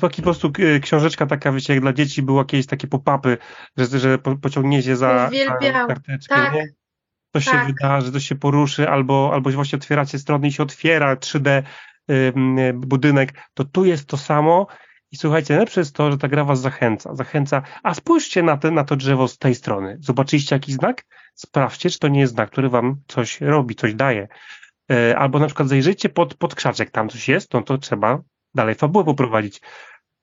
Taki 0.00 0.22
po 0.22 0.26
prostu 0.26 0.52
e, 0.58 0.80
książeczka 0.80 1.26
taka, 1.26 1.52
wiecie, 1.52 1.72
jak 1.72 1.82
dla 1.82 1.92
dzieci 1.92 2.22
były 2.22 2.38
jakieś 2.38 2.66
takie 2.66 2.88
pop-upy, 2.88 3.38
że, 3.76 3.98
że 3.98 4.18
pociągniecie 4.18 4.96
za, 4.96 5.30
karteczkę, 5.86 6.34
tak. 6.34 6.54
nie? 6.54 6.66
Coś 7.32 7.44
tak. 7.44 7.54
się 7.54 7.66
wydarzy, 7.66 8.12
coś 8.12 8.26
się 8.28 8.34
poruszy, 8.34 8.88
albo, 8.88 9.30
albo 9.32 9.50
właśnie 9.50 9.76
otwieracie 9.76 10.18
strony 10.18 10.48
i 10.48 10.52
się 10.52 10.62
otwiera 10.62 11.14
3D 11.16 11.62
budynek, 12.74 13.32
to 13.54 13.64
tu 13.64 13.84
jest 13.84 14.06
to 14.06 14.16
samo. 14.16 14.66
I 15.10 15.16
słuchajcie, 15.16 15.54
najlepsze 15.54 15.80
jest 15.80 15.94
to, 15.94 16.10
że 16.10 16.18
ta 16.18 16.28
gra 16.28 16.44
was 16.44 16.60
zachęca. 16.60 17.14
Zachęca, 17.14 17.62
a 17.82 17.94
spójrzcie 17.94 18.42
na, 18.42 18.56
te, 18.56 18.70
na 18.70 18.84
to 18.84 18.96
drzewo 18.96 19.28
z 19.28 19.38
tej 19.38 19.54
strony. 19.54 19.96
Zobaczyliście 20.00 20.56
jakiś 20.56 20.74
znak? 20.74 21.04
Sprawdźcie, 21.34 21.90
czy 21.90 21.98
to 21.98 22.08
nie 22.08 22.20
jest 22.20 22.32
znak, 22.32 22.50
który 22.50 22.68
wam 22.68 22.96
coś 23.08 23.40
robi, 23.40 23.74
coś 23.74 23.94
daje. 23.94 24.28
E, 24.90 25.18
albo 25.18 25.38
na 25.38 25.46
przykład 25.46 25.68
zajrzyjcie 25.68 26.08
pod, 26.08 26.34
pod 26.34 26.54
krzaczek, 26.54 26.90
tam 26.90 27.08
coś 27.08 27.28
jest, 27.28 27.52
no 27.52 27.62
to 27.62 27.78
trzeba 27.78 28.22
dalej 28.54 28.74
fabułę 28.74 29.04
poprowadzić. 29.04 29.60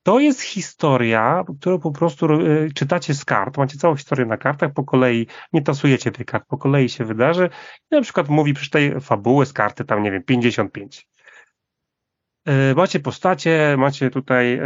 To 0.04 0.20
jest 0.20 0.42
historia, 0.42 1.44
którą 1.60 1.80
po 1.80 1.92
prostu 1.92 2.26
e, 2.26 2.72
czytacie 2.76 3.14
z 3.14 3.26
kart, 3.26 3.58
macie 3.58 3.78
całą 3.78 3.96
historię 3.96 4.26
na 4.26 4.38
kartach, 4.38 4.74
po 4.74 4.84
kolei 4.84 5.28
nie 5.54 5.62
tasujecie 5.62 6.12
tych 6.12 6.26
kart, 6.26 6.46
po 6.48 6.58
kolei 6.58 6.90
się 6.90 7.06
wydarzy 7.06 7.50
i 7.92 7.96
na 7.96 8.02
przykład 8.02 8.30
mówi 8.30 8.54
przy 8.54 8.70
tej 8.70 9.02
fabuły 9.02 9.46
z 9.46 9.54
karty 9.54 9.86
tam, 9.86 10.04
nie 10.04 10.12
wiem, 10.12 10.24
55. 10.24 11.08
E, 12.46 12.76
macie 12.76 13.00
postacie, 13.00 13.76
macie 13.78 14.10
tutaj 14.10 14.60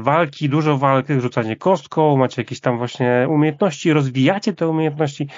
walki, 0.00 0.48
dużo 0.48 0.78
walk, 0.78 1.06
rzucanie 1.18 1.56
kostką, 1.56 2.16
macie 2.16 2.42
jakieś 2.42 2.60
tam 2.60 2.78
właśnie 2.78 3.26
umiejętności, 3.30 3.92
rozwijacie 3.92 4.52
te 4.52 4.68
umiejętności 4.68 5.28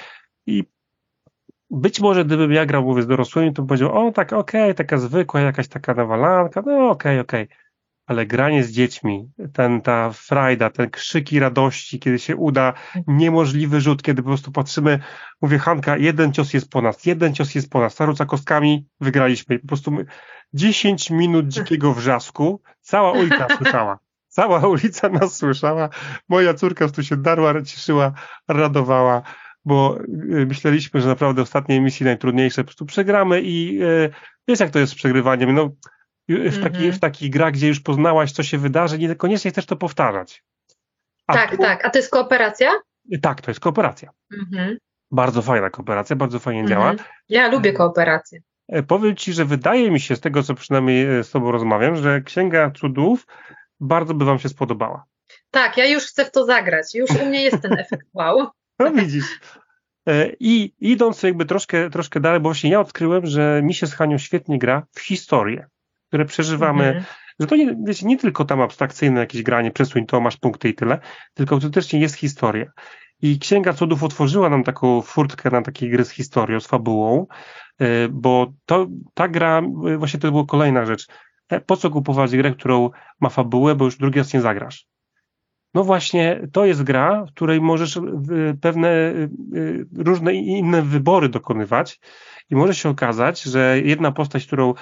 i 0.47 0.65
być 1.71 2.01
może 2.01 2.25
gdybym 2.25 2.53
ja 2.53 2.67
grał, 2.67 2.83
mówię, 2.83 3.03
z 3.03 3.07
dorosłymi, 3.07 3.53
to 3.53 3.63
bym 3.63 3.67
powiedział, 3.67 4.09
o 4.09 4.13
tak, 4.13 4.33
okej, 4.33 4.63
okay, 4.63 4.75
taka 4.75 4.99
zwykła, 4.99 5.41
jakaś 5.41 5.69
taka 5.69 5.95
nawalanka, 5.95 6.63
no 6.67 6.91
okej, 6.91 6.91
okay, 6.91 7.21
okej. 7.21 7.45
Okay. 7.45 7.68
Ale 8.09 8.27
granie 8.27 8.65
z 8.65 8.71
dziećmi, 8.73 9.31
ten, 9.53 9.81
ta 9.81 10.13
frajda, 10.13 10.71
ten 10.71 10.91
krzyki 10.91 11.39
radości, 11.39 11.99
kiedy 12.01 12.19
się 12.19 12.37
uda 12.37 12.73
niemożliwy 13.07 13.81
rzut, 13.81 14.03
kiedy 14.03 14.23
po 14.23 14.29
prostu 14.29 14.53
patrzymy, 14.53 14.99
mówię, 15.43 15.59
Hanka, 15.59 15.97
jeden 15.97 16.33
cios 16.33 16.55
jest 16.55 16.71
po 16.71 16.83
nas, 16.83 17.07
jeden 17.07 17.35
cios 17.35 17.55
jest 17.55 17.71
po 17.71 17.81
nas, 17.81 17.97
ta 17.97 18.27
kostkami, 18.27 18.87
wygraliśmy. 19.01 19.59
po 19.59 19.67
prostu 19.67 19.91
my, 19.91 20.07
10 20.53 21.11
minut 21.11 21.49
dzikiego 21.49 21.95
wrzasku, 21.95 22.63
cała 22.81 23.13
ulica 23.13 23.47
słyszała. 23.57 23.99
Cała 24.29 24.69
ulica 24.69 25.09
nas 25.09 25.37
słyszała. 25.37 25.89
Moja 26.29 26.55
córka 26.55 26.89
tu 26.89 27.03
się 27.03 27.17
darła, 27.17 27.63
cieszyła, 27.63 28.13
radowała, 28.49 29.23
bo 29.65 29.99
y, 30.01 30.47
myśleliśmy, 30.47 31.01
że 31.01 31.09
naprawdę 31.09 31.43
ostatniej 31.43 31.81
misji 31.81 32.07
najtrudniejsze 32.07 32.63
po 32.63 32.67
prostu 32.67 32.87
przegramy 32.87 33.43
i 33.43 33.83
y, 33.83 34.11
wiesz 34.49 34.61
jak 34.61 34.71
to 34.71 34.79
jest 34.79 34.93
z 34.93 34.97
przegrywaniem. 34.97 35.55
No, 35.55 35.71
w, 36.29 36.63
taki, 36.63 36.77
mm 36.77 36.91
-hmm. 36.91 36.93
w 36.93 36.99
takich 36.99 37.31
grach, 37.31 37.53
gdzie 37.53 37.69
już 37.69 37.81
poznałaś, 37.81 38.33
co 38.33 38.43
się 38.43 38.59
wydarzy, 38.59 38.99
niekoniecznie 38.99 39.51
chcesz 39.51 39.67
to 39.67 39.77
powtarzać. 39.77 40.45
A 41.27 41.33
tak, 41.33 41.51
tu... 41.51 41.57
tak. 41.57 41.85
A 41.85 41.91
to 41.91 41.99
jest 41.99 42.11
kooperacja? 42.11 42.73
Tak, 43.23 43.41
to 43.41 43.51
jest 43.51 43.61
kooperacja. 43.61 44.11
Mm 44.33 44.47
-hmm. 44.53 44.77
Bardzo 45.11 45.43
fajna 45.43 45.71
kooperacja, 45.71 46.17
bardzo 46.17 46.39
fajnie 46.39 46.61
mm 46.61 46.73
-hmm. 46.73 46.75
działa. 46.75 46.95
Ja 47.29 47.49
lubię 47.49 47.73
kooperację. 47.73 48.41
E, 48.69 48.83
powiem 48.83 49.17
Ci, 49.17 49.33
że 49.33 49.45
wydaje 49.45 49.91
mi 49.91 50.01
się, 50.01 50.17
z 50.17 50.21
tego 50.21 50.43
co 50.43 50.55
przynajmniej 50.55 51.19
e, 51.19 51.25
z 51.25 51.31
Tobą 51.31 51.53
rozmawiam, 51.53 51.97
że 51.97 52.21
Księga 52.21 52.71
Cudów 52.71 53.27
bardzo 53.81 54.15
by 54.15 54.25
Wam 54.25 54.39
się 54.39 54.49
spodobała. 54.49 55.05
Tak, 55.51 55.77
ja 55.77 55.87
już 55.87 56.05
chcę 56.05 56.25
w 56.25 56.31
to 56.31 56.45
zagrać. 56.45 56.95
Już 56.95 57.11
u 57.11 57.27
mnie 57.27 57.43
jest 57.43 57.63
ten 57.63 57.73
efekt 57.85 58.07
wow. 58.15 58.49
No 58.79 58.91
widzisz. 58.91 59.41
E, 60.09 60.33
I 60.41 60.75
idąc 60.79 61.23
jakby 61.23 61.45
troszkę, 61.45 61.91
troszkę 61.91 62.21
dalej, 62.21 62.41
bo 62.41 62.49
właśnie 62.49 62.71
ja 62.71 62.81
odkryłem, 62.81 63.27
że 63.27 63.61
mi 63.65 63.75
się 63.75 63.87
z 63.87 63.95
Hanią 63.95 64.19
świetnie 64.19 64.59
gra 64.59 64.87
w 64.93 65.01
historię, 65.01 65.67
które 66.09 66.25
przeżywamy, 66.25 66.87
mhm. 66.87 67.05
że 67.41 67.47
to 67.47 67.57
nie, 67.57 67.77
wiecie, 67.87 68.07
nie 68.07 68.19
tylko 68.19 68.45
tam 68.45 68.61
abstrakcyjne 68.61 69.21
jakieś 69.21 69.43
granie, 69.43 69.71
przesuń 69.71 70.07
to, 70.07 70.21
masz 70.21 70.37
punkty 70.37 70.69
i 70.69 70.75
tyle, 70.75 70.99
tylko 71.35 71.55
autentycznie 71.55 72.01
jest 72.01 72.15
historia. 72.15 72.67
I 73.23 73.39
Księga 73.39 73.73
Cudów 73.73 74.03
otworzyła 74.03 74.49
nam 74.49 74.65
taką 74.65 75.03
furtkę 75.03 75.51
na 75.51 75.63
takie 75.63 75.89
gry 75.89 76.05
z 76.05 76.11
historią, 76.11 76.61
z 76.61 76.67
fabułą, 76.67 77.27
e, 77.79 78.09
bo 78.09 78.53
to, 78.67 78.87
ta 79.15 79.29
gra, 79.29 79.63
e, 79.89 79.99
właśnie 79.99 80.21
to 80.21 80.31
była 80.31 80.45
kolejna 80.47 80.87
rzecz. 80.87 81.07
E, 81.49 81.61
po 81.61 81.77
co 81.77 81.91
kupować 81.91 82.37
grę, 82.37 82.53
którą 82.53 82.91
ma 83.21 83.29
fabułę, 83.29 83.75
bo 83.75 83.85
już 83.85 83.97
drugi 83.97 84.19
raz 84.19 84.35
nie 84.35 84.41
zagrasz? 84.41 84.87
No 85.75 85.85
właśnie, 85.85 86.49
to 86.53 86.65
jest 86.65 86.83
gra, 86.83 87.25
w 87.25 87.31
której 87.31 87.61
możesz 87.61 88.01
pewne 88.61 89.13
różne 89.97 90.35
inne 90.35 90.83
wybory 90.83 91.29
dokonywać 91.29 92.01
i 92.51 92.57
może 92.57 92.75
się 92.75 92.89
okazać, 92.89 93.43
że 93.43 93.81
jedna 93.85 94.13
postać, 94.13 94.47
którą 94.47 94.75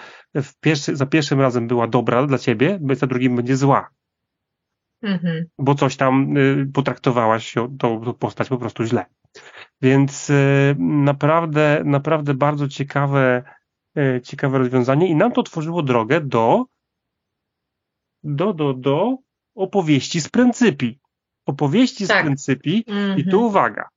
pierwszy, 0.60 0.96
za 0.96 1.06
pierwszym 1.06 1.40
razem 1.40 1.66
była 1.66 1.86
dobra 1.88 2.26
dla 2.26 2.38
ciebie, 2.38 2.80
za 2.92 3.06
drugim 3.06 3.36
będzie 3.36 3.56
zła. 3.56 3.90
Mhm. 5.02 5.44
Bo 5.58 5.74
coś 5.74 5.96
tam 5.96 6.36
y, 6.36 6.66
potraktowałaś 6.74 7.52
tą, 7.52 7.78
tą 7.78 8.14
postać 8.14 8.48
po 8.48 8.58
prostu 8.58 8.84
źle. 8.84 9.06
Więc 9.82 10.30
y, 10.30 10.76
naprawdę, 10.78 11.82
naprawdę 11.84 12.34
bardzo 12.34 12.68
ciekawe, 12.68 13.42
y, 13.98 14.20
ciekawe 14.24 14.58
rozwiązanie 14.58 15.08
i 15.08 15.16
nam 15.16 15.32
to 15.32 15.42
tworzyło 15.42 15.82
drogę 15.82 16.20
do, 16.20 16.64
do, 18.22 18.52
do, 18.52 18.74
do 18.74 19.16
opowieści 19.54 20.20
z 20.20 20.28
pryncypi. 20.28 21.00
Opowieści 21.46 22.06
tak. 22.06 22.20
z 22.20 22.22
pryncypi 22.22 22.84
mhm. 22.88 23.18
i 23.18 23.24
tu 23.30 23.46
uwaga. 23.46 23.88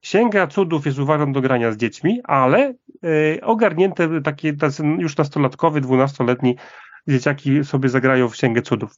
Księga 0.00 0.46
cudów 0.46 0.86
jest 0.86 0.98
uważam 0.98 1.32
do 1.32 1.40
grania 1.40 1.72
z 1.72 1.76
dziećmi, 1.76 2.20
ale 2.24 2.74
y, 3.04 3.38
ogarnięte 3.42 4.22
takie 4.22 4.56
już 4.98 5.16
nastolatkowy, 5.16 5.80
dwunastoletni 5.80 6.56
dzieciaki 7.08 7.64
sobie 7.64 7.88
zagrają 7.88 8.28
w 8.28 8.32
Księgę 8.32 8.62
cudów 8.62 8.96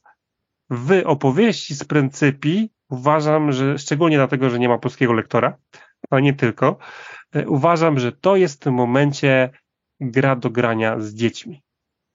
w 0.69 1.01
opowieści 1.05 1.75
z 1.75 1.83
pryncypi 1.83 2.69
uważam, 2.89 3.51
że 3.51 3.77
szczególnie 3.77 4.17
dlatego, 4.17 4.49
że 4.49 4.59
nie 4.59 4.69
ma 4.69 4.77
polskiego 4.77 5.13
lektora, 5.13 5.57
ale 6.09 6.21
nie 6.21 6.33
tylko, 6.33 6.77
e, 7.31 7.47
uważam, 7.47 7.99
że 7.99 8.11
to 8.11 8.35
jest 8.35 8.55
w 8.55 8.59
tym 8.59 8.73
momencie 8.73 9.49
gra 9.99 10.35
do 10.35 10.49
grania 10.49 10.99
z 10.99 11.13
dziećmi. 11.13 11.63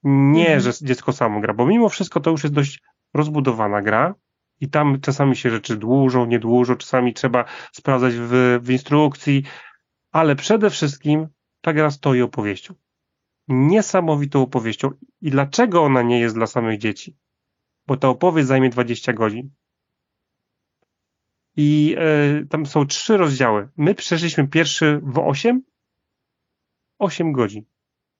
Nie, 0.03 0.53
mhm. 0.53 0.59
że 0.59 0.71
dziecko 0.81 1.13
samo 1.13 1.39
gra, 1.39 1.53
bo 1.53 1.65
mimo 1.65 1.89
wszystko 1.89 2.19
to 2.19 2.31
już 2.31 2.43
jest 2.43 2.55
dość 2.55 2.81
rozbudowana 3.13 3.81
gra 3.81 4.15
i 4.61 4.69
tam 4.69 5.01
czasami 5.01 5.35
się 5.35 5.49
rzeczy 5.49 5.77
dłużą, 5.77 6.25
nie 6.25 6.39
dłużą, 6.39 6.75
czasami 6.75 7.13
trzeba 7.13 7.45
sprawdzać 7.71 8.13
w, 8.15 8.59
w 8.61 8.69
instrukcji, 8.69 9.43
ale 10.11 10.35
przede 10.35 10.69
wszystkim 10.69 11.27
ta 11.61 11.73
gra 11.73 11.91
stoi 11.91 12.21
opowieścią. 12.21 12.73
Niesamowitą 13.47 14.41
opowieścią. 14.41 14.89
I 15.21 15.31
dlaczego 15.31 15.83
ona 15.83 16.01
nie 16.01 16.19
jest 16.19 16.35
dla 16.35 16.47
samych 16.47 16.79
dzieci? 16.79 17.15
bo 17.89 17.97
ta 17.97 18.09
opowieść 18.09 18.47
zajmie 18.47 18.69
20 18.69 19.13
godzin. 19.13 19.49
I 21.57 21.95
y, 22.41 22.47
tam 22.47 22.65
są 22.65 22.87
trzy 22.87 23.17
rozdziały. 23.17 23.69
My 23.77 23.95
przeszliśmy 23.95 24.47
pierwszy 24.47 24.99
w 25.03 25.19
8? 25.19 25.63
8 26.99 27.31
godzin. 27.31 27.63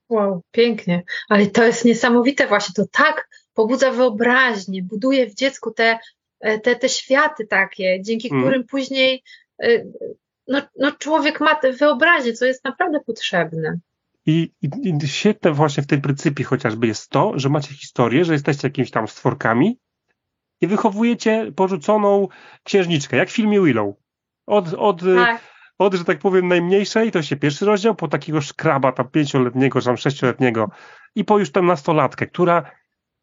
Wow, 0.09 0.41
pięknie. 0.51 1.03
Ale 1.29 1.47
to 1.47 1.63
jest 1.63 1.85
niesamowite 1.85 2.47
właśnie. 2.47 2.73
To 2.73 2.85
tak 2.91 3.29
pobudza 3.53 3.91
wyobraźnię, 3.91 4.83
buduje 4.83 5.29
w 5.29 5.35
dziecku 5.35 5.71
te, 5.71 5.99
te, 6.39 6.75
te 6.75 6.89
światy 6.89 7.47
takie, 7.47 8.01
dzięki 8.01 8.29
mm. 8.31 8.43
którym 8.43 8.63
później 8.63 9.23
y, 9.63 9.91
no, 10.47 10.61
no 10.79 10.91
człowiek 10.91 11.39
ma 11.39 11.59
wyobraźnię, 11.79 12.33
co 12.33 12.45
jest 12.45 12.63
naprawdę 12.63 12.99
potrzebne. 12.99 13.79
I, 14.25 14.51
i, 14.61 14.69
I 14.83 15.07
świetne 15.07 15.51
właśnie 15.51 15.83
w 15.83 15.87
tym 15.87 16.01
pryncypie 16.01 16.43
chociażby 16.43 16.87
jest 16.87 17.09
to, 17.09 17.31
że 17.35 17.49
macie 17.49 17.73
historię, 17.73 18.25
że 18.25 18.33
jesteście 18.33 18.67
jakimiś 18.67 18.91
tam 18.91 19.07
stworkami 19.07 19.79
i 20.61 20.67
wychowujecie 20.67 21.51
porzuconą 21.55 22.27
księżniczkę, 22.63 23.17
jak 23.17 23.29
w 23.29 23.35
filmie 23.35 23.61
Willow. 23.61 23.95
Od, 24.47 24.73
od, 24.73 25.01
tak. 25.01 25.41
od 25.77 25.93
że 25.93 26.05
tak 26.05 26.19
powiem, 26.19 26.47
najmniejszej, 26.47 27.11
to 27.11 27.21
się 27.21 27.37
pierwszy 27.37 27.65
rozdział, 27.65 27.95
po 27.95 28.07
takiego 28.07 28.41
szkraba 28.41 28.91
tam 28.91 29.09
pięcioletniego, 29.09 29.79
czy 29.79 29.85
tam 29.85 29.97
sześcioletniego 29.97 30.69
i 31.15 31.25
po 31.25 31.39
już 31.39 31.51
tam 31.51 31.65
nastolatkę, 31.65 32.27
która 32.27 32.71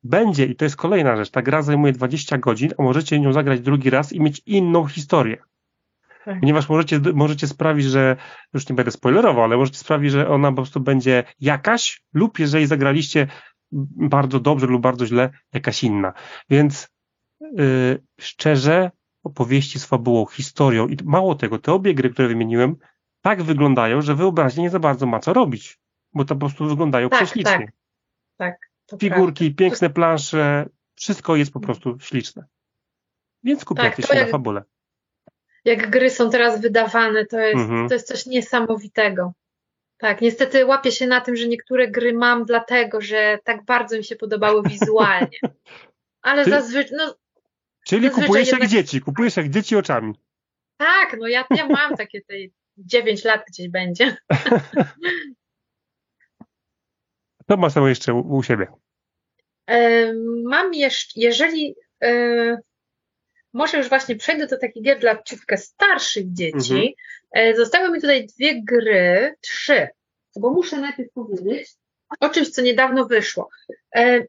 będzie, 0.07 0.45
i 0.47 0.57
to 0.57 0.65
jest 0.65 0.77
kolejna 0.77 1.17
rzecz, 1.17 1.31
ta 1.31 1.43
gra 1.43 1.63
zajmuje 1.63 1.93
20 1.93 2.39
godzin, 2.39 2.71
a 2.79 2.83
możecie 2.83 3.21
nią 3.21 3.33
zagrać 3.33 3.61
drugi 3.61 3.91
raz 3.91 4.13
i 4.13 4.21
mieć 4.21 4.43
inną 4.47 4.87
historię. 4.87 5.37
Tak. 6.25 6.41
Ponieważ 6.41 6.69
możecie, 6.69 7.01
możecie 7.15 7.47
sprawić, 7.47 7.87
że, 7.87 8.17
już 8.55 8.69
nie 8.69 8.75
będę 8.75 8.91
spoilerował, 8.91 9.45
ale 9.45 9.57
możecie 9.57 9.79
sprawić, 9.79 10.13
że 10.13 10.29
ona 10.29 10.49
po 10.51 10.57
prostu 10.57 10.81
będzie 10.81 11.25
jakaś, 11.41 12.03
lub 12.15 12.39
jeżeli 12.39 12.67
zagraliście 12.67 13.27
bardzo 13.73 14.41
dobrze 14.41 14.67
lub 14.67 14.83
bardzo 14.83 15.07
źle, 15.07 15.31
jakaś 15.53 15.85
inna. 15.85 16.13
Więc 16.51 16.89
yy, 17.41 18.03
szczerze, 18.21 18.91
opowieści 19.25 19.79
z 19.79 19.85
fabułą, 19.85 20.27
historią 20.27 20.89
i 20.89 20.97
mało 21.05 21.35
tego, 21.35 21.59
te 21.59 21.73
obie 21.73 21.95
gry, 21.95 22.11
które 22.11 22.29
wymieniłem, 22.29 22.77
tak 23.21 23.43
wyglądają, 23.43 24.03
że 24.03 24.15
wyobraźnie 24.15 24.63
nie 24.63 24.71
za 24.71 24.79
bardzo 24.79 25.07
ma 25.07 25.21
co 25.21 25.33
robić, 25.33 25.79
bo 26.15 26.25
to 26.25 26.35
po 26.35 26.39
prostu 26.39 26.67
wyglądają 26.67 27.09
tak, 27.09 27.19
prześlicznie. 27.19 27.59
Tak, 27.59 27.73
tak. 28.37 28.71
To 28.87 28.97
figurki, 28.99 29.45
prawda. 29.45 29.59
piękne 29.59 29.91
plansze, 29.91 30.67
wszystko 30.97 31.37
jest 31.37 31.53
po 31.53 31.61
prostu 31.61 31.99
śliczne. 32.01 32.45
Więc 33.45 33.61
skupiacie 33.61 33.97
Tak, 34.03 34.07
się 34.07 34.15
na 34.15 34.21
jak- 34.21 34.31
fabule. 34.31 34.63
Jak 35.65 35.91
gry 35.91 36.11
są 36.11 36.31
teraz 36.31 36.61
wydawane, 36.61 37.27
to 37.27 37.39
jest, 37.41 37.57
Mhm. 37.61 37.89
to 37.89 37.95
jest 37.95 38.07
coś 38.09 38.27
niesamowitego. 38.27 39.33
Tak, 39.99 40.21
niestety 40.21 40.67
łapię 40.67 40.93
się 40.93 41.07
na 41.07 41.21
tym, 41.21 41.37
że 41.37 41.49
niektóre 41.49 41.89
gry 41.89 42.13
mam 42.13 42.45
dlatego, 42.45 43.01
że 43.01 43.39
tak 43.45 43.65
bardzo 43.65 43.97
mi 43.97 44.05
się 44.05 44.17
podobały 44.17 44.63
wizualnie. 44.71 45.39
Ale 46.23 46.45
Ty- 46.45 46.51
zazwyczaj, 46.51 46.97
no 46.97 47.15
Czyli 47.87 48.03
Zazwyczaj 48.07 48.27
kupujesz 48.27 48.49
jak 48.49 48.61
jednak- 48.61 48.71
dzieci, 48.71 49.01
kupujesz 49.01 49.37
jak 49.37 49.49
dzieci 49.49 49.77
oczami. 49.77 50.15
tak, 50.77 51.17
no 51.21 51.29
ja, 51.29 51.45
ja 51.51 51.69
mam 51.69 51.97
takie 51.97 52.21
te 52.21 52.35
9 52.79 53.25
lat 53.25 53.45
gdzieś 53.49 53.69
będzie. 53.69 54.17
To 57.47 57.57
masz 57.57 57.75
tam 57.75 57.89
jeszcze 57.89 58.15
u, 58.15 58.37
u 58.37 58.43
siebie. 58.43 58.67
E, 59.67 60.13
Mam 60.45 60.75
jeszcze, 60.75 61.21
jeżeli 61.21 61.75
e, 62.03 62.57
może 63.53 63.79
już 63.79 63.89
właśnie 63.89 64.17
przejdę 64.17 64.47
do 64.47 64.59
takich 64.59 64.83
gier 64.83 64.99
dla 64.99 65.23
ciutkę 65.23 65.57
starszych 65.57 66.33
dzieci. 66.33 66.75
Mhm. 66.75 66.89
E, 67.33 67.57
Zostały 67.57 67.91
mi 67.91 68.01
tutaj 68.01 68.27
dwie 68.27 68.63
gry, 68.65 69.35
trzy, 69.41 69.89
bo 70.37 70.51
muszę 70.51 70.81
najpierw 70.81 71.13
powiedzieć 71.13 71.75
o 72.21 72.29
czymś, 72.29 72.49
co 72.51 72.63
niedawno 72.63 73.05
wyszło. 73.07 73.49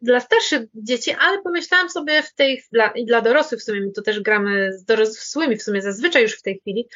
Dla 0.02 0.20
starszych 0.20 0.62
dzieci, 0.76 1.16
ale 1.20 1.42
pomyślałam 1.42 1.90
sobie 1.90 2.24
w 2.24 2.34
tej, 2.34 2.64
dla, 2.72 2.88
i 2.88 3.06
dla 3.06 3.22
dorosłych 3.22 3.62
w 3.62 3.64
sumie, 3.64 3.82
my 3.82 3.92
to 3.92 4.02
też 4.02 4.20
gramy 4.20 4.74
z 4.74 4.84
dorosłymi 4.86 5.56
w 5.56 5.64
sumie 5.64 5.82
zazwyczaj 5.82 6.22
już 6.22 6.40
w 6.40 6.42
tej 6.42 6.60
chwili, 6.60 6.88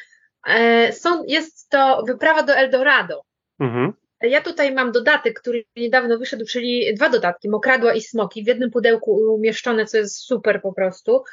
są, 0.92 1.24
jest 1.24 1.68
to 1.68 2.04
Wyprawa 2.06 2.42
do 2.42 2.54
Eldorado. 2.54 3.22
Mhm. 3.60 3.92
Ja 4.22 4.40
tutaj 4.40 4.74
mam 4.74 4.92
dodatek, 4.92 5.40
który 5.40 5.64
niedawno 5.76 6.18
wyszedł, 6.18 6.44
czyli 6.44 6.94
dwa 6.94 7.08
dodatki, 7.08 7.48
mokradła 7.48 7.94
i 7.94 8.00
smoki, 8.00 8.44
w 8.44 8.46
jednym 8.46 8.70
pudełku 8.70 9.12
umieszczone, 9.34 9.86
co 9.86 9.96
jest 9.96 10.16
super 10.16 10.62
po 10.62 10.72
prostu. 10.72 11.24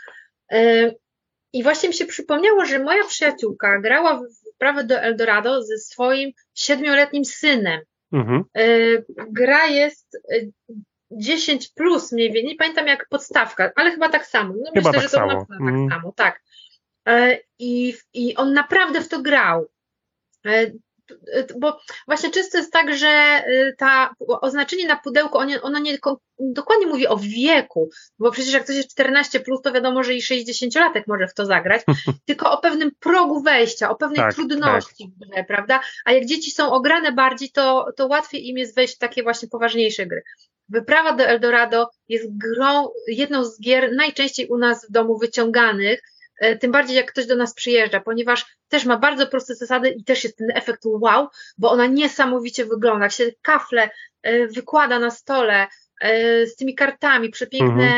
E, 0.51 0.91
I 1.53 1.63
właśnie 1.63 1.89
mi 1.89 1.95
się 1.95 2.05
przypomniało, 2.05 2.65
że 2.65 2.79
moja 2.79 3.03
przyjaciółka 3.03 3.79
grała 3.79 4.17
w 4.17 4.23
wyprawę 4.45 4.83
do 4.83 4.99
Eldorado 4.99 5.63
ze 5.63 5.77
swoim 5.77 6.31
siedmioletnim 6.53 7.25
synem. 7.25 7.81
Mhm. 8.13 8.43
E, 8.57 8.65
Gra 9.31 9.67
jest 9.67 10.17
e, 10.31 10.35
10 11.11 11.69
plus 11.69 12.11
mniej 12.11 12.31
więcej, 12.31 12.51
nie 12.51 12.55
pamiętam 12.55 12.87
jak 12.87 13.07
podstawka, 13.09 13.71
ale 13.75 13.91
chyba 13.91 14.09
tak 14.09 14.25
samo. 14.25 14.53
No 14.57 14.71
Chyba 14.73 14.89
myślę, 14.89 14.91
tak 14.91 15.01
że 15.01 15.09
to 15.09 15.17
samo. 15.17 15.27
na 15.27 15.89
tak 15.89 15.91
samo, 15.91 16.13
tak. 16.15 16.41
E, 17.07 17.37
I, 17.59 17.93
I 18.13 18.35
on 18.35 18.53
naprawdę 18.53 19.01
w 19.01 19.09
to 19.09 19.21
grał. 19.21 19.65
Bo 21.59 21.79
właśnie 22.07 22.29
często 22.29 22.57
jest 22.57 22.73
tak, 22.73 22.95
że 22.95 23.07
e, 23.07 23.73
ta 23.77 24.13
oznaczenie 24.19 24.87
na 24.87 24.95
pudełku, 24.95 25.37
ono, 25.37 25.61
ono 25.61 25.79
nie 25.79 25.97
dokładnie 26.39 26.87
mówi 26.87 27.07
o 27.07 27.17
wieku, 27.17 27.89
bo 28.19 28.31
przecież 28.31 28.53
jak 28.53 28.63
ktoś 28.63 28.75
jest 28.75 28.91
14, 28.91 29.39
plus, 29.39 29.61
to 29.61 29.71
wiadomo, 29.71 30.03
że 30.03 30.13
i 30.13 30.21
60-latek 30.21 31.03
może 31.07 31.27
w 31.27 31.33
to 31.33 31.45
zagrać, 31.45 31.81
tylko 32.27 32.51
o 32.51 32.57
pewnym 32.57 32.91
progu 32.99 33.41
wejścia, 33.41 33.89
o 33.89 33.95
pewnej 33.95 34.17
Tak, 34.17 34.33
trudności 34.33 35.11
grze, 35.17 35.43
prawda? 35.43 35.79
A 36.05 36.11
jak 36.11 36.25
dzieci 36.25 36.51
są 36.51 36.71
ograne 36.71 37.11
bardziej, 37.11 37.51
to, 37.51 37.85
to 37.95 38.07
łatwiej 38.07 38.47
im 38.47 38.57
jest 38.57 38.75
wejść 38.75 38.95
w 38.95 38.99
takie 38.99 39.23
właśnie 39.23 39.47
poważniejsze 39.47 40.05
gry. 40.05 40.21
Wyprawa 40.69 41.13
do 41.13 41.23
Eldorado 41.23 41.89
jest 42.07 42.25
grą, 42.37 42.87
jedną 43.07 43.43
z 43.43 43.61
gier 43.61 43.95
najczęściej 43.95 44.47
u 44.47 44.57
nas 44.57 44.87
w 44.89 44.91
domu 44.91 45.17
wyciąganych, 45.17 46.01
tym 46.59 46.71
bardziej 46.71 46.95
jak 46.95 47.11
ktoś 47.11 47.25
do 47.25 47.35
nas 47.35 47.53
przyjeżdża, 47.53 47.99
ponieważ 47.99 48.45
też 48.67 48.85
ma 48.85 48.97
bardzo 48.97 49.27
proste 49.27 49.55
zasady 49.55 49.89
i 49.89 50.03
też 50.03 50.23
jest 50.23 50.37
ten 50.37 50.47
efekt 50.55 50.81
wow, 50.85 51.27
bo 51.57 51.71
ona 51.71 51.87
niesamowicie 51.87 52.65
wygląda. 52.65 53.05
Jak 53.05 53.11
się 53.11 53.31
kafle 53.41 53.89
e, 54.21 54.47
wykłada 54.47 54.99
na 54.99 55.11
stole 55.11 55.67
e, 56.01 56.45
z 56.47 56.55
tymi 56.55 56.75
kartami, 56.75 57.29
przepiękne 57.29 57.89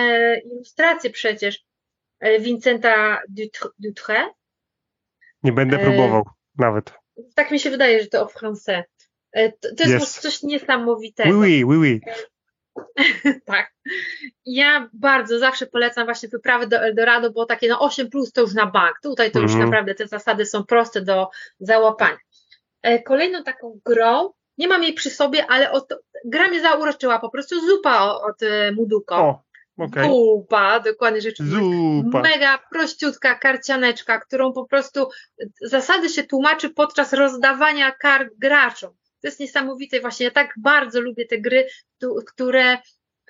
ilustracje 0.46 1.10
przecież 1.10 1.60
e, 2.20 2.40
Vincenta 2.40 3.22
Dutre-. 3.80 4.30
Nie 5.44 5.52
będę 5.52 5.78
E, 5.78 5.84
próbował 5.84 6.24
nawet. 6.58 6.94
Tak 7.36 7.52
mi 7.52 7.60
się 7.60 7.70
wydaje, 7.70 8.02
że 8.02 8.08
to 8.08 8.24
o 8.24 8.26
français. 8.26 8.84
E, 9.32 9.52
To, 9.52 9.76
to 9.78 9.84
jest 9.90 10.20
coś 10.20 10.44
niesamowitego. 10.44 11.30
Oui, 11.30 11.64
oui, 11.66 11.66
oui, 11.66 11.78
oui. 11.78 12.02
tak. 13.46 13.74
Ja 14.46 14.90
bardzo 14.94 15.40
zawsze 15.40 15.66
polecam 15.68 16.06
właśnie 16.06 16.30
wyprawy 16.30 16.68
do 16.68 16.78
Eldorado, 16.78 17.32
bo 17.32 17.46
takie 17.46 17.70
no 17.70 17.80
8 17.80 18.10
plus 18.10 18.32
to 18.32 18.42
już 18.42 18.54
na 18.54 18.66
bank. 18.66 19.00
Tutaj 19.04 19.32
to 19.32 19.40
już 19.40 19.52
Mhm. 19.52 19.70
naprawdę 19.70 19.96
te 19.96 20.08
zasady 20.08 20.46
są 20.46 20.66
proste 20.66 21.02
do 21.02 21.30
załapania. 21.60 22.18
E, 22.82 23.04
Kolejną 23.04 23.44
taką 23.44 23.80
grą, 23.86 24.30
nie 24.58 24.68
mam 24.68 24.84
jej 24.84 24.94
przy 24.94 25.10
sobie, 25.10 25.46
ale 25.48 25.72
od, 25.72 25.88
gra 26.26 26.48
mnie 26.48 26.62
zauroczyła, 26.62 27.20
po 27.20 27.30
prostu 27.30 27.60
zupa 27.68 28.04
od 28.04 28.44
e, 28.44 28.72
Muduko. 28.72 29.16
O, 29.18 29.44
okej. 29.78 30.10
Zupa, 30.10 30.80
dokładnie 30.80 31.22
rzecz. 31.22 31.38
Zupa. 31.38 32.22
Mega 32.22 32.60
prościutka 32.72 33.36
karcianeczka, 33.36 34.20
którą 34.20 34.54
po 34.54 34.66
prostu 34.66 35.10
zasady 35.62 36.10
się 36.10 36.24
tłumaczy 36.24 36.70
podczas 36.70 37.14
rozdawania 37.14 37.92
kart 37.92 38.28
graczom. 38.38 38.94
To 39.22 39.28
jest 39.28 39.40
niesamowite. 39.40 40.02
Właśnie 40.02 40.24
ja 40.26 40.32
tak 40.32 40.54
bardzo 40.58 41.02
lubię 41.02 41.26
te 41.26 41.38
gry, 41.38 41.68
które 42.28 42.78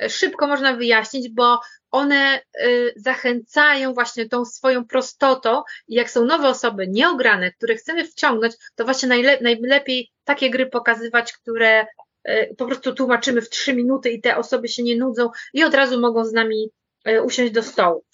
szybko 0.09 0.47
można 0.47 0.75
wyjaśnić, 0.75 1.29
bo 1.29 1.59
one 1.91 2.41
y, 2.63 2.93
zachęcają 2.95 3.93
właśnie 3.93 4.29
tą 4.29 4.45
swoją 4.45 4.85
prostotą 4.85 5.61
i 5.87 5.95
jak 5.95 6.09
są 6.09 6.25
nowe 6.25 6.47
osoby 6.47 6.87
nieograne, 6.87 7.51
które 7.51 7.75
chcemy 7.75 8.05
wciągnąć, 8.05 8.53
to 8.75 8.85
właśnie 8.85 9.09
najle 9.09 9.41
najlepiej 9.41 10.11
takie 10.23 10.49
gry 10.49 10.65
pokazywać, 10.65 11.33
które 11.33 11.85
y, 12.29 12.55
po 12.57 12.65
prostu 12.65 12.93
tłumaczymy 12.93 13.41
w 13.41 13.49
trzy 13.49 13.73
minuty 13.73 14.09
i 14.09 14.21
te 14.21 14.37
osoby 14.37 14.67
się 14.67 14.83
nie 14.83 14.97
nudzą 14.97 15.29
i 15.53 15.63
od 15.63 15.73
razu 15.73 15.99
mogą 15.99 16.25
z 16.25 16.33
nami 16.33 16.69
usiąść 17.23 17.51
do 17.51 17.63
stołu. 17.63 18.05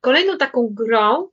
Kolejną 0.00 0.36
taką 0.36 0.68
grą, 0.70 1.28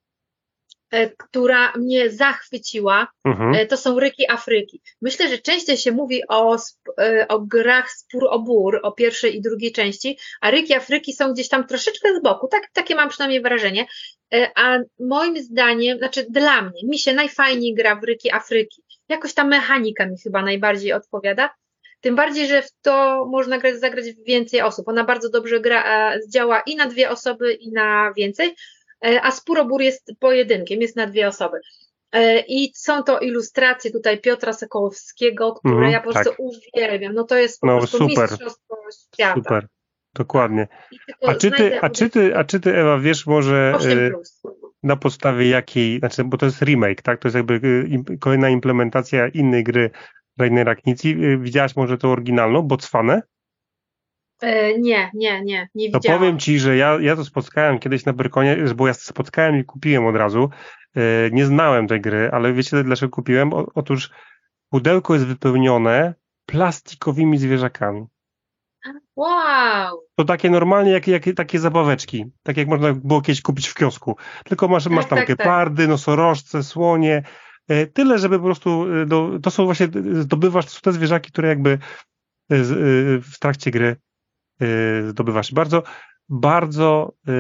która 1.17 1.73
mnie 1.75 2.09
zachwyciła, 2.09 3.07
Mhm. 3.25 3.55
E, 3.55 3.65
to 3.65 3.77
są 3.77 3.99
ryki 3.99 4.31
Afryki. 4.31 4.81
Myślę, 5.01 5.29
że 5.29 5.37
częściej 5.37 5.77
się 5.77 5.91
mówi 5.91 6.21
o, 6.29 6.57
e, 6.99 7.25
o 7.27 7.39
grach 7.39 7.91
spór 7.91 8.27
o 8.29 8.39
bór, 8.39 8.79
o 8.83 8.91
pierwszej 8.91 9.35
i 9.35 9.41
drugiej 9.41 9.71
części, 9.71 10.17
a 10.41 10.51
ryki 10.51 10.73
Afryki 10.73 11.13
są 11.13 11.33
gdzieś 11.33 11.49
tam 11.49 11.67
troszeczkę 11.67 12.19
z 12.19 12.21
boku. 12.23 12.47
Tak, 12.47 12.61
takie 12.73 12.95
mam 12.95 13.09
przynajmniej 13.09 13.41
wrażenie. 13.41 13.85
E, 14.33 14.51
A 14.55 14.79
moim 14.99 15.37
zdaniem, 15.43 15.97
znaczy 15.97 16.25
dla 16.29 16.61
mnie, 16.61 16.81
mi 16.83 16.99
się 16.99 17.13
najfajniej 17.13 17.73
gra 17.73 17.95
w 17.95 18.03
ryki 18.03 18.31
Afryki. 18.31 18.83
Jakoś 19.09 19.33
ta 19.33 19.43
mechanika 19.43 20.05
mi 20.05 20.17
chyba 20.23 20.41
najbardziej 20.41 20.93
odpowiada. 20.93 21.49
Tym 22.01 22.15
bardziej, 22.15 22.47
że 22.47 22.61
w 22.61 22.71
to 22.81 23.25
można 23.31 23.57
grać, 23.57 23.75
zagrać 23.75 24.05
więcej 24.25 24.61
osób. 24.61 24.87
Ona 24.87 25.03
bardzo 25.03 25.29
dobrze 25.29 25.59
gra, 25.59 26.13
e, 26.13 26.19
działa 26.29 26.59
i 26.59 26.75
na 26.75 26.85
dwie 26.85 27.09
osoby, 27.09 27.53
i 27.53 27.71
na 27.71 28.13
więcej. 28.17 28.55
E, 29.05 29.21
A 29.21 29.31
spór 29.31 29.81
jest 29.81 30.11
pojedynkiem, 30.19 30.81
jest 30.81 30.95
na 30.95 31.07
dwie 31.07 31.27
osoby. 31.27 31.57
E, 32.11 32.39
I 32.39 32.71
są 32.75 33.03
to 33.03 33.19
ilustracje 33.19 33.91
tutaj 33.91 34.21
Piotra 34.21 34.53
Sokołowskiego, 34.53 35.53
które 35.53 35.73
Mhm, 35.73 35.91
ja 35.91 35.99
po 36.01 36.11
prostu 36.11 36.29
tak. 36.29 36.39
uwielbiam. 36.39 37.13
No 37.13 37.23
to 37.23 37.37
jest 37.37 37.61
po 37.61 37.67
No, 37.67 37.77
prostu 37.77 37.97
super. 37.97 38.29
mistrzostwo 38.29 38.75
świata. 39.13 39.33
Super. 39.35 39.67
Dokładnie. 40.15 40.67
A 41.27 41.33
czy 41.33 41.51
ty, 41.51 41.81
a 41.81 41.89
czy 41.89 42.09
ty, 42.09 42.37
a 42.37 42.43
czy 42.43 42.59
ty 42.59 42.77
Ewa, 42.77 42.99
wiesz 42.99 43.27
może 43.27 43.73
8 43.75 44.11
plus. 44.11 44.41
na 44.83 44.95
podstawie 44.95 45.49
jakiej, 45.49 45.99
znaczy, 45.99 46.23
bo 46.23 46.37
to 46.37 46.45
jest 46.45 46.61
remake, 46.61 47.01
tak? 47.01 47.19
To 47.21 47.27
jest 47.27 47.35
jakby 47.35 47.85
im, 47.89 48.03
kolejna 48.19 48.49
implementacja 48.49 49.27
innej 49.27 49.63
gry 49.63 49.89
Rainera 50.39 50.75
Knizzi. 50.75 51.11
E, 51.11 51.37
Widziałaś 51.37 51.75
może 51.75 51.97
tą 51.97 52.11
oryginalną, 52.11 52.61
Botswanę? 52.61 53.21
E, 54.41 54.79
nie, 54.79 55.11
nie, 55.13 55.43
nie, 55.43 55.69
nie 55.75 55.91
To 55.91 55.99
widziałam. 55.99 56.19
powiem 56.19 56.39
ci, 56.39 56.59
że 56.59 56.77
ja, 56.77 56.97
ja 57.01 57.15
to 57.15 57.25
spotkałem 57.25 57.79
kiedyś 57.79 58.05
na 58.05 58.13
Brykonie, 58.13 58.57
bo 58.75 58.87
ja 58.87 58.93
spotkałem 58.93 59.59
i 59.59 59.63
kupiłem 59.63 60.05
od 60.05 60.15
razu. 60.15 60.49
E, 60.95 61.29
Nie 61.31 61.45
znałem 61.45 61.87
tej 61.87 62.01
gry, 62.01 62.29
ale 62.31 62.53
wiecie 62.53 62.83
dlaczego 62.83 63.09
kupiłem? 63.09 63.49
Otóż 63.53 64.09
pudełko 64.69 65.13
jest 65.13 65.25
wypełnione 65.25 66.13
plastikowymi 66.45 67.37
zwierzakami. 67.37 68.05
Wow! 69.15 70.01
To 70.15 70.25
takie 70.25 70.49
normalnie, 70.49 70.91
jak, 70.91 71.07
jak 71.07 71.23
takie 71.35 71.59
zabaweczki, 71.59 72.25
tak 72.43 72.57
jak 72.57 72.67
można 72.67 72.93
było 72.93 73.21
kiedyś 73.21 73.41
kupić 73.41 73.67
w 73.67 73.73
kiosku. 73.73 74.17
Tylko 74.45 74.67
masz, 74.67 74.87
masz 74.87 75.05
tam 75.05 75.17
tak, 75.17 75.27
tak. 75.27 75.37
gepardy, 75.37 75.87
nosorożce, 75.87 76.63
słonie, 76.63 77.23
e, 77.67 77.87
tyle, 77.87 78.19
żeby 78.19 78.39
po 78.39 78.45
prostu, 78.45 78.85
do, 79.05 79.39
to 79.43 79.51
są 79.51 79.65
właśnie, 79.65 79.87
zdobywasz, 80.13 80.65
to 80.65 80.71
są 80.71 80.79
te 80.81 80.91
zwierzaki, 80.91 81.31
które 81.31 81.47
jakby 81.49 81.79
w 83.21 83.39
trakcie 83.39 83.71
gry 83.71 83.95
zdobywasz. 85.09 85.53
Bardzo, 85.53 85.83
bardzo 86.29 87.13
e, 87.27 87.31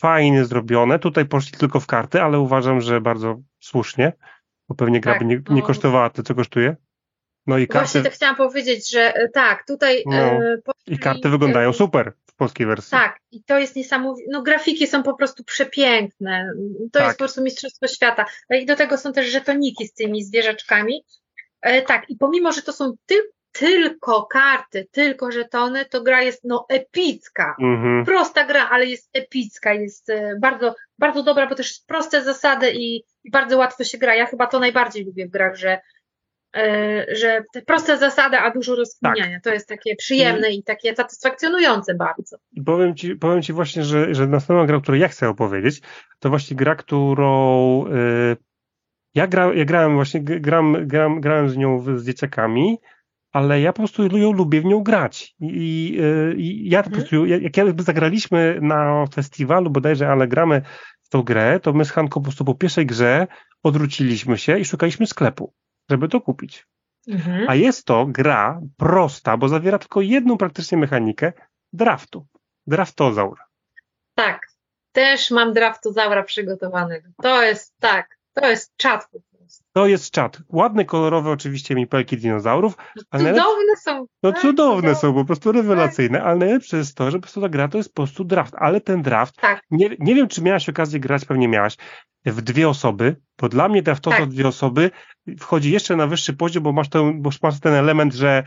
fajnie 0.00 0.44
zrobione. 0.44 0.98
Tutaj 0.98 1.26
poszli 1.26 1.58
tylko 1.58 1.80
w 1.80 1.86
karty, 1.86 2.22
ale 2.22 2.40
uważam, 2.40 2.80
że 2.80 3.00
bardzo 3.00 3.40
słusznie, 3.60 4.12
bo 4.68 4.74
pewnie 4.74 5.00
gra 5.00 5.12
Tak, 5.12 5.22
nie, 5.22 5.36
nie 5.36 5.60
no. 5.60 5.62
kosztowała 5.62 6.10
tyle, 6.10 6.24
co 6.24 6.34
kosztuje. 6.34 6.76
No 7.46 7.58
i 7.58 7.68
karty, 7.68 7.84
Właśnie 7.84 8.02
tak 8.02 8.12
chciałam 8.12 8.36
powiedzieć, 8.36 8.90
że 8.90 9.14
e, 9.14 9.28
tak, 9.28 9.66
tutaj 9.66 10.02
No. 10.06 10.16
e, 10.16 10.56
i 10.58 10.62
poszli, 10.62 10.98
karty 10.98 11.28
wyglądają 11.28 11.70
e, 11.70 11.72
super 11.72 12.12
w 12.26 12.34
polskiej 12.34 12.66
wersji. 12.66 12.90
Tak, 12.90 13.18
i 13.30 13.44
to 13.44 13.58
jest 13.58 13.76
niesamowite. 13.76 14.28
No, 14.32 14.42
grafiki 14.42 14.86
są 14.86 15.02
po 15.02 15.14
prostu 15.16 15.44
przepiękne. 15.44 16.52
To 16.92 16.98
Tak. 16.98 17.06
jest 17.06 17.18
po 17.18 17.24
prostu 17.24 17.42
mistrzostwo 17.42 17.86
świata. 17.86 18.24
No 18.50 18.56
I 18.56 18.66
do 18.66 18.76
tego 18.76 18.98
są 18.98 19.12
też 19.12 19.26
żetoniki 19.32 19.86
z 19.86 19.94
tymi 19.94 20.24
zwierzaczkami. 20.24 21.04
E, 21.60 21.82
tak, 21.82 22.10
i 22.10 22.16
pomimo, 22.16 22.52
że 22.52 22.62
to 22.62 22.72
są 22.72 22.92
ty, 23.06 23.14
tylko 23.52 24.26
karty, 24.26 24.88
tylko 24.92 25.32
żetony, 25.32 25.84
to 25.84 26.02
gra 26.02 26.22
jest 26.22 26.44
no 26.44 26.66
epicka. 26.68 27.56
Mhm. 27.60 28.04
Prosta 28.04 28.44
gra, 28.44 28.68
ale 28.70 28.86
jest 28.86 29.10
epicka, 29.12 29.72
jest 29.72 30.10
e, 30.10 30.36
bardzo, 30.40 30.74
bardzo 30.98 31.22
dobra, 31.22 31.46
bo 31.46 31.54
też 31.54 31.68
jest 31.68 31.86
proste 31.86 32.24
zasady 32.24 32.72
i, 32.72 32.96
i 33.24 33.30
bardzo 33.30 33.58
łatwo 33.58 33.84
się 33.84 33.98
gra. 33.98 34.14
Ja 34.14 34.26
chyba 34.26 34.46
to 34.46 34.60
najbardziej 34.60 35.04
lubię 35.04 35.26
w 35.26 35.30
grach, 35.30 35.56
że 35.56 35.80
E, 36.56 37.06
że 37.14 37.44
te 37.52 37.62
proste 37.62 37.98
zasady, 37.98 38.36
a 38.36 38.50
dużo 38.50 38.76
rozkminiania. 38.76 39.36
Tak. 39.36 39.44
To 39.44 39.50
jest 39.50 39.68
takie 39.68 39.96
przyjemne 39.96 40.50
i, 40.50 40.58
i 40.58 40.62
takie 40.62 40.94
satysfakcjonujące 40.94 41.94
bardzo. 41.94 42.36
Powiem 42.66 42.96
ci, 42.96 43.16
powiem 43.16 43.42
ci 43.42 43.52
właśnie, 43.52 43.84
że, 43.84 44.14
że 44.14 44.26
następna 44.26 44.66
gra, 44.66 44.76
o 44.76 44.80
której 44.80 45.00
ja 45.00 45.08
chcę 45.08 45.28
opowiedzieć, 45.28 45.80
to 46.18 46.28
właśnie 46.28 46.56
gra, 46.56 46.74
którą 46.74 47.84
yy, 47.86 48.36
ja, 49.14 49.26
gra, 49.26 49.54
ja 49.54 49.64
grałem 49.64 49.94
właśnie, 49.94 50.20
gram, 50.20 50.86
gram, 50.86 51.20
grałem 51.20 51.48
z 51.48 51.56
nią 51.56 51.98
z 51.98 52.06
dzieciakami, 52.06 52.78
ale 53.32 53.60
ja 53.60 53.72
po 53.72 53.76
prostu 53.76 54.18
ją 54.18 54.32
lubię 54.32 54.60
w 54.60 54.64
nią 54.64 54.82
grać. 54.82 55.34
I, 55.40 55.98
i 56.36 56.68
ja 56.70 56.82
po 56.82 56.86
mhm. 56.86 57.02
prostu, 57.02 57.26
jak 57.26 57.56
jakby 57.56 57.82
zagraliśmy 57.82 58.58
na 58.62 59.06
festiwalu 59.14 59.70
bodajże, 59.70 60.08
ale 60.08 60.28
gramy 60.28 60.62
w 61.02 61.08
tą 61.08 61.22
grę, 61.22 61.60
to 61.60 61.72
my 61.72 61.84
z 61.84 61.90
Hanką 61.90 62.20
po 62.20 62.20
prostu 62.20 62.44
po 62.44 62.54
pierwszej 62.54 62.86
grze 62.86 63.26
odwróciliśmy 63.62 64.38
się 64.38 64.58
i 64.58 64.64
szukaliśmy 64.64 65.06
sklepu 65.06 65.52
żeby 65.90 66.08
to 66.08 66.20
kupić. 66.20 66.66
Mhm. 67.08 67.48
A 67.48 67.54
jest 67.54 67.86
to 67.86 68.06
gra 68.06 68.60
prosta, 68.76 69.36
bo 69.36 69.48
zawiera 69.48 69.78
tylko 69.78 70.00
jedną 70.00 70.38
praktycznie 70.38 70.78
mechanikę 70.78 71.32
draftu. 71.72 72.26
Draftozaur. 72.66 73.38
Tak, 74.14 74.46
też 74.92 75.30
mam 75.30 75.52
draftozaura 75.52 76.22
przygotowanego. 76.22 77.08
To 77.22 77.42
jest 77.42 77.74
tak, 77.80 78.18
to 78.32 78.50
jest 78.50 78.76
czat 78.76 79.04
po 79.04 79.10
prostu. 79.10 79.31
To 79.72 79.86
jest 79.86 80.10
czat. 80.10 80.38
Ładne, 80.48 80.84
kolorowe 80.84 81.30
oczywiście 81.30 81.74
mipelki 81.74 82.16
dinozaurów. 82.16 82.76
Ale 83.10 83.30
cudowne 83.30 83.76
są. 83.84 84.06
No 84.22 84.32
tak, 84.32 84.40
cudowne 84.40 84.94
są, 84.94 85.14
po 85.14 85.24
prostu 85.24 85.52
rewelacyjne, 85.52 86.18
tak. 86.18 86.26
ale 86.26 86.36
najlepsze 86.36 86.76
jest 86.76 86.96
to, 86.96 87.10
że 87.10 87.18
po 87.18 87.22
prostu 87.22 87.40
ta 87.40 87.48
gra 87.48 87.68
to 87.68 87.78
jest 87.78 87.94
po 87.94 88.02
prostu 88.02 88.24
draft, 88.24 88.54
ale 88.58 88.80
ten 88.80 89.02
draft, 89.02 89.36
tak. 89.36 89.62
nie, 89.70 89.90
nie 89.98 90.14
wiem 90.14 90.28
czy 90.28 90.42
miałaś 90.42 90.68
okazję 90.68 91.00
grać, 91.00 91.24
pewnie 91.24 91.48
miałaś, 91.48 91.76
w 92.26 92.42
dwie 92.42 92.68
osoby, 92.68 93.16
bo 93.40 93.48
dla 93.48 93.68
mnie 93.68 93.82
draftowo 93.82 94.16
tak. 94.16 94.28
dwie 94.28 94.48
osoby 94.48 94.90
wchodzi 95.38 95.72
jeszcze 95.72 95.96
na 95.96 96.06
wyższy 96.06 96.32
poziom, 96.32 96.62
bo 96.62 96.72
masz 96.72 96.88
ten, 96.88 97.22
bo 97.22 97.30
masz 97.42 97.60
ten 97.60 97.74
element, 97.74 98.14
że 98.14 98.42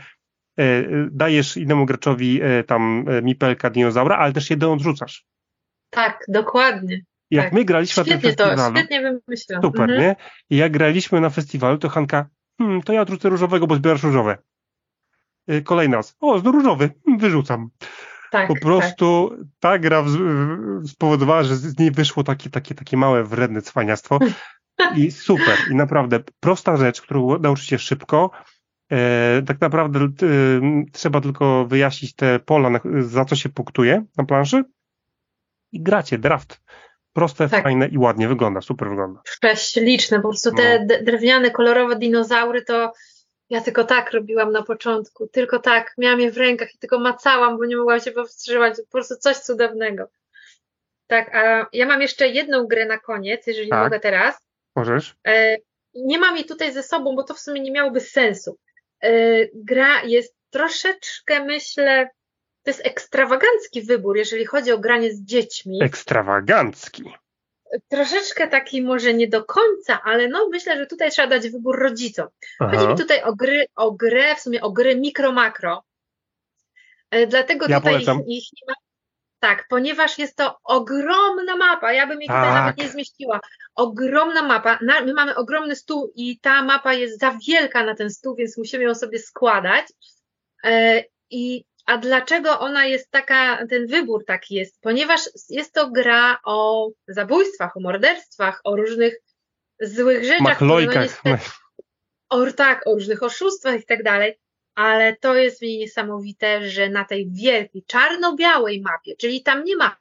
e, 0.58 0.84
dajesz 1.10 1.56
innemu 1.56 1.86
graczowi 1.86 2.42
e, 2.42 2.64
tam 2.64 3.04
e, 3.08 3.22
mipelka 3.22 3.70
dinozaura, 3.70 4.16
ale 4.16 4.32
też 4.32 4.50
jeden 4.50 4.70
odrzucasz. 4.70 5.24
Tak, 5.90 6.24
dokładnie. 6.28 7.00
Jak 7.30 7.44
tak. 7.44 7.52
my 7.52 7.64
graliśmy 7.64 8.04
świetnie 8.04 8.14
na 8.14 8.20
tym 8.20 8.30
festiwalu. 8.30 8.74
To, 8.74 8.78
świetnie 8.78 9.00
wymyśliłam. 9.26 9.62
Super, 9.62 9.82
mhm. 9.82 10.00
nie? 10.00 10.16
I 10.50 10.56
jak 10.56 10.72
graliśmy 10.72 11.20
na 11.20 11.30
festiwalu, 11.30 11.78
to 11.78 11.88
Hanka, 11.88 12.28
hmm, 12.58 12.82
to 12.82 12.92
ja 12.92 13.00
odrzucę 13.00 13.28
różowego, 13.28 13.66
bo 13.66 13.74
zbierasz 13.74 14.02
różowe. 14.02 14.38
Kolejny 15.64 15.96
raz, 15.96 16.16
o, 16.20 16.38
z 16.38 16.46
różowy, 16.46 16.90
hmm, 17.04 17.20
wyrzucam. 17.20 17.70
Tak, 18.30 18.48
po 18.48 18.54
prostu 18.60 19.30
tak. 19.30 19.46
ta 19.60 19.78
gra 19.78 20.04
spowodowała, 20.86 21.42
że 21.42 21.56
z 21.56 21.78
niej 21.78 21.90
wyszło 21.90 22.24
takie, 22.24 22.50
takie, 22.50 22.74
takie 22.74 22.96
małe, 22.96 23.24
wredne 23.24 23.62
cwaniactwo 23.62 24.18
i 24.96 25.10
super. 25.10 25.58
I 25.70 25.74
naprawdę 25.74 26.20
prosta 26.40 26.76
rzecz, 26.76 27.00
którą 27.00 27.38
nauczycie 27.38 27.78
szybko. 27.78 28.30
E, 28.92 29.42
tak 29.46 29.60
naprawdę 29.60 29.98
e, 30.00 30.10
trzeba 30.92 31.20
tylko 31.20 31.66
wyjaśnić 31.66 32.14
te 32.14 32.38
pola, 32.38 32.70
na, 32.70 32.80
za 32.98 33.24
co 33.24 33.36
się 33.36 33.48
punktuje 33.48 34.04
na 34.16 34.24
planszy 34.24 34.64
i 35.72 35.82
gracie 35.82 36.18
draft. 36.18 36.62
Proste, 37.16 37.48
tak. 37.48 37.62
fajne 37.62 37.88
i 37.88 37.98
ładnie 37.98 38.28
wygląda, 38.28 38.60
super 38.60 38.88
wygląda. 38.88 39.20
Prześliczne, 39.24 40.16
po 40.16 40.28
prostu 40.28 40.54
te 40.54 40.78
no. 40.80 40.94
drewniane, 41.02 41.50
kolorowe 41.50 41.96
dinozaury 41.96 42.62
to 42.62 42.92
ja 43.50 43.60
tylko 43.60 43.84
tak 43.84 44.12
robiłam 44.12 44.52
na 44.52 44.62
początku, 44.62 45.28
tylko 45.28 45.58
tak, 45.58 45.94
miałam 45.98 46.20
je 46.20 46.30
w 46.30 46.36
rękach 46.36 46.74
i 46.74 46.78
tylko 46.78 46.98
macałam, 46.98 47.58
bo 47.58 47.64
nie 47.64 47.76
mogłam 47.76 48.00
się 48.00 48.12
powstrzymać, 48.12 48.76
po 48.76 48.90
prostu 48.90 49.16
coś 49.16 49.36
cudownego. 49.36 50.08
Tak, 51.06 51.34
a 51.34 51.66
ja 51.72 51.86
mam 51.86 52.02
jeszcze 52.02 52.28
jedną 52.28 52.66
grę 52.66 52.86
na 52.86 52.98
koniec, 52.98 53.46
jeżeli 53.46 53.68
tak. 53.68 53.84
mogę 53.84 54.00
teraz. 54.00 54.36
Możesz. 54.76 55.16
E, 55.26 55.56
nie 55.94 56.18
mam 56.18 56.36
jej 56.36 56.44
tutaj 56.44 56.72
ze 56.72 56.82
sobą, 56.82 57.16
bo 57.16 57.22
to 57.22 57.34
w 57.34 57.40
sumie 57.40 57.60
nie 57.60 57.72
miałoby 57.72 58.00
sensu. 58.00 58.58
E, 59.02 59.10
gra 59.54 60.02
jest 60.02 60.36
troszeczkę, 60.50 61.44
myślę, 61.44 62.10
to 62.66 62.70
jest 62.70 62.86
ekstrawagancki 62.86 63.82
wybór, 63.82 64.16
jeżeli 64.16 64.46
chodzi 64.46 64.72
o 64.72 64.78
granie 64.78 65.12
z 65.12 65.22
dziećmi. 65.22 65.78
Ekstrawagancki 65.82 67.04
troszeczkę 67.88 68.48
taki 68.48 68.82
może 68.82 69.14
nie 69.14 69.28
do 69.28 69.44
końca, 69.44 70.02
ale 70.02 70.28
no 70.28 70.48
myślę, 70.48 70.76
że 70.76 70.86
tutaj 70.86 71.10
trzeba 71.10 71.28
dać 71.28 71.48
wybór 71.50 71.78
rodzicom. 71.78 72.26
Aha. 72.60 72.72
Chodzi 72.72 72.88
mi 72.88 72.96
tutaj 72.96 73.22
o 73.22 73.34
gry, 73.34 73.66
o 73.76 73.92
grę, 73.92 74.34
w 74.34 74.40
sumie 74.40 74.62
o 74.62 74.70
gry 74.70 74.96
mikro-makro. 74.96 75.80
E, 77.10 77.26
dlatego 77.26 77.66
ja 77.68 77.80
tutaj 77.80 77.92
polecam. 77.92 78.20
ich, 78.20 78.26
ich 78.28 78.48
nie 78.52 78.66
ma. 78.68 78.74
Tak, 79.38 79.66
ponieważ 79.68 80.18
jest 80.18 80.36
to 80.36 80.58
ogromna 80.64 81.56
mapa, 81.56 81.92
ja 81.92 82.06
bym 82.06 82.20
jej 82.20 82.28
tutaj 82.28 82.42
tak. 82.42 82.54
nawet 82.54 82.78
nie 82.78 82.88
zmieściła. 82.88 83.40
Ogromna 83.74 84.42
mapa, 84.42 84.78
my 84.80 85.14
mamy 85.14 85.34
ogromny 85.34 85.76
stół 85.76 86.12
i 86.14 86.38
ta 86.40 86.62
mapa 86.62 86.94
jest 86.94 87.20
za 87.20 87.38
wielka 87.48 87.84
na 87.84 87.94
ten 87.94 88.10
stół, 88.10 88.34
więc 88.34 88.58
musimy 88.58 88.84
ją 88.84 88.94
sobie 88.94 89.18
składać. 89.18 89.86
E, 90.64 91.04
I 91.30 91.64
a 91.86 91.98
dlaczego 91.98 92.58
ona 92.60 92.86
jest 92.86 93.10
taka, 93.10 93.66
ten 93.66 93.86
wybór 93.86 94.24
taki 94.24 94.54
jest? 94.54 94.80
Ponieważ 94.80 95.20
jest 95.48 95.72
to 95.74 95.90
gra 95.90 96.38
o 96.44 96.88
zabójstwach, 97.08 97.76
o 97.76 97.80
morderstwach, 97.80 98.60
o 98.64 98.76
różnych 98.76 99.16
złych 99.80 100.24
rzeczach. 100.24 100.40
Machlojkach. 100.40 101.24
No 101.24 101.36
o, 102.28 102.52
tak, 102.52 102.86
o 102.86 102.94
różnych 102.94 103.22
oszustwach 103.22 103.80
i 103.80 103.84
tak 103.84 104.02
dalej. 104.02 104.38
Ale 104.74 105.16
to 105.16 105.34
jest 105.34 105.62
mi 105.62 105.78
niesamowite, 105.78 106.68
że 106.68 106.88
na 106.88 107.04
tej 107.04 107.30
wielkiej, 107.30 107.84
czarno-białej 107.86 108.80
mapie, 108.80 109.16
czyli 109.16 109.42
tam 109.42 109.64
nie 109.64 109.76
ma 109.76 109.96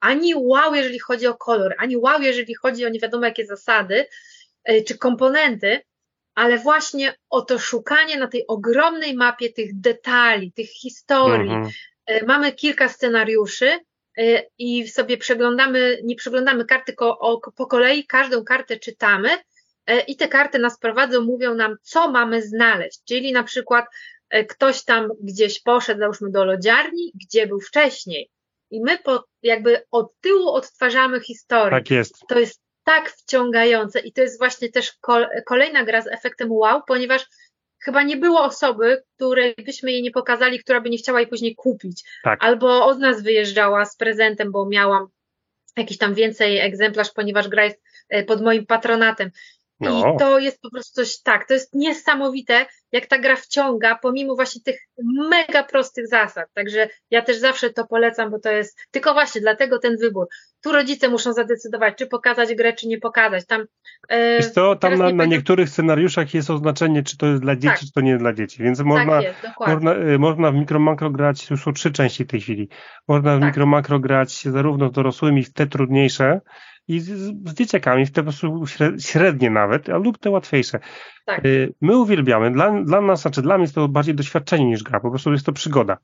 ani 0.00 0.34
wow, 0.34 0.74
jeżeli 0.74 0.98
chodzi 0.98 1.26
o 1.26 1.34
kolor, 1.34 1.74
ani 1.78 1.96
wow, 1.96 2.22
jeżeli 2.22 2.54
chodzi 2.54 2.86
o 2.86 2.88
nie 2.88 3.00
wiadomo 3.00 3.24
jakie 3.24 3.46
zasady 3.46 4.06
e, 4.64 4.82
czy 4.82 4.98
komponenty, 4.98 5.80
ale 6.34 6.58
właśnie 6.58 7.14
o 7.30 7.42
to 7.42 7.58
szukanie 7.58 8.18
na 8.18 8.28
tej 8.28 8.46
ogromnej 8.46 9.14
mapie 9.14 9.52
tych 9.52 9.80
detali, 9.80 10.52
tych 10.52 10.70
historii. 10.70 11.50
Mhm. 11.50 11.70
E, 12.06 12.26
mamy 12.26 12.52
kilka 12.52 12.88
scenariuszy 12.88 13.78
e, 14.18 14.42
i 14.58 14.88
sobie 14.88 15.16
przeglądamy, 15.16 16.00
nie 16.04 16.16
przeglądamy 16.16 16.64
karty 16.64 16.84
tylko 16.86 17.40
po 17.56 17.66
kolei, 17.66 18.06
każdą 18.06 18.44
kartę 18.44 18.78
czytamy 18.78 19.28
e, 19.86 20.00
i 20.00 20.16
te 20.16 20.28
karty 20.28 20.58
nas 20.58 20.78
prowadzą, 20.78 21.20
mówią 21.20 21.54
nam, 21.54 21.76
co 21.82 22.10
mamy 22.10 22.42
znaleźć. 22.42 23.00
Czyli 23.04 23.32
na 23.32 23.42
przykład 23.42 23.86
ktoś 24.48 24.84
tam 24.84 25.08
gdzieś 25.22 25.62
poszedł, 25.62 26.00
załóżmy 26.00 26.30
do 26.30 26.44
lodziarni, 26.44 27.12
gdzie 27.14 27.46
był 27.46 27.60
wcześniej. 27.60 28.30
I 28.70 28.80
my 28.80 28.98
po, 28.98 29.24
jakby 29.42 29.82
od 29.90 30.12
tyłu 30.20 30.48
odtwarzamy 30.48 31.20
historię. 31.20 31.70
Tak 31.70 31.90
jest. 31.90 32.14
To 32.28 32.38
jest 32.38 32.60
tak 32.84 33.10
wciągające 33.10 34.00
i 34.00 34.12
to 34.12 34.20
jest 34.20 34.38
właśnie 34.38 34.68
też 34.68 34.92
kolejna 35.46 35.84
gra 35.84 36.02
z 36.02 36.06
efektem 36.06 36.52
wow, 36.52 36.82
ponieważ 36.86 37.26
chyba 37.84 38.02
nie 38.02 38.16
było 38.16 38.44
osoby, 38.44 39.02
której 39.16 39.54
byśmy 39.64 39.92
jej 39.92 40.02
nie 40.02 40.10
pokazali, 40.10 40.58
która 40.58 40.80
by 40.80 40.90
nie 40.90 40.98
chciała 40.98 41.20
jej 41.20 41.28
później 41.28 41.54
kupić. 41.54 42.04
Tak. 42.24 42.44
Albo 42.44 42.86
od 42.86 42.98
nas 42.98 43.22
wyjeżdżała 43.22 43.84
z 43.84 43.96
prezentem, 43.96 44.52
bo 44.52 44.66
miałam 44.66 45.08
jakiś 45.76 45.98
tam 45.98 46.14
więcej 46.14 46.58
egzemplarz, 46.58 47.10
ponieważ 47.10 47.48
gra 47.48 47.64
jest 47.64 47.82
e, 48.08 48.24
pod 48.24 48.42
moim 48.42 48.66
patronatem. 48.66 49.30
No. 49.80 50.14
I 50.14 50.18
to 50.18 50.38
jest 50.38 50.60
po 50.60 50.70
prostu 50.70 50.94
coś 50.94 51.22
tak, 51.22 51.48
to 51.48 51.54
jest 51.54 51.74
niesamowite, 51.74 52.66
jak 52.92 53.06
ta 53.06 53.18
gra 53.18 53.36
wciąga, 53.36 53.98
pomimo 54.02 54.36
właśnie 54.36 54.62
tych 54.62 54.80
mega 55.30 55.62
prostych 55.62 56.08
zasad. 56.08 56.48
Także 56.54 56.88
ja 57.10 57.22
też 57.22 57.38
zawsze 57.38 57.70
to 57.70 57.86
polecam, 57.86 58.30
bo 58.30 58.38
to 58.38 58.50
jest 58.50 58.78
tylko 58.90 59.12
właśnie 59.12 59.40
dlatego 59.40 59.78
ten 59.78 59.96
wybór. 59.96 60.26
Tu 60.62 60.72
rodzice 60.72 61.08
muszą 61.08 61.32
zadecydować, 61.32 61.94
czy 61.98 62.06
pokazać 62.06 62.54
grę, 62.54 62.72
czy 62.72 62.88
nie 62.88 62.98
pokazać. 62.98 63.46
Tam, 63.46 63.64
co, 64.54 64.76
tam 64.76 64.98
na, 64.98 65.12
na, 65.12 65.24
niektórych 65.24 65.68
scenariuszach 65.68 66.34
jest 66.34 66.50
oznaczenie, 66.50 67.02
czy 67.02 67.16
to 67.16 67.26
jest 67.26 67.42
dla 67.42 67.56
dzieci, 67.56 67.68
tak. 67.68 67.78
czy 67.78 67.92
to 67.92 68.00
nie 68.00 68.10
jest 68.10 68.22
dla 68.22 68.32
dzieci. 68.32 68.62
Więc 68.62 68.80
można, 68.80 69.12
tak 69.12 69.22
jest, 69.22 69.38
można, 69.60 69.94
e, 69.94 70.18
można 70.18 70.50
w 70.50 70.54
mikro-makro 70.54 71.10
grać, 71.10 71.50
już 71.50 71.62
są 71.62 71.72
trzy 71.72 71.92
części 71.92 72.24
w 72.24 72.26
tej 72.26 72.40
chwili. 72.40 72.68
Można 73.08 73.36
w 73.36 73.40
tak. 73.40 73.48
mikro-makro 73.48 74.00
grać 74.00 74.42
zarówno 74.42 74.88
z 74.88 74.92
dorosłymi, 74.92 75.44
w 75.44 75.52
te 75.52 75.66
trudniejsze, 75.66 76.40
i 76.88 77.00
z, 77.00 77.08
z 77.48 77.54
dzieciakami, 77.54 78.06
te 78.06 78.12
po 78.12 78.22
prostu 78.22 78.64
średnie 78.98 79.50
nawet, 79.50 79.88
a 79.88 79.96
lub 79.96 80.18
te 80.18 80.30
łatwiejsze. 80.30 80.80
Tak. 81.26 81.44
Y, 81.44 81.74
my 81.80 81.96
uwielbiamy, 81.96 82.50
dla, 82.50 82.82
dla 82.82 83.00
nas, 83.00 83.22
znaczy 83.22 83.42
dla 83.42 83.58
mnie 83.58 83.64
jest 83.64 83.74
to 83.74 83.88
bardziej 83.88 84.14
doświadczenie 84.14 84.66
niż 84.66 84.82
gra, 84.82 85.00
po 85.00 85.10
prostu 85.10 85.32
jest 85.32 85.46
to 85.46 85.52
przygoda. 85.52 85.96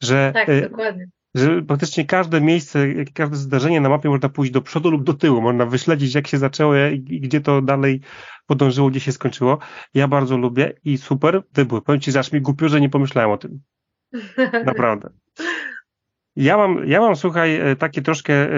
Że, 0.00 0.30
tak, 0.34 0.48
y, 0.48 0.60
dokładnie. 0.70 1.06
Że 1.34 1.62
praktycznie 1.62 2.04
każde 2.04 2.40
miejsce, 2.40 2.86
każde 3.14 3.36
zdarzenie 3.36 3.80
na 3.80 3.88
mapie 3.88 4.08
można 4.08 4.28
pójść 4.28 4.52
do 4.52 4.62
przodu 4.62 4.90
lub 4.90 5.04
do 5.04 5.14
tyłu, 5.14 5.40
można 5.40 5.66
wyśledzić 5.66 6.14
jak 6.14 6.26
się 6.26 6.38
zaczęło 6.38 6.76
i, 6.76 7.04
i 7.08 7.20
gdzie 7.20 7.40
to 7.40 7.62
dalej 7.62 8.00
podążyło, 8.46 8.90
gdzie 8.90 9.00
się 9.00 9.12
skończyło. 9.12 9.58
Ja 9.94 10.08
bardzo 10.08 10.36
lubię 10.36 10.72
i 10.84 10.98
super 10.98 11.42
wybór. 11.54 11.84
Powiem 11.84 12.00
Ci, 12.00 12.18
aż 12.18 12.32
mi 12.32 12.40
głupio, 12.40 12.68
że 12.68 12.80
nie 12.80 12.88
pomyślałem 12.88 13.30
o 13.30 13.36
tym. 13.38 13.60
Naprawdę. 14.66 15.10
Ja 16.36 16.56
mam, 16.56 16.88
ja 16.88 17.00
mam, 17.00 17.16
słuchaj, 17.16 17.56
e, 17.56 17.76
takie 17.76 18.02
troszkę 18.02 18.34
e, 18.34 18.56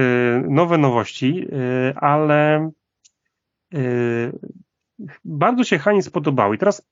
nowe 0.48 0.78
nowości, 0.78 1.46
e, 1.52 1.98
ale 1.98 2.70
bardzo 5.24 5.64
się 5.64 5.78
Hani 5.78 6.02
spodobały. 6.02 6.56
I 6.56 6.58
teraz 6.58 6.88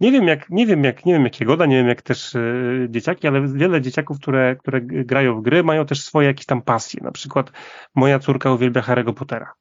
Nie 0.00 0.12
wiem 0.12 0.28
jak, 0.28 0.50
nie 0.50 0.66
wiem 0.66 0.84
jak, 0.84 1.06
nie 1.06 1.12
wiem 1.12 1.24
jakiego 1.24 1.52
goda, 1.52 1.66
nie 1.66 1.76
wiem 1.76 1.88
jak 1.88 2.02
też 2.02 2.34
y, 2.34 2.86
dzieciaki, 2.90 3.28
ale 3.28 3.48
wiele 3.48 3.80
dzieciaków, 3.80 4.20
które, 4.20 4.56
które 4.56 4.80
grają 4.80 5.40
w 5.40 5.42
gry, 5.42 5.62
mają 5.64 5.86
też 5.86 6.04
swoje 6.04 6.28
jakieś 6.28 6.46
tam 6.46 6.62
pasje. 6.62 7.00
Na 7.02 7.12
przykład 7.12 7.52
moja 7.94 8.18
córka 8.18 8.52
uwielbia 8.52 8.80
Harry'ego 8.80 9.12
Pottera. 9.14 9.52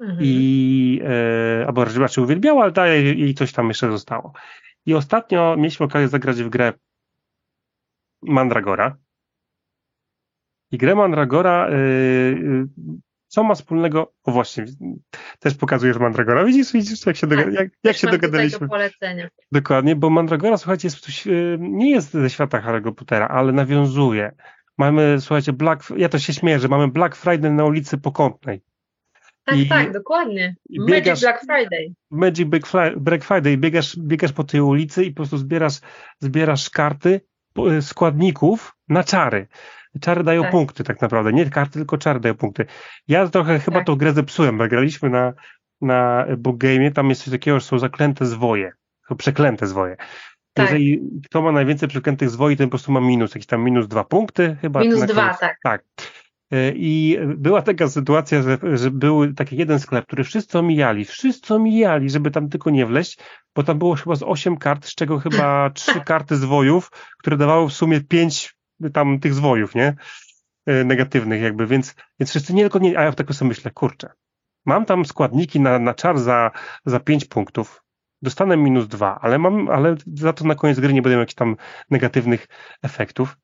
Mhm. 0.00 0.18
I, 0.22 1.00
e, 1.04 1.66
albo 1.66 1.84
raczej 1.84 2.24
uwielbiała, 2.24 2.62
ale 2.62 2.72
daje 2.72 3.14
jej 3.14 3.34
coś 3.34 3.52
tam 3.52 3.68
jeszcze 3.68 3.90
zostało. 3.90 4.32
I 4.86 4.94
ostatnio 4.94 5.56
mieliśmy 5.56 5.86
okazję 5.86 6.08
zagrać 6.08 6.42
w 6.42 6.48
grę 6.48 6.72
Mandragora. 8.22 8.96
I 10.74 10.78
grę 10.78 10.94
Mandragora, 10.94 11.70
yy, 11.70 12.66
co 13.26 13.42
ma 13.42 13.54
wspólnego, 13.54 14.12
o 14.24 14.32
właśnie, 14.32 14.64
też 15.38 15.54
pokazujesz 15.54 15.98
Mandragora, 15.98 16.44
widzisz, 16.44 16.72
widzisz 16.72 17.06
jak 17.06 17.16
się, 17.16 17.26
doga, 17.26 17.44
tak, 17.44 17.54
jak, 17.54 17.68
jak 17.84 17.96
się 17.96 18.06
dogadaliśmy. 18.06 18.68
Dokładnie, 19.52 19.96
bo 19.96 20.10
Mandragora, 20.10 20.56
słuchajcie, 20.56 20.88
jest, 20.88 21.28
nie 21.58 21.90
jest 21.90 22.12
ze 22.12 22.30
świata 22.30 22.60
Harry'ego 22.60 22.94
Pottera, 22.94 23.28
ale 23.28 23.52
nawiązuje. 23.52 24.32
Mamy, 24.78 25.16
słuchajcie, 25.20 25.52
Black, 25.52 25.92
ja 25.96 26.08
to 26.08 26.18
się 26.18 26.32
śmieję, 26.32 26.58
że 26.58 26.68
mamy 26.68 26.88
Black 26.88 27.16
Friday 27.16 27.52
na 27.52 27.64
ulicy 27.64 27.98
Pokątnej. 27.98 28.60
Tak, 29.44 29.58
I, 29.58 29.68
tak, 29.68 29.92
dokładnie. 29.92 30.56
Biegasz, 30.86 31.06
Magic 31.06 31.20
Black 31.20 31.40
Friday. 31.40 31.94
Magic 32.10 32.48
Black 32.96 33.24
Friday. 33.24 33.56
Biegasz, 33.56 33.96
biegasz 33.98 34.32
po 34.32 34.44
tej 34.44 34.60
ulicy 34.60 35.04
i 35.04 35.10
po 35.10 35.16
prostu 35.16 35.38
zbierasz, 35.38 35.80
zbierasz 36.20 36.70
karty 36.70 37.20
składników 37.80 38.76
na 38.88 39.04
czary. 39.04 39.48
Czary 40.00 40.24
dają 40.24 40.42
tak. 40.42 40.50
punkty 40.50 40.84
tak 40.84 41.00
naprawdę. 41.00 41.32
Nie 41.32 41.50
karty, 41.50 41.72
tylko 41.72 41.98
czary 41.98 42.20
dają 42.20 42.34
punkty. 42.34 42.66
Ja 43.08 43.28
trochę 43.28 43.58
chyba 43.58 43.76
tak. 43.76 43.86
tą 43.86 43.96
grę 43.96 44.12
zepsułem, 44.12 44.58
bo 44.58 44.68
graliśmy 44.68 45.10
na, 45.10 45.32
na 45.80 46.26
book 46.38 46.56
game, 46.56 46.90
tam 46.90 47.08
jest 47.08 47.24
coś 47.24 47.32
takiego, 47.32 47.60
że 47.60 47.66
są 47.66 47.78
zaklęte 47.78 48.26
zwoje. 48.26 48.72
Przeklęte 49.18 49.66
zwoje. 49.66 49.96
Tak. 50.54 50.66
Jeżeli 50.66 51.00
kto 51.24 51.42
ma 51.42 51.52
najwięcej 51.52 51.88
przeklętych 51.88 52.30
zwoi, 52.30 52.56
ten 52.56 52.66
po 52.66 52.70
prostu 52.70 52.92
ma 52.92 53.00
minus, 53.00 53.34
jakieś 53.34 53.46
tam 53.46 53.62
minus 53.62 53.88
dwa 53.88 54.04
punkty 54.04 54.56
chyba. 54.60 54.80
Minus 54.80 55.04
dwa, 55.04 55.34
tak. 55.34 55.56
Tak. 55.62 55.84
E, 56.50 56.72
I 56.74 57.18
była 57.36 57.62
taka 57.62 57.88
sytuacja, 57.88 58.42
że, 58.42 58.58
że 58.74 58.90
był 58.90 59.34
taki 59.34 59.56
jeden 59.56 59.78
sklep, 59.78 60.06
który 60.06 60.24
wszyscy 60.24 60.58
omijali, 60.58 61.04
wszyscy 61.04 61.54
omijali, 61.54 62.10
żeby 62.10 62.30
tam 62.30 62.48
tylko 62.48 62.70
nie 62.70 62.86
wleść, 62.86 63.18
bo 63.54 63.62
tam 63.62 63.78
było 63.78 63.94
chyba 63.94 64.16
z 64.16 64.22
osiem 64.22 64.56
kart, 64.56 64.86
z 64.86 64.94
czego 64.94 65.18
chyba 65.18 65.70
trzy 65.74 66.00
karty 66.00 66.36
zwojów, 66.36 66.90
które 67.18 67.36
dawały 67.36 67.68
w 67.68 67.72
sumie 67.72 68.00
pięć 68.00 68.54
tam 68.92 69.20
tych 69.20 69.34
zwojów, 69.34 69.74
nie? 69.74 69.94
E, 70.66 70.84
negatywnych 70.84 71.42
jakby, 71.42 71.66
więc, 71.66 71.94
więc 72.20 72.30
wszyscy 72.30 72.54
nie 72.54 72.62
tylko 72.62 72.78
nie, 72.78 72.98
a 72.98 73.02
ja 73.02 73.12
tak 73.12 73.34
sobie 73.34 73.48
myślę, 73.48 73.70
kurczę, 73.70 74.08
mam 74.66 74.84
tam 74.84 75.04
składniki 75.04 75.60
na, 75.60 75.78
na 75.78 75.94
czar 75.94 76.18
za, 76.18 76.50
za 76.86 77.00
pięć 77.00 77.24
punktów, 77.24 77.82
dostanę 78.22 78.56
minus 78.56 78.88
dwa, 78.88 79.18
ale 79.20 79.38
mam, 79.38 79.68
ale 79.68 79.96
za 80.14 80.32
to 80.32 80.44
na 80.44 80.54
koniec 80.54 80.80
gry 80.80 80.92
nie 80.92 81.02
będę 81.02 81.16
miał 81.16 81.20
jakichś 81.20 81.34
tam 81.34 81.56
negatywnych 81.90 82.46
efektów, 82.82 83.36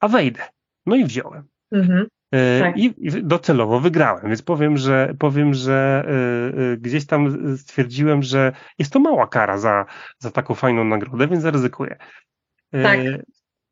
a 0.00 0.08
wejdę. 0.08 0.42
No 0.86 0.96
i 0.96 1.04
wziąłem. 1.04 1.48
Mhm. 1.72 2.06
E, 2.32 2.60
tak. 2.60 2.76
I 2.76 2.94
docelowo 3.22 3.80
wygrałem, 3.80 4.26
więc 4.26 4.42
powiem, 4.42 4.76
że 4.76 5.14
powiem, 5.18 5.54
że 5.54 6.06
e, 6.72 6.76
gdzieś 6.76 7.06
tam 7.06 7.56
stwierdziłem, 7.56 8.22
że 8.22 8.52
jest 8.78 8.92
to 8.92 9.00
mała 9.00 9.26
kara 9.26 9.58
za, 9.58 9.86
za 10.18 10.30
taką 10.30 10.54
fajną 10.54 10.84
nagrodę, 10.84 11.28
więc 11.28 11.42
zaryzykuję. 11.42 11.96
Tak. 12.70 12.98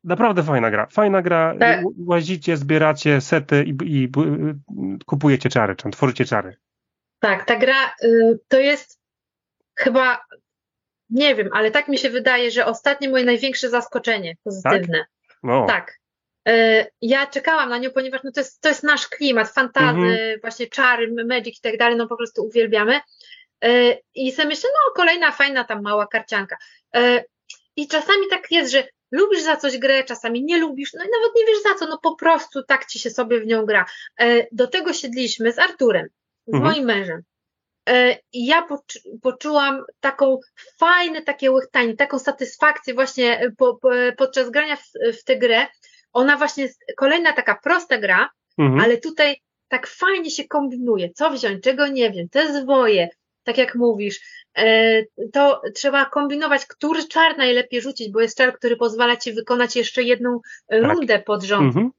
Naprawdę 0.03 0.43
fajna 0.43 0.71
gra. 0.71 0.87
Fajna 0.91 1.21
gra. 1.21 1.55
Tak. 1.59 1.81
Łazicie, 1.97 2.57
zbieracie 2.57 3.21
sety 3.21 3.63
i, 3.63 3.69
i, 3.83 4.03
i 4.03 4.09
kupujecie 5.05 5.49
czary, 5.49 5.75
czy 5.75 5.89
tworzycie 5.89 6.25
czary. 6.25 6.57
Tak, 7.19 7.45
ta 7.45 7.55
gra 7.55 7.95
y, 8.03 8.39
to 8.47 8.59
jest 8.59 8.99
chyba, 9.75 10.25
nie 11.09 11.35
wiem, 11.35 11.49
ale 11.53 11.71
tak 11.71 11.87
mi 11.87 11.97
się 11.97 12.09
wydaje, 12.09 12.51
że 12.51 12.65
ostatnie 12.65 13.09
moje 13.09 13.25
największe 13.25 13.69
zaskoczenie 13.69 14.35
pozytywne. 14.43 14.97
Tak. 14.97 15.37
No. 15.43 15.65
tak. 15.67 15.99
Y, 16.49 16.85
ja 17.01 17.27
czekałam 17.27 17.69
na 17.69 17.77
nią, 17.77 17.89
ponieważ 17.91 18.21
no 18.23 18.31
to, 18.31 18.39
jest, 18.39 18.61
to 18.61 18.69
jest 18.69 18.83
nasz 18.83 19.07
klimat, 19.07 19.49
fantazy, 19.49 19.99
mhm. 19.99 20.39
właśnie 20.41 20.67
czary, 20.67 21.13
magic 21.29 21.57
i 21.57 21.61
tak 21.61 21.77
dalej, 21.77 21.97
no 21.97 22.07
po 22.07 22.17
prostu 22.17 22.45
uwielbiamy. 22.45 23.01
Y, 23.65 23.97
I 24.15 24.31
sobie 24.31 24.47
myślę, 24.47 24.69
no 24.73 24.93
kolejna 24.95 25.31
fajna 25.31 25.63
tam 25.63 25.81
mała 25.81 26.07
karcianka. 26.07 26.57
I 27.75 27.87
czasami 27.87 28.27
tak 28.29 28.51
jest, 28.51 28.71
że 28.71 28.83
lubisz 29.13 29.41
za 29.41 29.57
coś 29.57 29.77
grę, 29.77 30.03
czasami 30.03 30.43
nie 30.43 30.57
lubisz, 30.57 30.93
no 30.93 31.03
i 31.03 31.07
nawet 31.07 31.35
nie 31.35 31.45
wiesz 31.45 31.63
za 31.63 31.75
co, 31.75 31.85
no 31.85 31.99
po 32.03 32.15
prostu 32.15 32.63
tak 32.63 32.85
ci 32.85 32.99
się 32.99 33.09
sobie 33.09 33.39
w 33.39 33.45
nią 33.45 33.65
gra. 33.65 33.85
E, 34.19 34.47
do 34.51 34.67
tego 34.67 34.93
siedliśmy 34.93 35.51
z 35.51 35.59
Arturem, 35.59 36.07
z 36.47 36.53
mhm. 36.53 36.73
moim 36.73 36.85
mężem. 36.85 37.21
E, 37.89 38.17
I 38.33 38.45
ja 38.45 38.67
poczułam 39.21 39.83
taką 39.99 40.39
fajne 40.77 41.21
takie 41.21 41.51
łychtanie, 41.51 41.95
taką 41.95 42.19
satysfakcję 42.19 42.93
właśnie 42.93 43.51
po, 43.57 43.75
po, 43.75 43.89
podczas 44.17 44.49
grania 44.49 44.75
w, 44.75 45.17
w 45.19 45.23
tę 45.23 45.37
grę. 45.37 45.67
Ona 46.13 46.37
właśnie 46.37 46.63
jest 46.63 46.83
kolejna 46.97 47.33
taka 47.33 47.59
prosta 47.63 47.97
gra, 47.97 48.29
mhm. 48.57 48.79
ale 48.79 48.97
tutaj 48.97 49.35
tak 49.67 49.87
fajnie 49.87 50.31
się 50.31 50.47
kombinuje, 50.47 51.09
co 51.09 51.29
wziąć, 51.29 51.63
czego 51.63 51.87
nie 51.87 52.11
wiem, 52.11 52.29
te 52.29 52.61
zwoje, 52.61 53.09
tak 53.43 53.57
jak 53.57 53.75
mówisz, 53.75 54.19
e, 54.57 55.03
to 55.33 55.61
trzeba 55.75 56.05
kombinować, 56.05 56.65
który 56.65 57.07
czar 57.07 57.37
najlepiej 57.37 57.81
rzucić, 57.81 58.11
bo 58.11 58.21
jest 58.21 58.37
czar, 58.37 58.57
który 58.57 58.75
pozwala 58.75 59.17
ci 59.17 59.33
wykonać 59.33 59.75
jeszcze 59.75 60.03
jedną 60.03 60.39
tak. 60.67 60.83
rundę 60.83 61.19
pod 61.19 61.43
rząd. 61.43 61.67
Mhm. 61.67 61.91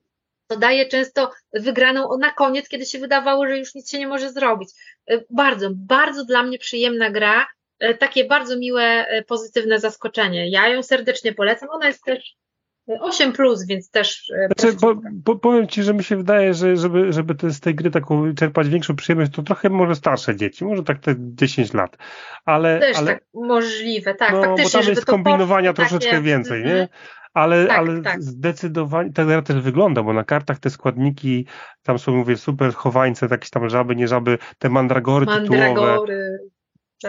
To 0.46 0.56
daje 0.56 0.86
często 0.86 1.30
wygraną 1.52 2.18
na 2.18 2.30
koniec, 2.30 2.68
kiedy 2.68 2.86
się 2.86 2.98
wydawało, 2.98 3.46
że 3.46 3.58
już 3.58 3.74
nic 3.74 3.90
się 3.90 3.98
nie 3.98 4.08
może 4.08 4.32
zrobić. 4.32 4.68
E, 5.06 5.20
bardzo, 5.30 5.68
bardzo 5.72 6.24
dla 6.24 6.42
mnie 6.42 6.58
przyjemna 6.58 7.10
gra, 7.10 7.46
e, 7.78 7.94
takie 7.94 8.24
bardzo 8.24 8.58
miłe, 8.58 9.06
pozytywne 9.26 9.80
zaskoczenie. 9.80 10.50
Ja 10.50 10.68
ją 10.68 10.82
serdecznie 10.82 11.32
polecam. 11.32 11.68
Ona 11.70 11.86
jest 11.86 12.04
też 12.04 12.36
8 12.86 13.32
plus, 13.32 13.66
więc 13.66 13.90
też. 13.90 14.30
E, 14.30 14.46
znaczy, 14.46 14.76
bo, 14.80 14.94
bo, 15.12 15.36
powiem 15.36 15.68
Ci, 15.68 15.82
że 15.82 15.94
mi 15.94 16.04
się 16.04 16.16
wydaje, 16.16 16.54
że 16.54 16.76
żeby, 16.76 17.12
żeby 17.12 17.34
te, 17.34 17.50
z 17.50 17.60
tej 17.60 17.74
gry 17.74 17.90
taką 17.90 18.34
czerpać 18.34 18.68
większą 18.68 18.96
przyjemność, 18.96 19.32
to 19.32 19.42
trochę 19.42 19.68
może 19.68 19.94
starsze 19.94 20.36
dzieci, 20.36 20.64
może 20.64 20.82
tak 20.82 20.98
te 20.98 21.14
10 21.18 21.74
lat. 21.74 21.96
Ale, 22.44 22.80
też 22.80 22.96
ale, 22.96 23.14
tak 23.14 23.24
możliwe, 23.34 24.14
tak. 24.14 24.32
No, 24.32 24.42
faktycznie, 24.42 24.80
bo 24.80 24.84
tam 24.84 24.90
jest 24.90 25.04
kombinowania 25.04 25.72
troszeczkę 25.72 26.10
takie... 26.10 26.22
więcej, 26.22 26.64
nie? 26.64 26.72
Mhm. 26.72 26.88
Ale, 27.34 27.66
tak, 27.66 27.78
ale 27.78 28.02
tak. 28.02 28.22
zdecydowanie, 28.22 29.12
tak 29.12 29.26
gra 29.26 29.42
też 29.42 29.56
wygląda, 29.56 30.02
bo 30.02 30.12
na 30.12 30.24
kartach 30.24 30.58
te 30.58 30.70
składniki, 30.70 31.46
tam 31.82 31.98
są, 31.98 32.16
mówię, 32.16 32.36
super 32.36 32.74
chowańce, 32.74 33.28
jakieś 33.30 33.50
tam 33.50 33.68
żaby, 33.68 33.96
nie 33.96 34.08
żaby, 34.08 34.38
te 34.58 34.68
mandragory, 34.68 35.26
mandragory. 35.26 35.68
tytułowe. 35.68 36.53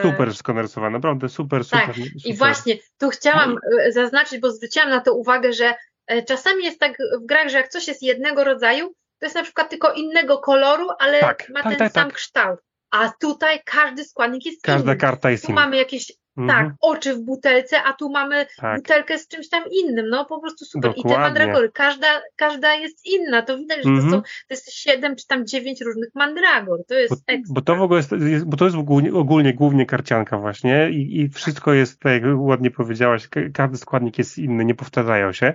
Super 0.02 0.28
wszystko 0.28 0.54
narysowane, 0.54 0.98
naprawdę 0.98 1.30
super, 1.30 1.64
super. 1.64 1.86
Tak. 1.86 1.96
Super. 1.96 2.10
I 2.26 2.34
właśnie 2.34 2.78
tu 2.98 3.10
chciałam 3.10 3.58
e, 3.80 3.92
zaznaczyć, 3.92 4.40
bo 4.40 4.52
zwróciłam 4.52 4.90
na 4.90 5.02
to 5.02 5.14
uwagę, 5.14 5.54
że 5.54 5.74
e, 6.08 6.24
czasami 6.24 6.64
jest 6.64 6.80
tak 6.80 6.98
w 7.22 7.26
grach, 7.26 7.50
że 7.50 7.58
jak 7.58 7.68
coś 7.70 7.88
jest 7.88 8.04
jednego 8.04 8.44
rodzaju, 8.44 8.88
to 9.20 9.26
jest 9.26 9.36
na 9.36 9.44
przykład 9.44 9.70
tylko 9.70 9.94
innego 9.94 10.38
koloru, 10.38 10.88
ale 11.00 11.20
tak, 11.20 11.50
ma 11.50 11.64
tak, 11.64 11.70
ten 11.72 11.80
tak, 11.80 11.92
sam 11.92 12.08
tak. 12.08 12.14
kształt. 12.14 12.60
A 12.92 13.12
tutaj 13.22 13.60
każdy 13.66 14.06
składnik 14.06 14.46
jest 14.46 14.62
Każda 14.62 14.92
inny. 14.92 15.00
karta 15.00 15.32
jest 15.32 15.46
tu 15.46 15.52
inna. 15.52 15.62
mamy 15.62 15.78
jakieś 15.78 16.12
Mhm. 16.38 16.66
Tak, 16.66 16.76
oczy 16.82 17.14
w 17.14 17.22
butelce, 17.22 17.84
a 17.84 17.94
tu 17.94 18.10
mamy 18.10 18.46
tak. 18.58 18.78
butelkę 18.78 19.18
z 19.18 19.28
czymś 19.28 19.50
tam 19.50 19.64
innym, 19.72 20.10
no 20.10 20.26
po 20.26 20.42
prostu 20.42 20.66
super. 20.66 20.92
Dokładnie. 20.92 21.12
I 21.12 21.16
te 21.16 21.22
mandragory, 21.22 21.72
każda, 21.72 22.08
każda 22.36 22.74
jest 22.74 23.06
inna, 23.06 23.42
to 23.42 23.58
widać, 23.58 23.84
że 23.84 23.90
mhm. 23.90 24.06
to, 24.06 24.16
są, 24.16 24.22
to 24.22 24.28
jest 24.50 24.74
siedem 24.74 25.16
czy 25.16 25.28
tam 25.28 25.46
dziewięć 25.46 25.82
różnych 25.82 26.10
mandragor, 26.16 26.86
to 26.88 26.96
jest 26.96 27.26
bo, 27.28 27.54
bo 27.54 27.62
to 27.62 27.76
w 27.76 27.82
ogóle 27.82 28.00
jest, 28.00 28.12
jest, 28.12 28.46
bo 28.46 28.58
to 28.58 28.66
jest 28.66 28.78
ogólnie, 28.78 29.14
ogólnie 29.14 29.54
głównie 29.54 29.86
karcianka 29.86 30.38
właśnie 30.38 30.90
i, 30.90 31.22
i 31.22 31.30
wszystko 31.30 31.74
jest, 31.74 32.00
tak 32.00 32.14
jak 32.14 32.24
ładnie 32.38 32.72
powiedziałaś, 32.72 33.28
każdy 33.54 33.78
składnik 33.78 34.18
jest 34.18 34.38
inny, 34.38 34.66
nie 34.66 34.76
powtarzają 34.76 35.32
się, 35.32 35.54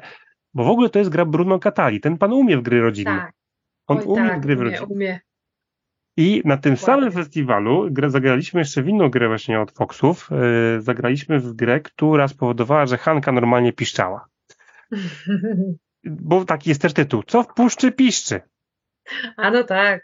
bo 0.54 0.64
w 0.64 0.68
ogóle 0.68 0.90
to 0.90 0.98
jest 0.98 1.10
gra 1.10 1.24
Bruno 1.24 1.58
Catali, 1.58 2.00
ten 2.00 2.18
pan 2.18 2.32
umie 2.32 2.56
w 2.56 2.62
gry 2.62 2.80
rodzinne. 2.80 3.10
Tak. 3.10 3.32
On 3.86 3.98
Oj, 3.98 4.04
umie 4.04 4.28
tak, 4.28 4.38
w 4.38 4.42
gry 4.42 4.54
umie, 4.54 4.64
rodzinne. 4.64 4.86
Umie. 4.94 5.20
I 6.20 6.42
na 6.44 6.56
tym 6.56 6.76
samym 6.76 7.12
festiwalu 7.12 7.88
zagraliśmy 8.06 8.60
jeszcze 8.60 8.82
w 8.82 8.88
inną 8.88 9.08
grę 9.08 9.28
właśnie 9.28 9.60
od 9.60 9.72
Foxów. 9.72 10.28
Yy, 10.74 10.80
zagraliśmy 10.80 11.40
w 11.40 11.52
grę, 11.52 11.80
która 11.80 12.28
spowodowała, 12.28 12.86
że 12.86 12.98
Hanka 12.98 13.32
normalnie 13.32 13.72
piszczała. 13.72 14.26
Bo 16.04 16.44
taki 16.44 16.68
jest 16.68 16.82
też 16.82 16.92
tytuł. 16.92 17.22
Co 17.22 17.42
w 17.42 17.46
puszczy 17.54 17.92
piszczy? 17.92 18.40
A 19.36 19.50
no 19.50 19.64
tak. 19.64 20.02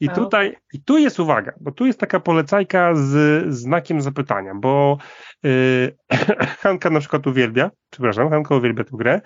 I 0.00 0.06
no. 0.06 0.14
tutaj, 0.14 0.56
i 0.72 0.82
tu 0.82 0.98
jest 0.98 1.20
uwaga, 1.20 1.52
bo 1.60 1.72
tu 1.72 1.86
jest 1.86 2.00
taka 2.00 2.20
polecajka 2.20 2.94
z 2.94 3.44
znakiem 3.54 4.00
zapytania, 4.00 4.54
bo 4.54 4.98
yy, 5.42 5.96
Hanka 6.62 6.90
na 6.90 7.00
przykład 7.00 7.26
uwielbia, 7.26 7.70
przepraszam, 7.90 8.30
Hanka 8.30 8.56
uwielbia 8.56 8.84
tę 8.84 8.90
grę, 8.92 9.20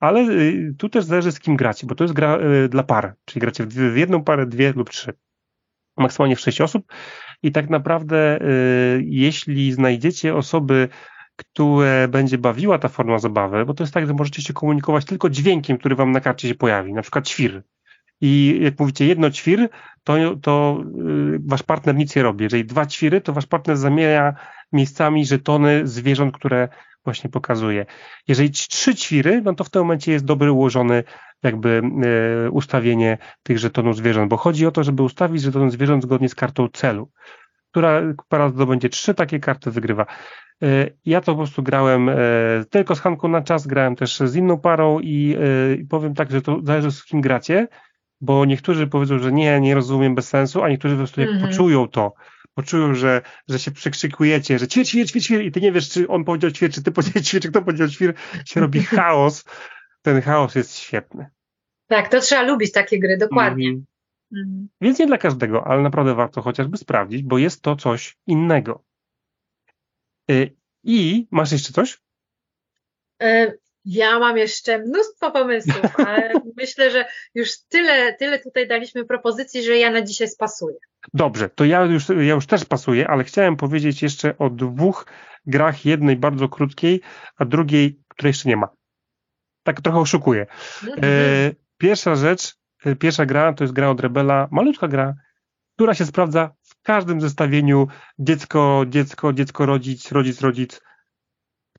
ale 0.00 0.22
yy, 0.22 0.74
tu 0.78 0.88
też 0.88 1.04
zależy 1.04 1.32
z 1.32 1.40
kim 1.40 1.56
gracie, 1.56 1.86
bo 1.86 1.94
to 1.94 2.04
jest 2.04 2.14
gra 2.14 2.36
yy, 2.36 2.68
dla 2.68 2.82
par, 2.82 3.14
czyli 3.24 3.40
gracie 3.40 3.64
w, 3.64 3.68
w 3.68 3.96
jedną 3.96 4.24
parę, 4.24 4.46
dwie 4.46 4.72
lub 4.72 4.90
trzy 4.90 5.12
maksymalnie 6.00 6.36
w 6.36 6.40
6 6.40 6.60
osób 6.60 6.92
i 7.42 7.52
tak 7.52 7.70
naprawdę 7.70 8.42
y, 8.42 9.02
jeśli 9.06 9.72
znajdziecie 9.72 10.34
osoby, 10.34 10.88
które 11.36 12.08
będzie 12.08 12.38
bawiła 12.38 12.78
ta 12.78 12.88
forma 12.88 13.18
zabawy, 13.18 13.64
bo 13.64 13.74
to 13.74 13.82
jest 13.82 13.94
tak, 13.94 14.06
że 14.06 14.12
możecie 14.12 14.42
się 14.42 14.52
komunikować 14.52 15.04
tylko 15.04 15.30
dźwiękiem, 15.30 15.78
który 15.78 15.96
wam 15.96 16.12
na 16.12 16.20
karcie 16.20 16.48
się 16.48 16.54
pojawi, 16.54 16.92
na 16.92 17.02
przykład 17.02 17.28
świr. 17.28 17.62
I 18.20 18.58
jak 18.62 18.80
mówicie 18.80 19.06
jedno 19.06 19.30
ćwir, 19.30 19.68
to, 20.04 20.16
to 20.42 20.82
y, 21.34 21.38
wasz 21.46 21.62
partner 21.62 21.94
nic 21.94 22.16
nie 22.16 22.22
robi. 22.22 22.44
Jeżeli 22.44 22.64
dwa 22.64 22.86
ćwiry, 22.86 23.20
to 23.20 23.32
wasz 23.32 23.46
partner 23.46 23.76
zamienia 23.76 24.34
miejscami 24.72 25.26
żetony 25.26 25.86
zwierząt, 25.86 26.34
które 26.34 26.68
właśnie 27.04 27.30
pokazuje. 27.30 27.86
Jeżeli 28.28 28.50
trzy 28.50 28.94
ćwiry, 28.94 29.42
no 29.44 29.54
to 29.54 29.64
w 29.64 29.70
tym 29.70 29.82
momencie 29.82 30.12
jest 30.12 30.24
dobry 30.24 30.52
ułożony 30.52 31.04
jakby 31.42 31.82
y, 32.46 32.50
ustawienie 32.50 33.18
tych 33.42 33.58
żetonów 33.58 33.96
zwierząt, 33.96 34.30
bo 34.30 34.36
chodzi 34.36 34.66
o 34.66 34.70
to, 34.70 34.84
żeby 34.84 35.02
ustawić 35.02 35.42
żeton 35.42 35.70
zwierząt 35.70 36.02
zgodnie 36.02 36.28
z 36.28 36.34
kartą 36.34 36.68
celu, 36.68 37.10
która 37.70 38.02
para 38.28 38.48
zdobędzie 38.48 38.88
trzy 38.88 39.14
takie 39.14 39.40
karty, 39.40 39.70
wygrywa. 39.70 40.06
Y, 40.62 40.96
ja 41.04 41.20
to 41.20 41.32
po 41.32 41.38
prostu 41.38 41.62
grałem 41.62 42.10
tylko 42.70 42.96
z 42.96 43.00
Hanką 43.00 43.28
na 43.28 43.42
czas, 43.42 43.66
grałem 43.66 43.96
też 43.96 44.18
z 44.18 44.36
inną 44.36 44.58
parą 44.58 45.00
i, 45.00 45.36
powiem 45.90 46.14
tak, 46.14 46.30
że 46.30 46.42
to 46.42 46.60
zależy 46.62 46.92
z 46.92 47.04
kim 47.04 47.20
gracie, 47.20 47.68
bo 48.20 48.44
niektórzy 48.44 48.86
powiedzą, 48.86 49.18
że 49.18 49.32
nie, 49.32 49.60
nie 49.60 49.74
rozumiem 49.74 50.14
bez 50.14 50.28
sensu, 50.28 50.62
a 50.62 50.68
niektórzy 50.68 50.94
po 50.94 50.98
prostu 50.98 51.20
jak 51.20 51.30
mm 51.30 51.42
-hmm. 51.42 51.46
poczują 51.48 51.88
to, 51.88 52.14
poczują, 52.54 52.94
że, 52.94 53.22
że 53.48 53.58
się 53.58 53.70
przekrzykujecie, 53.70 54.58
że 54.58 54.68
ćwir, 54.68 54.86
ćwir, 54.86 55.08
ćwir, 55.08 55.22
ćwir 55.22 55.40
i 55.42 55.52
ty 55.52 55.60
nie 55.60 55.72
wiesz, 55.72 55.90
czy 55.90 56.08
on 56.08 56.24
powiedział 56.24 56.50
ćwir, 56.50 56.72
czy 56.72 56.82
ty 56.82 56.92
powiedziałeś 56.92 57.28
ćwir, 57.28 57.42
czy 57.42 57.50
kto 57.50 57.62
powiedział 57.62 57.88
ćwir, 57.88 58.14
się 58.44 58.60
robi 58.60 58.82
chaos. 58.82 59.44
Ten 60.02 60.22
chaos 60.22 60.54
jest 60.54 60.76
świetny. 60.78 61.30
Tak, 61.86 62.08
to 62.08 62.20
trzeba 62.20 62.42
lubić 62.42 62.72
takie 62.72 62.98
gry, 62.98 63.16
dokładnie. 63.18 63.68
Mm. 63.68 63.84
Mm. 64.32 64.68
Więc 64.80 64.98
nie 64.98 65.06
dla 65.06 65.18
każdego, 65.18 65.66
ale 65.66 65.82
naprawdę 65.82 66.14
warto 66.14 66.42
chociażby 66.42 66.76
sprawdzić, 66.76 67.22
bo 67.22 67.38
jest 67.38 67.62
to 67.62 67.76
coś 67.76 68.16
innego. 68.26 68.84
Y, 70.30 70.56
I 70.84 71.28
masz 71.30 71.52
jeszcze 71.52 71.72
coś? 71.72 72.00
Y, 73.22 73.58
ja 73.84 74.18
mam 74.18 74.36
jeszcze 74.36 74.78
mnóstwo 74.78 75.30
pomysłów, 75.30 76.00
ale 76.06 76.32
myślę, 76.56 76.90
że 76.90 77.04
już 77.34 77.48
tyle, 77.68 78.14
tyle 78.14 78.38
tutaj 78.38 78.68
daliśmy 78.68 79.04
propozycji, 79.04 79.62
że 79.62 79.78
ja 79.78 79.90
na 79.90 80.02
dzisiaj 80.02 80.28
spasuję. 80.28 80.76
Dobrze, 81.14 81.48
to 81.48 81.64
ja 81.64 81.82
już, 81.84 82.08
ja 82.08 82.34
już 82.34 82.46
też 82.46 82.64
pasuję, 82.64 83.08
ale 83.08 83.24
chciałem 83.24 83.56
powiedzieć 83.56 84.02
jeszcze 84.02 84.38
o 84.38 84.50
dwóch 84.50 85.06
grach, 85.46 85.84
jednej 85.84 86.16
bardzo 86.16 86.48
krótkiej, 86.48 87.00
a 87.36 87.44
drugiej, 87.44 88.00
której 88.08 88.30
jeszcze 88.30 88.48
nie 88.48 88.56
ma. 88.56 88.68
Tak 89.62 89.80
trochę 89.80 89.98
oszukuję. 89.98 90.46
Mhm. 90.82 90.98
E, 91.04 91.06
pierwsza 91.78 92.14
rzecz, 92.14 92.56
e, 92.84 92.96
pierwsza 92.96 93.26
gra 93.26 93.52
to 93.52 93.64
jest 93.64 93.74
gra 93.74 93.90
od 93.90 94.00
Rebela, 94.00 94.48
malutka 94.50 94.88
gra, 94.88 95.14
która 95.74 95.94
się 95.94 96.06
sprawdza 96.06 96.50
w 96.62 96.82
każdym 96.82 97.20
zestawieniu 97.20 97.88
dziecko, 98.18 98.84
dziecko, 98.88 99.32
dziecko, 99.32 99.66
rodzic, 99.66 100.12
rodzic, 100.12 100.40
rodzic. 100.40 100.80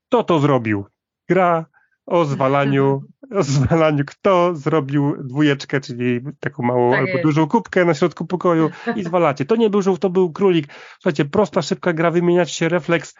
Kto 0.08 0.24
to 0.24 0.38
zrobił? 0.38 0.86
Gra 1.28 1.66
o 2.06 2.24
zwalaniu, 2.24 3.02
o 3.38 3.42
zwalaniu, 3.42 4.04
kto 4.06 4.54
zrobił 4.54 5.16
dwójeczkę, 5.24 5.80
czyli 5.80 6.20
taką 6.40 6.62
małą 6.62 6.90
tak 6.90 7.00
albo 7.00 7.22
dużą 7.22 7.48
kubkę 7.48 7.84
na 7.84 7.94
środku 7.94 8.26
pokoju 8.26 8.70
i 8.96 9.04
zwalacie. 9.04 9.44
To 9.44 9.56
nie 9.56 9.70
był 9.70 9.82
żółw, 9.82 9.98
to 9.98 10.10
był 10.10 10.32
królik. 10.32 10.66
Słuchajcie, 10.94 11.24
prosta, 11.24 11.62
szybka 11.62 11.92
gra, 11.92 12.10
wymieniać 12.10 12.50
się 12.50 12.68
refleks. 12.68 13.14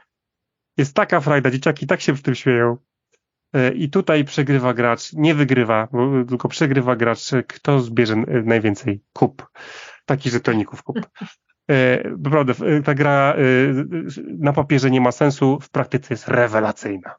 Jest 0.76 0.94
taka 0.94 1.20
frajda, 1.20 1.50
dzieciaki 1.50 1.86
tak 1.86 2.00
się 2.00 2.12
w 2.14 2.22
tym 2.22 2.34
śmieją. 2.34 2.76
E, 3.52 3.72
I 3.72 3.90
tutaj 3.90 4.24
przegrywa 4.24 4.74
gracz, 4.74 5.12
nie 5.12 5.34
wygrywa, 5.34 5.88
tylko 6.28 6.48
przegrywa 6.48 6.96
gracz, 6.96 7.30
kto 7.48 7.80
zbierze 7.80 8.16
najwięcej 8.44 9.02
kup. 9.12 9.46
Takich 10.06 10.32
żetoników 10.32 10.82
kup. 10.82 10.98
E, 11.70 12.08
naprawdę, 12.08 12.54
ta 12.84 12.94
gra 12.94 13.34
e, 13.34 13.42
na 14.38 14.52
papierze 14.52 14.90
nie 14.90 15.00
ma 15.00 15.12
sensu, 15.12 15.58
w 15.60 15.70
praktyce 15.70 16.14
jest 16.14 16.28
rewelacyjna 16.28 17.14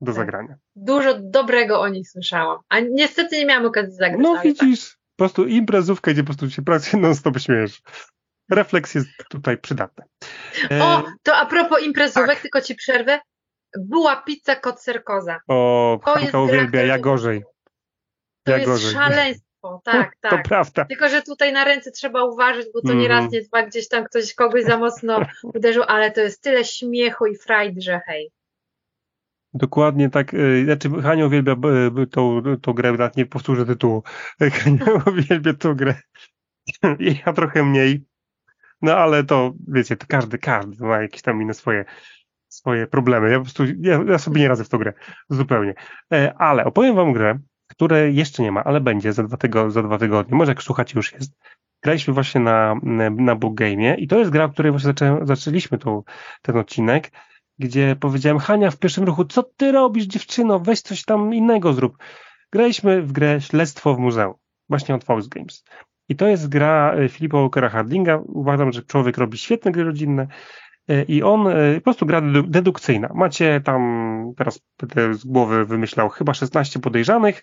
do 0.00 0.12
tak. 0.12 0.14
zagrania. 0.14 0.54
Dużo 0.76 1.18
dobrego 1.20 1.80
o 1.80 1.88
nich 1.88 2.10
słyszałam, 2.10 2.58
a 2.68 2.80
niestety 2.80 3.38
nie 3.38 3.46
miałam 3.46 3.66
okazji 3.66 3.94
zagrać. 3.94 4.20
No 4.22 4.40
widzisz, 4.42 4.90
tak. 4.90 4.98
po 5.16 5.24
prostu 5.24 5.46
imprezówka, 5.46 6.12
gdzie 6.12 6.22
po 6.22 6.26
prostu 6.26 6.50
się 6.50 6.62
praktycznie 6.62 7.00
non-stop 7.00 7.38
śmiejesz. 7.38 7.82
Refleks 8.50 8.94
jest 8.94 9.08
tutaj 9.30 9.58
przydatny. 9.58 10.04
E... 10.70 10.84
O, 10.84 11.04
to 11.22 11.36
a 11.36 11.46
propos 11.46 11.82
imprezówek, 11.82 12.30
tak. 12.30 12.40
tylko 12.40 12.60
ci 12.60 12.74
przerwę. 12.74 13.20
Była 13.78 14.16
pizza 14.16 14.56
kot 14.56 14.82
serkoza. 14.82 15.40
O, 15.48 16.00
Hanka 16.04 16.40
uwielbia, 16.40 16.82
ja 16.82 16.98
gorzej. 16.98 17.42
To 18.44 18.52
ja 18.52 18.58
jest 18.58 18.70
gorzej. 18.70 18.92
szaleństwo, 18.92 19.80
tak, 19.84 20.12
tak. 20.20 20.30
To 20.30 20.48
prawda. 20.48 20.84
Tylko, 20.84 21.08
że 21.08 21.22
tutaj 21.22 21.52
na 21.52 21.64
ręce 21.64 21.90
trzeba 21.90 22.24
uważać, 22.24 22.66
bo 22.74 22.80
to 22.82 22.88
mm. 22.88 22.98
nie 22.98 23.08
raz, 23.08 23.24
mhm. 23.24 23.32
nie 23.32 23.48
dwa, 23.48 23.62
gdzieś 23.62 23.88
tam 23.88 24.04
ktoś 24.04 24.34
kogoś 24.34 24.64
za 24.64 24.78
mocno 24.78 25.20
uderzył, 25.54 25.82
ale 25.88 26.10
to 26.10 26.20
jest 26.20 26.42
tyle 26.42 26.64
śmiechu 26.64 27.26
i 27.26 27.36
frajd, 27.36 27.82
że 27.82 28.00
hej. 28.06 28.30
Dokładnie 29.54 30.10
tak. 30.10 30.34
Y, 30.34 30.64
znaczy, 30.64 31.02
Hania 31.02 31.26
uwielbia 31.26 31.56
y, 32.02 32.06
tą, 32.06 32.42
tą 32.62 32.72
grę, 32.72 32.92
nawet 32.92 33.16
nie 33.16 33.26
powtórzę 33.26 33.66
tytułu. 33.66 34.02
Hania 34.62 34.84
uwielbia 35.06 35.54
tą 35.54 35.74
grę. 35.74 35.94
Ja 37.24 37.32
trochę 37.32 37.62
mniej. 37.62 38.04
No 38.82 38.96
ale 38.96 39.24
to, 39.24 39.52
wiecie, 39.68 39.96
to 39.96 40.06
każdy, 40.08 40.38
każdy 40.38 40.84
ma 40.84 41.02
jakieś 41.02 41.22
tam 41.22 41.42
inne 41.42 41.54
swoje, 41.54 41.84
swoje 42.50 42.86
problemy. 42.86 43.30
Ja 43.30 43.38
po 43.38 43.44
prostu, 43.44 43.64
ja, 43.80 44.00
ja 44.08 44.18
sobie 44.18 44.40
nie 44.40 44.48
radzę 44.48 44.64
w 44.64 44.68
tą 44.68 44.78
grę. 44.78 44.92
Zupełnie. 45.28 45.74
E, 46.12 46.34
ale 46.38 46.64
opowiem 46.64 46.94
wam 46.96 47.12
grę, 47.12 47.38
której 47.66 48.16
jeszcze 48.16 48.42
nie 48.42 48.52
ma, 48.52 48.64
ale 48.64 48.80
będzie 48.80 49.12
za 49.12 49.22
dwa, 49.22 49.36
tygo, 49.36 49.70
za 49.70 49.82
dwa 49.82 49.98
tygodnie. 49.98 50.36
Może 50.36 50.50
jak 50.50 50.62
słuchacie 50.62 50.92
już 50.96 51.12
jest. 51.12 51.32
Graliśmy 51.82 52.14
właśnie 52.14 52.40
na, 52.40 52.74
na 53.10 53.36
Book 53.36 53.54
Game 53.54 53.94
i 53.94 54.08
to 54.08 54.18
jest 54.18 54.30
gra, 54.30 54.44
o 54.44 54.48
której 54.48 54.72
właśnie 54.72 54.88
zaczę, 54.88 55.20
zaczęliśmy 55.22 55.78
tą, 55.78 56.02
ten 56.42 56.56
odcinek 56.56 57.10
gdzie 57.60 57.96
powiedziałem, 58.00 58.38
Hania 58.38 58.70
w 58.70 58.78
pierwszym 58.78 59.04
ruchu, 59.04 59.24
co 59.24 59.42
ty 59.42 59.72
robisz 59.72 60.04
dziewczyno, 60.04 60.60
weź 60.60 60.80
coś 60.80 61.04
tam 61.04 61.34
innego 61.34 61.72
zrób. 61.72 61.98
Graliśmy 62.52 63.02
w 63.02 63.12
grę 63.12 63.40
Śledztwo 63.40 63.94
w 63.94 63.98
Muzeum, 63.98 64.34
właśnie 64.68 64.94
od 64.94 65.04
Fox 65.04 65.28
Games. 65.28 65.64
I 66.08 66.16
to 66.16 66.26
jest 66.26 66.48
gra 66.48 66.94
e, 66.94 67.08
Filipa 67.08 67.38
Walkera 67.38 67.68
Hardlinga. 67.68 68.20
Uważam, 68.26 68.72
że 68.72 68.82
człowiek 68.82 69.18
robi 69.18 69.38
świetne 69.38 69.72
gry 69.72 69.84
rodzinne 69.84 70.26
i 71.08 71.22
on 71.22 71.48
e, 71.48 71.74
po 71.74 71.80
prostu 71.80 72.06
gra 72.06 72.22
dedukcyjna. 72.48 73.08
Macie 73.14 73.60
tam, 73.60 74.32
teraz 74.36 74.60
z 75.12 75.24
głowy 75.24 75.64
wymyślał, 75.64 76.08
chyba 76.08 76.34
16 76.34 76.80
podejrzanych 76.80 77.42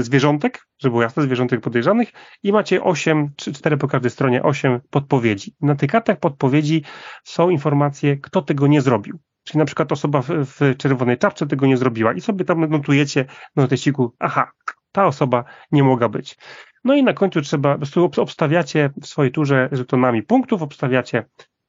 zwierzątek, 0.00 0.66
żeby 0.78 0.90
było 0.90 1.02
jasne, 1.02 1.22
zwierzątek 1.22 1.60
podejrzanych 1.60 2.12
i 2.42 2.52
macie 2.52 2.82
8, 2.82 3.30
czy 3.36 3.52
4 3.52 3.76
po 3.76 3.88
każdej 3.88 4.10
stronie, 4.10 4.42
8 4.42 4.80
podpowiedzi. 4.90 5.54
Na 5.60 5.74
tych 5.74 5.90
kartach 5.90 6.18
podpowiedzi 6.18 6.82
są 7.24 7.50
informacje, 7.50 8.16
kto 8.16 8.42
tego 8.42 8.66
nie 8.66 8.80
zrobił. 8.80 9.18
Czyli 9.44 9.58
na 9.58 9.64
przykład 9.64 9.92
osoba 9.92 10.22
w, 10.22 10.28
w 10.28 10.76
czerwonej 10.76 11.18
czapce 11.18 11.46
tego 11.46 11.66
nie 11.66 11.76
zrobiła 11.76 12.12
i 12.12 12.20
sobie 12.20 12.44
tam 12.44 12.70
notujecie 12.70 13.24
na 13.56 13.62
notesiku, 13.62 14.14
aha, 14.18 14.50
ta 14.92 15.06
osoba 15.06 15.44
nie 15.72 15.82
mogła 15.82 16.08
być. 16.08 16.36
No 16.84 16.94
i 16.94 17.02
na 17.02 17.12
końcu 17.12 17.40
trzeba, 17.40 17.72
po 17.72 17.78
prostu 17.78 18.10
obstawiacie 18.16 18.90
w 19.02 19.06
swojej 19.06 19.32
turze 19.32 19.68
żetonami 19.72 20.22
punktów, 20.22 20.62
obstawiacie, 20.62 21.24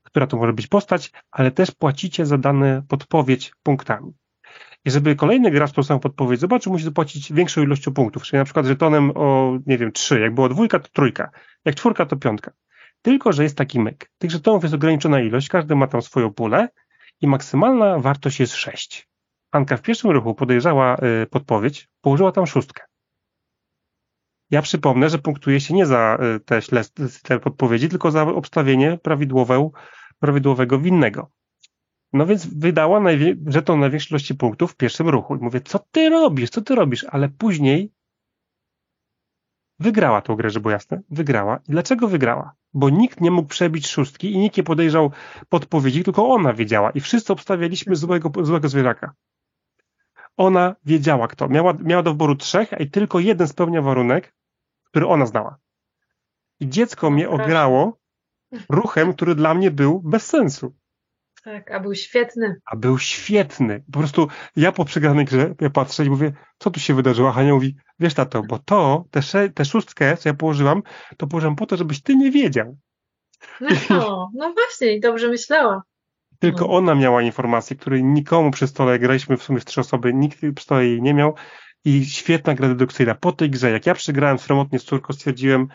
która 0.08 0.28
to 0.28 0.38
może 0.38 0.54
być 0.54 0.68
postać, 0.68 1.12
ale 1.32 1.52
też 1.52 1.72
płacicie 1.72 2.26
za 2.26 2.38
dane 2.38 2.82
podpowiedź 2.88 3.52
punktami. 3.64 4.14
I 4.86 4.92
żeby 4.92 5.16
kolejny 5.16 5.52
gracz 5.52 5.72
tą 5.72 5.84
samą 5.84 6.00
podpowiedź 6.00 6.40
zobaczył, 6.40 6.72
musi 6.72 6.86
zapłacić 6.86 7.34
większą 7.34 7.62
ilością 7.62 7.94
punktów, 7.94 8.24
czyli 8.24 8.38
na 8.38 8.46
przykład 8.46 8.66
żetonem 8.66 9.12
o, 9.16 9.58
nie 9.66 9.78
wiem, 9.78 9.92
trzy, 9.92 10.20
jak 10.20 10.36
było 10.36 10.50
dwójka, 10.50 10.80
to 10.80 10.90
trójka, 10.94 11.30
jak 11.66 11.76
czwórka, 11.76 12.06
to 12.06 12.18
piątka. 12.18 12.52
Tylko, 13.02 13.32
że 13.32 13.44
jest 13.44 13.58
taki 13.58 13.80
myk. 13.80 14.12
Tych 14.18 14.32
żetonów 14.32 14.64
jest 14.64 14.76
ograniczona 14.76 15.22
ilość, 15.22 15.50
każdy 15.50 15.76
ma 15.76 15.88
tam 15.88 16.02
swoją 16.02 16.34
pulę 16.34 16.70
i 17.22 17.28
maksymalna 17.28 18.00
wartość 18.00 18.40
jest 18.40 18.56
6. 18.56 19.08
Anka 19.52 19.78
w 19.78 19.82
pierwszym 19.82 20.12
ruchu 20.12 20.36
podejrzała 20.36 20.98
y, 21.24 21.28
podpowiedź, 21.28 21.90
położyła 22.02 22.32
tam 22.32 22.48
szóstkę. 22.48 22.84
Ja 24.52 24.62
przypomnę, 24.62 25.10
że 25.10 25.20
punktuje 25.20 25.60
się 25.60 25.74
nie 25.74 25.86
za 25.86 26.18
y, 26.36 27.10
te, 27.24 27.40
podpowiedzi, 27.40 27.90
tylko 27.90 28.12
za 28.12 28.24
obstawienie 28.24 28.98
prawidłowe, 28.98 29.70
prawidłowego 30.20 30.80
winnego. 30.80 31.32
No 32.14 32.26
więc 32.26 32.46
wydała 32.46 33.00
najwie- 33.00 33.36
żeton 33.46 33.80
największej 33.80 34.12
ilości 34.12 34.36
punktów 34.36 34.72
w 34.72 34.76
pierwszym 34.76 35.10
ruchu. 35.10 35.36
I 35.36 35.40
mówię, 35.40 35.62
co 35.62 35.80
ty 35.92 36.10
robisz, 36.10 36.50
co 36.50 36.62
ty 36.62 36.76
robisz? 36.76 37.06
Ale 37.10 37.30
później 37.30 37.92
wygrała 39.80 40.22
tą 40.22 40.36
grę, 40.36 40.50
żeby 40.50 40.72
jasne. 40.72 41.02
Wygrała. 41.10 41.58
I 41.58 41.72
dlaczego 41.72 42.08
wygrała? 42.08 42.54
Bo 42.74 42.90
nikt 42.90 43.22
nie 43.22 43.32
mógł 43.32 43.50
przebić 43.50 43.88
szóstki 43.88 44.32
i 44.32 44.38
nikt 44.38 44.58
nie 44.58 44.64
podejrzał 44.64 45.12
podpowiedzi, 45.50 46.04
tylko 46.04 46.30
ona 46.30 46.54
wiedziała. 46.54 46.92
I 46.92 47.00
wszyscy 47.00 47.34
obstawialiśmy 47.34 47.96
złego, 47.96 48.32
złego 48.42 48.70
zwierzaka. 48.70 49.14
Ona 50.38 50.76
wiedziała 50.86 51.28
kto. 51.28 51.48
Miała, 51.48 51.74
miała 51.74 52.04
do 52.04 52.12
wyboru 52.12 52.36
trzech, 52.36 52.74
a 52.74 52.78
i 52.78 52.90
tylko 52.90 53.20
jeden 53.20 53.48
spełnia 53.48 53.82
warunek, 53.82 54.34
który 54.84 55.08
ona 55.08 55.26
znała. 55.26 55.58
I 56.60 56.70
dziecko 56.70 57.10
mnie 57.10 57.30
ograło 57.30 57.98
ruchem, 58.70 59.14
który 59.14 59.36
dla 59.36 59.54
mnie 59.54 59.72
był 59.72 60.02
bez 60.02 60.26
sensu. 60.26 60.76
Tak, 61.44 61.72
a 61.72 61.80
był 61.80 61.96
świetny. 61.96 62.56
A 62.66 62.76
był 62.76 63.00
świetny. 63.00 63.84
Po 63.92 64.00
prostu 64.00 64.28
ja 64.56 64.72
po 64.72 64.86
przegranej 64.86 65.26
grze 65.26 65.56
ja 65.62 65.70
patrzę 65.70 66.06
i 66.06 66.10
mówię, 66.10 66.34
co 66.58 66.72
tu 66.72 66.80
się 66.80 66.94
wydarzyło? 66.94 67.30
A 67.30 67.32
Hania 67.32 67.54
mówi, 67.54 67.76
wiesz 68.00 68.14
tato, 68.14 68.42
bo 68.44 68.60
to, 68.60 69.06
tę 69.12 69.50
te 69.50 69.66
szóstkę, 69.66 70.18
co 70.18 70.30
ja 70.30 70.34
położyłam, 70.34 70.84
to 71.18 71.28
położyłam 71.28 71.56
po 71.56 71.66
to, 71.66 71.78
żebyś 71.78 72.02
ty 72.02 72.16
nie 72.16 72.32
wiedział. 72.32 72.78
No, 73.62 73.70
no 74.40 74.54
właśnie, 74.54 75.00
dobrze 75.00 75.30
myślała. 75.30 75.82
Tylko 76.40 76.62
no. 76.62 76.70
ona 76.70 76.96
miała 76.96 77.22
informację, 77.22 77.76
której 77.76 78.04
nikomu 78.04 78.52
przy 78.52 78.68
stole, 78.68 79.00
graliśmy 79.00 79.38
w 79.38 79.44
sumie 79.44 79.60
w 79.60 79.66
trzy 79.66 79.82
osoby, 79.82 80.14
nikt 80.14 80.38
przy 80.38 80.64
stole 80.64 80.86
jej 80.86 81.02
nie 81.02 81.14
miał 81.14 81.36
i 81.86 82.06
świetna 82.06 82.56
gra 82.56 82.68
dedukcyjna. 82.68 83.16
Po 83.16 83.32
tej 83.32 83.50
grze, 83.50 83.72
jak 83.72 83.86
ja 83.86 83.94
przegrałem 83.94 84.40
sromotnie 84.40 84.80
z 84.80 84.84
córką, 84.84 85.14
stwierdziłem, 85.14 85.68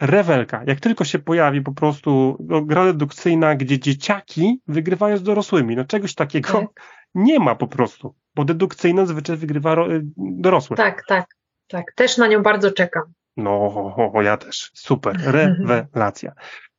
rewelka. 0.00 0.62
Jak 0.66 0.80
tylko 0.80 1.04
się 1.04 1.18
pojawi 1.18 1.62
po 1.62 1.72
prostu 1.72 2.36
no, 2.40 2.62
gra 2.62 2.84
dedukcyjna, 2.84 3.54
gdzie 3.54 3.78
dzieciaki 3.78 4.60
wygrywają 4.66 5.16
z 5.16 5.22
dorosłymi. 5.22 5.76
No 5.76 5.84
czegoś 5.84 6.14
takiego 6.14 6.52
tak. 6.52 6.68
nie 7.14 7.38
ma 7.38 7.54
po 7.54 7.66
prostu, 7.66 8.14
bo 8.34 8.44
dedukcyjna 8.44 9.06
zazwyczaj 9.06 9.36
wygrywa 9.36 9.76
dorosłe. 10.16 10.76
Tak, 10.76 11.02
tak, 11.08 11.26
tak. 11.66 11.84
Też 11.94 12.18
na 12.18 12.26
nią 12.26 12.42
bardzo 12.42 12.70
czekam. 12.70 13.02
No, 13.36 13.94
ja 14.22 14.36
też. 14.36 14.70
Super. 14.74 15.16
Rewelacja. 15.24 16.32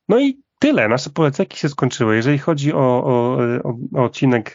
No 0.08 0.20
i 0.20 0.42
tyle. 0.58 0.88
Nasze 0.88 1.10
poleceki 1.10 1.58
się 1.58 1.68
skończyły. 1.68 2.16
Jeżeli 2.16 2.38
chodzi 2.38 2.72
o, 2.72 3.04
o, 3.04 3.38
o 3.94 4.04
odcinek 4.04 4.54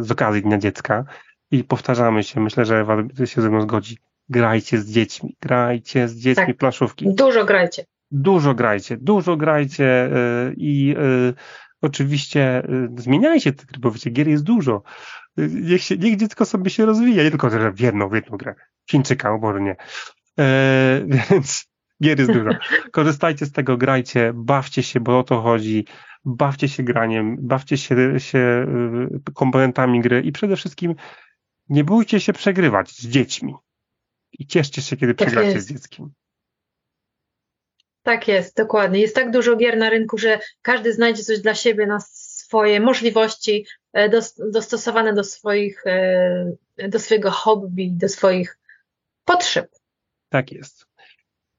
z 0.00 0.10
okazji 0.10 0.42
Dnia 0.42 0.58
Dziecka 0.58 1.04
i 1.50 1.64
powtarzamy 1.64 2.22
się, 2.22 2.40
myślę, 2.40 2.64
że 2.64 2.80
Ewa 2.80 2.96
się 3.24 3.42
ze 3.42 3.50
mną 3.50 3.60
zgodzi, 3.60 3.98
grajcie 4.28 4.78
z 4.78 4.90
dziećmi, 4.90 5.36
grajcie 5.40 6.08
z 6.08 6.16
dziećmi 6.16 6.46
tak. 6.46 6.56
planszówki. 6.56 7.14
Dużo 7.14 7.44
grajcie. 7.44 7.84
Dużo 8.10 8.54
grajcie, 8.54 8.96
dużo 8.96 9.36
grajcie 9.36 10.06
y, 10.06 10.54
i 10.56 10.94
y, 10.98 11.34
oczywiście 11.82 12.62
y, 12.64 12.88
zmieniajcie 12.96 13.52
te 13.52 13.66
gry, 13.66 13.78
bo 13.78 13.90
wiecie, 13.90 14.10
gier 14.10 14.28
jest 14.28 14.44
dużo. 14.44 14.82
Niech, 15.36 15.82
się, 15.82 15.96
niech 15.96 16.16
dziecko 16.16 16.44
sobie 16.44 16.70
się 16.70 16.86
rozwija, 16.86 17.22
nie 17.22 17.30
tylko 17.30 17.50
że 17.50 17.72
w 17.72 17.80
jedną, 17.80 18.08
w 18.08 18.14
jedną 18.14 18.36
grę. 18.36 18.54
Chińczyka, 18.90 19.32
obornie. 19.32 19.76
E, 20.38 21.02
więc 21.30 21.66
gier 22.02 22.18
jest 22.18 22.32
dużo. 22.32 22.50
Korzystajcie 22.92 23.46
z 23.46 23.52
tego, 23.52 23.76
grajcie, 23.76 24.32
bawcie 24.34 24.82
się, 24.82 25.00
bo 25.00 25.18
o 25.18 25.24
to 25.24 25.40
chodzi. 25.40 25.86
Bawcie 26.24 26.68
się 26.68 26.82
graniem, 26.82 27.36
bawcie 27.40 27.76
się, 27.76 28.20
się 28.20 28.66
komponentami 29.34 30.00
gry 30.00 30.20
i 30.20 30.32
przede 30.32 30.56
wszystkim 30.56 30.94
nie 31.68 31.84
bójcie 31.84 32.20
się 32.20 32.32
przegrywać 32.32 32.90
z 32.90 33.08
dziećmi. 33.08 33.54
I 34.38 34.46
cieszcie 34.46 34.82
się, 34.82 34.96
kiedy 34.96 35.14
tak 35.14 35.28
przegracie 35.28 35.54
jest. 35.54 35.66
z 35.66 35.72
dzieckiem. 35.72 36.12
Tak 38.02 38.28
jest, 38.28 38.56
dokładnie. 38.56 39.00
Jest 39.00 39.14
tak 39.14 39.30
dużo 39.30 39.56
gier 39.56 39.78
na 39.78 39.90
rynku, 39.90 40.18
że 40.18 40.40
każdy 40.62 40.92
znajdzie 40.92 41.22
coś 41.22 41.40
dla 41.40 41.54
siebie 41.54 41.86
na 41.86 42.00
swoje 42.00 42.80
możliwości, 42.80 43.66
e, 43.92 44.08
dostosowane 44.52 45.14
do 45.14 45.24
swoich, 45.24 45.86
e, 45.86 46.88
do 46.88 46.98
swojego 46.98 47.30
hobby, 47.30 47.92
do 47.92 48.08
swoich 48.08 48.58
potrzeb. 49.24 49.70
Tak 50.28 50.52
jest. 50.52 50.85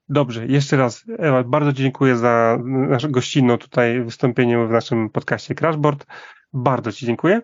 Dobrze, 0.09 0.45
jeszcze 0.45 0.77
raz 0.77 1.05
Ewa, 1.19 1.43
bardzo 1.43 1.73
dziękuję 1.73 2.17
za 2.17 2.57
nasze 2.63 3.09
gościnną 3.09 3.57
tutaj 3.57 4.01
wystąpienie 4.01 4.67
w 4.67 4.71
naszym 4.71 5.09
podcaście 5.09 5.55
Crashboard. 5.55 6.05
Bardzo 6.53 6.91
Ci 6.91 7.05
dziękuję. 7.05 7.41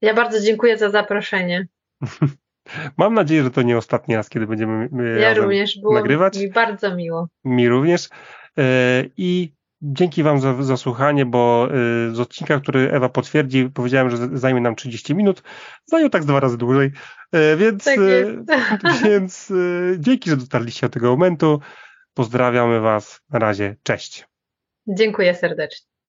Ja 0.00 0.14
bardzo 0.14 0.40
dziękuję 0.40 0.78
za 0.78 0.90
zaproszenie. 0.90 1.68
Mam 2.96 3.14
nadzieję, 3.14 3.42
że 3.42 3.50
to 3.50 3.62
nie 3.62 3.78
ostatni 3.78 4.16
raz, 4.16 4.28
kiedy 4.28 4.46
będziemy 4.46 4.88
e, 5.16 5.20
ja 5.20 5.34
również, 5.34 5.78
było 5.78 5.94
nagrywać. 5.94 6.38
Mi 6.38 6.50
bardzo 6.50 6.96
miło. 6.96 7.28
Mi 7.44 7.68
również. 7.68 8.08
E, 8.58 9.04
I 9.16 9.54
dzięki 9.84 10.22
Wam 10.22 10.40
za, 10.40 10.62
za 10.62 10.76
słuchanie, 10.76 11.26
bo 11.26 11.68
e, 11.70 12.14
z 12.14 12.20
odcinka, 12.20 12.60
który 12.60 12.90
Ewa 12.92 13.08
potwierdzi, 13.08 13.70
powiedziałem, 13.74 14.10
że 14.10 14.16
zajmie 14.32 14.60
nam 14.60 14.76
30 14.76 15.14
minut. 15.14 15.42
Zajął 15.84 16.10
tak 16.10 16.24
dwa 16.24 16.40
razy 16.40 16.58
dłużej. 16.58 16.92
Więc, 17.56 17.84
tak 17.84 17.98
więc 19.04 19.52
dzięki, 19.98 20.30
że 20.30 20.36
dotarliście 20.36 20.86
do 20.86 20.92
tego 20.92 21.10
momentu. 21.10 21.60
Pozdrawiamy 22.14 22.80
Was. 22.80 23.20
Na 23.30 23.38
razie. 23.38 23.76
Cześć. 23.82 24.26
Dziękuję 24.86 25.34
serdecznie. 25.34 25.93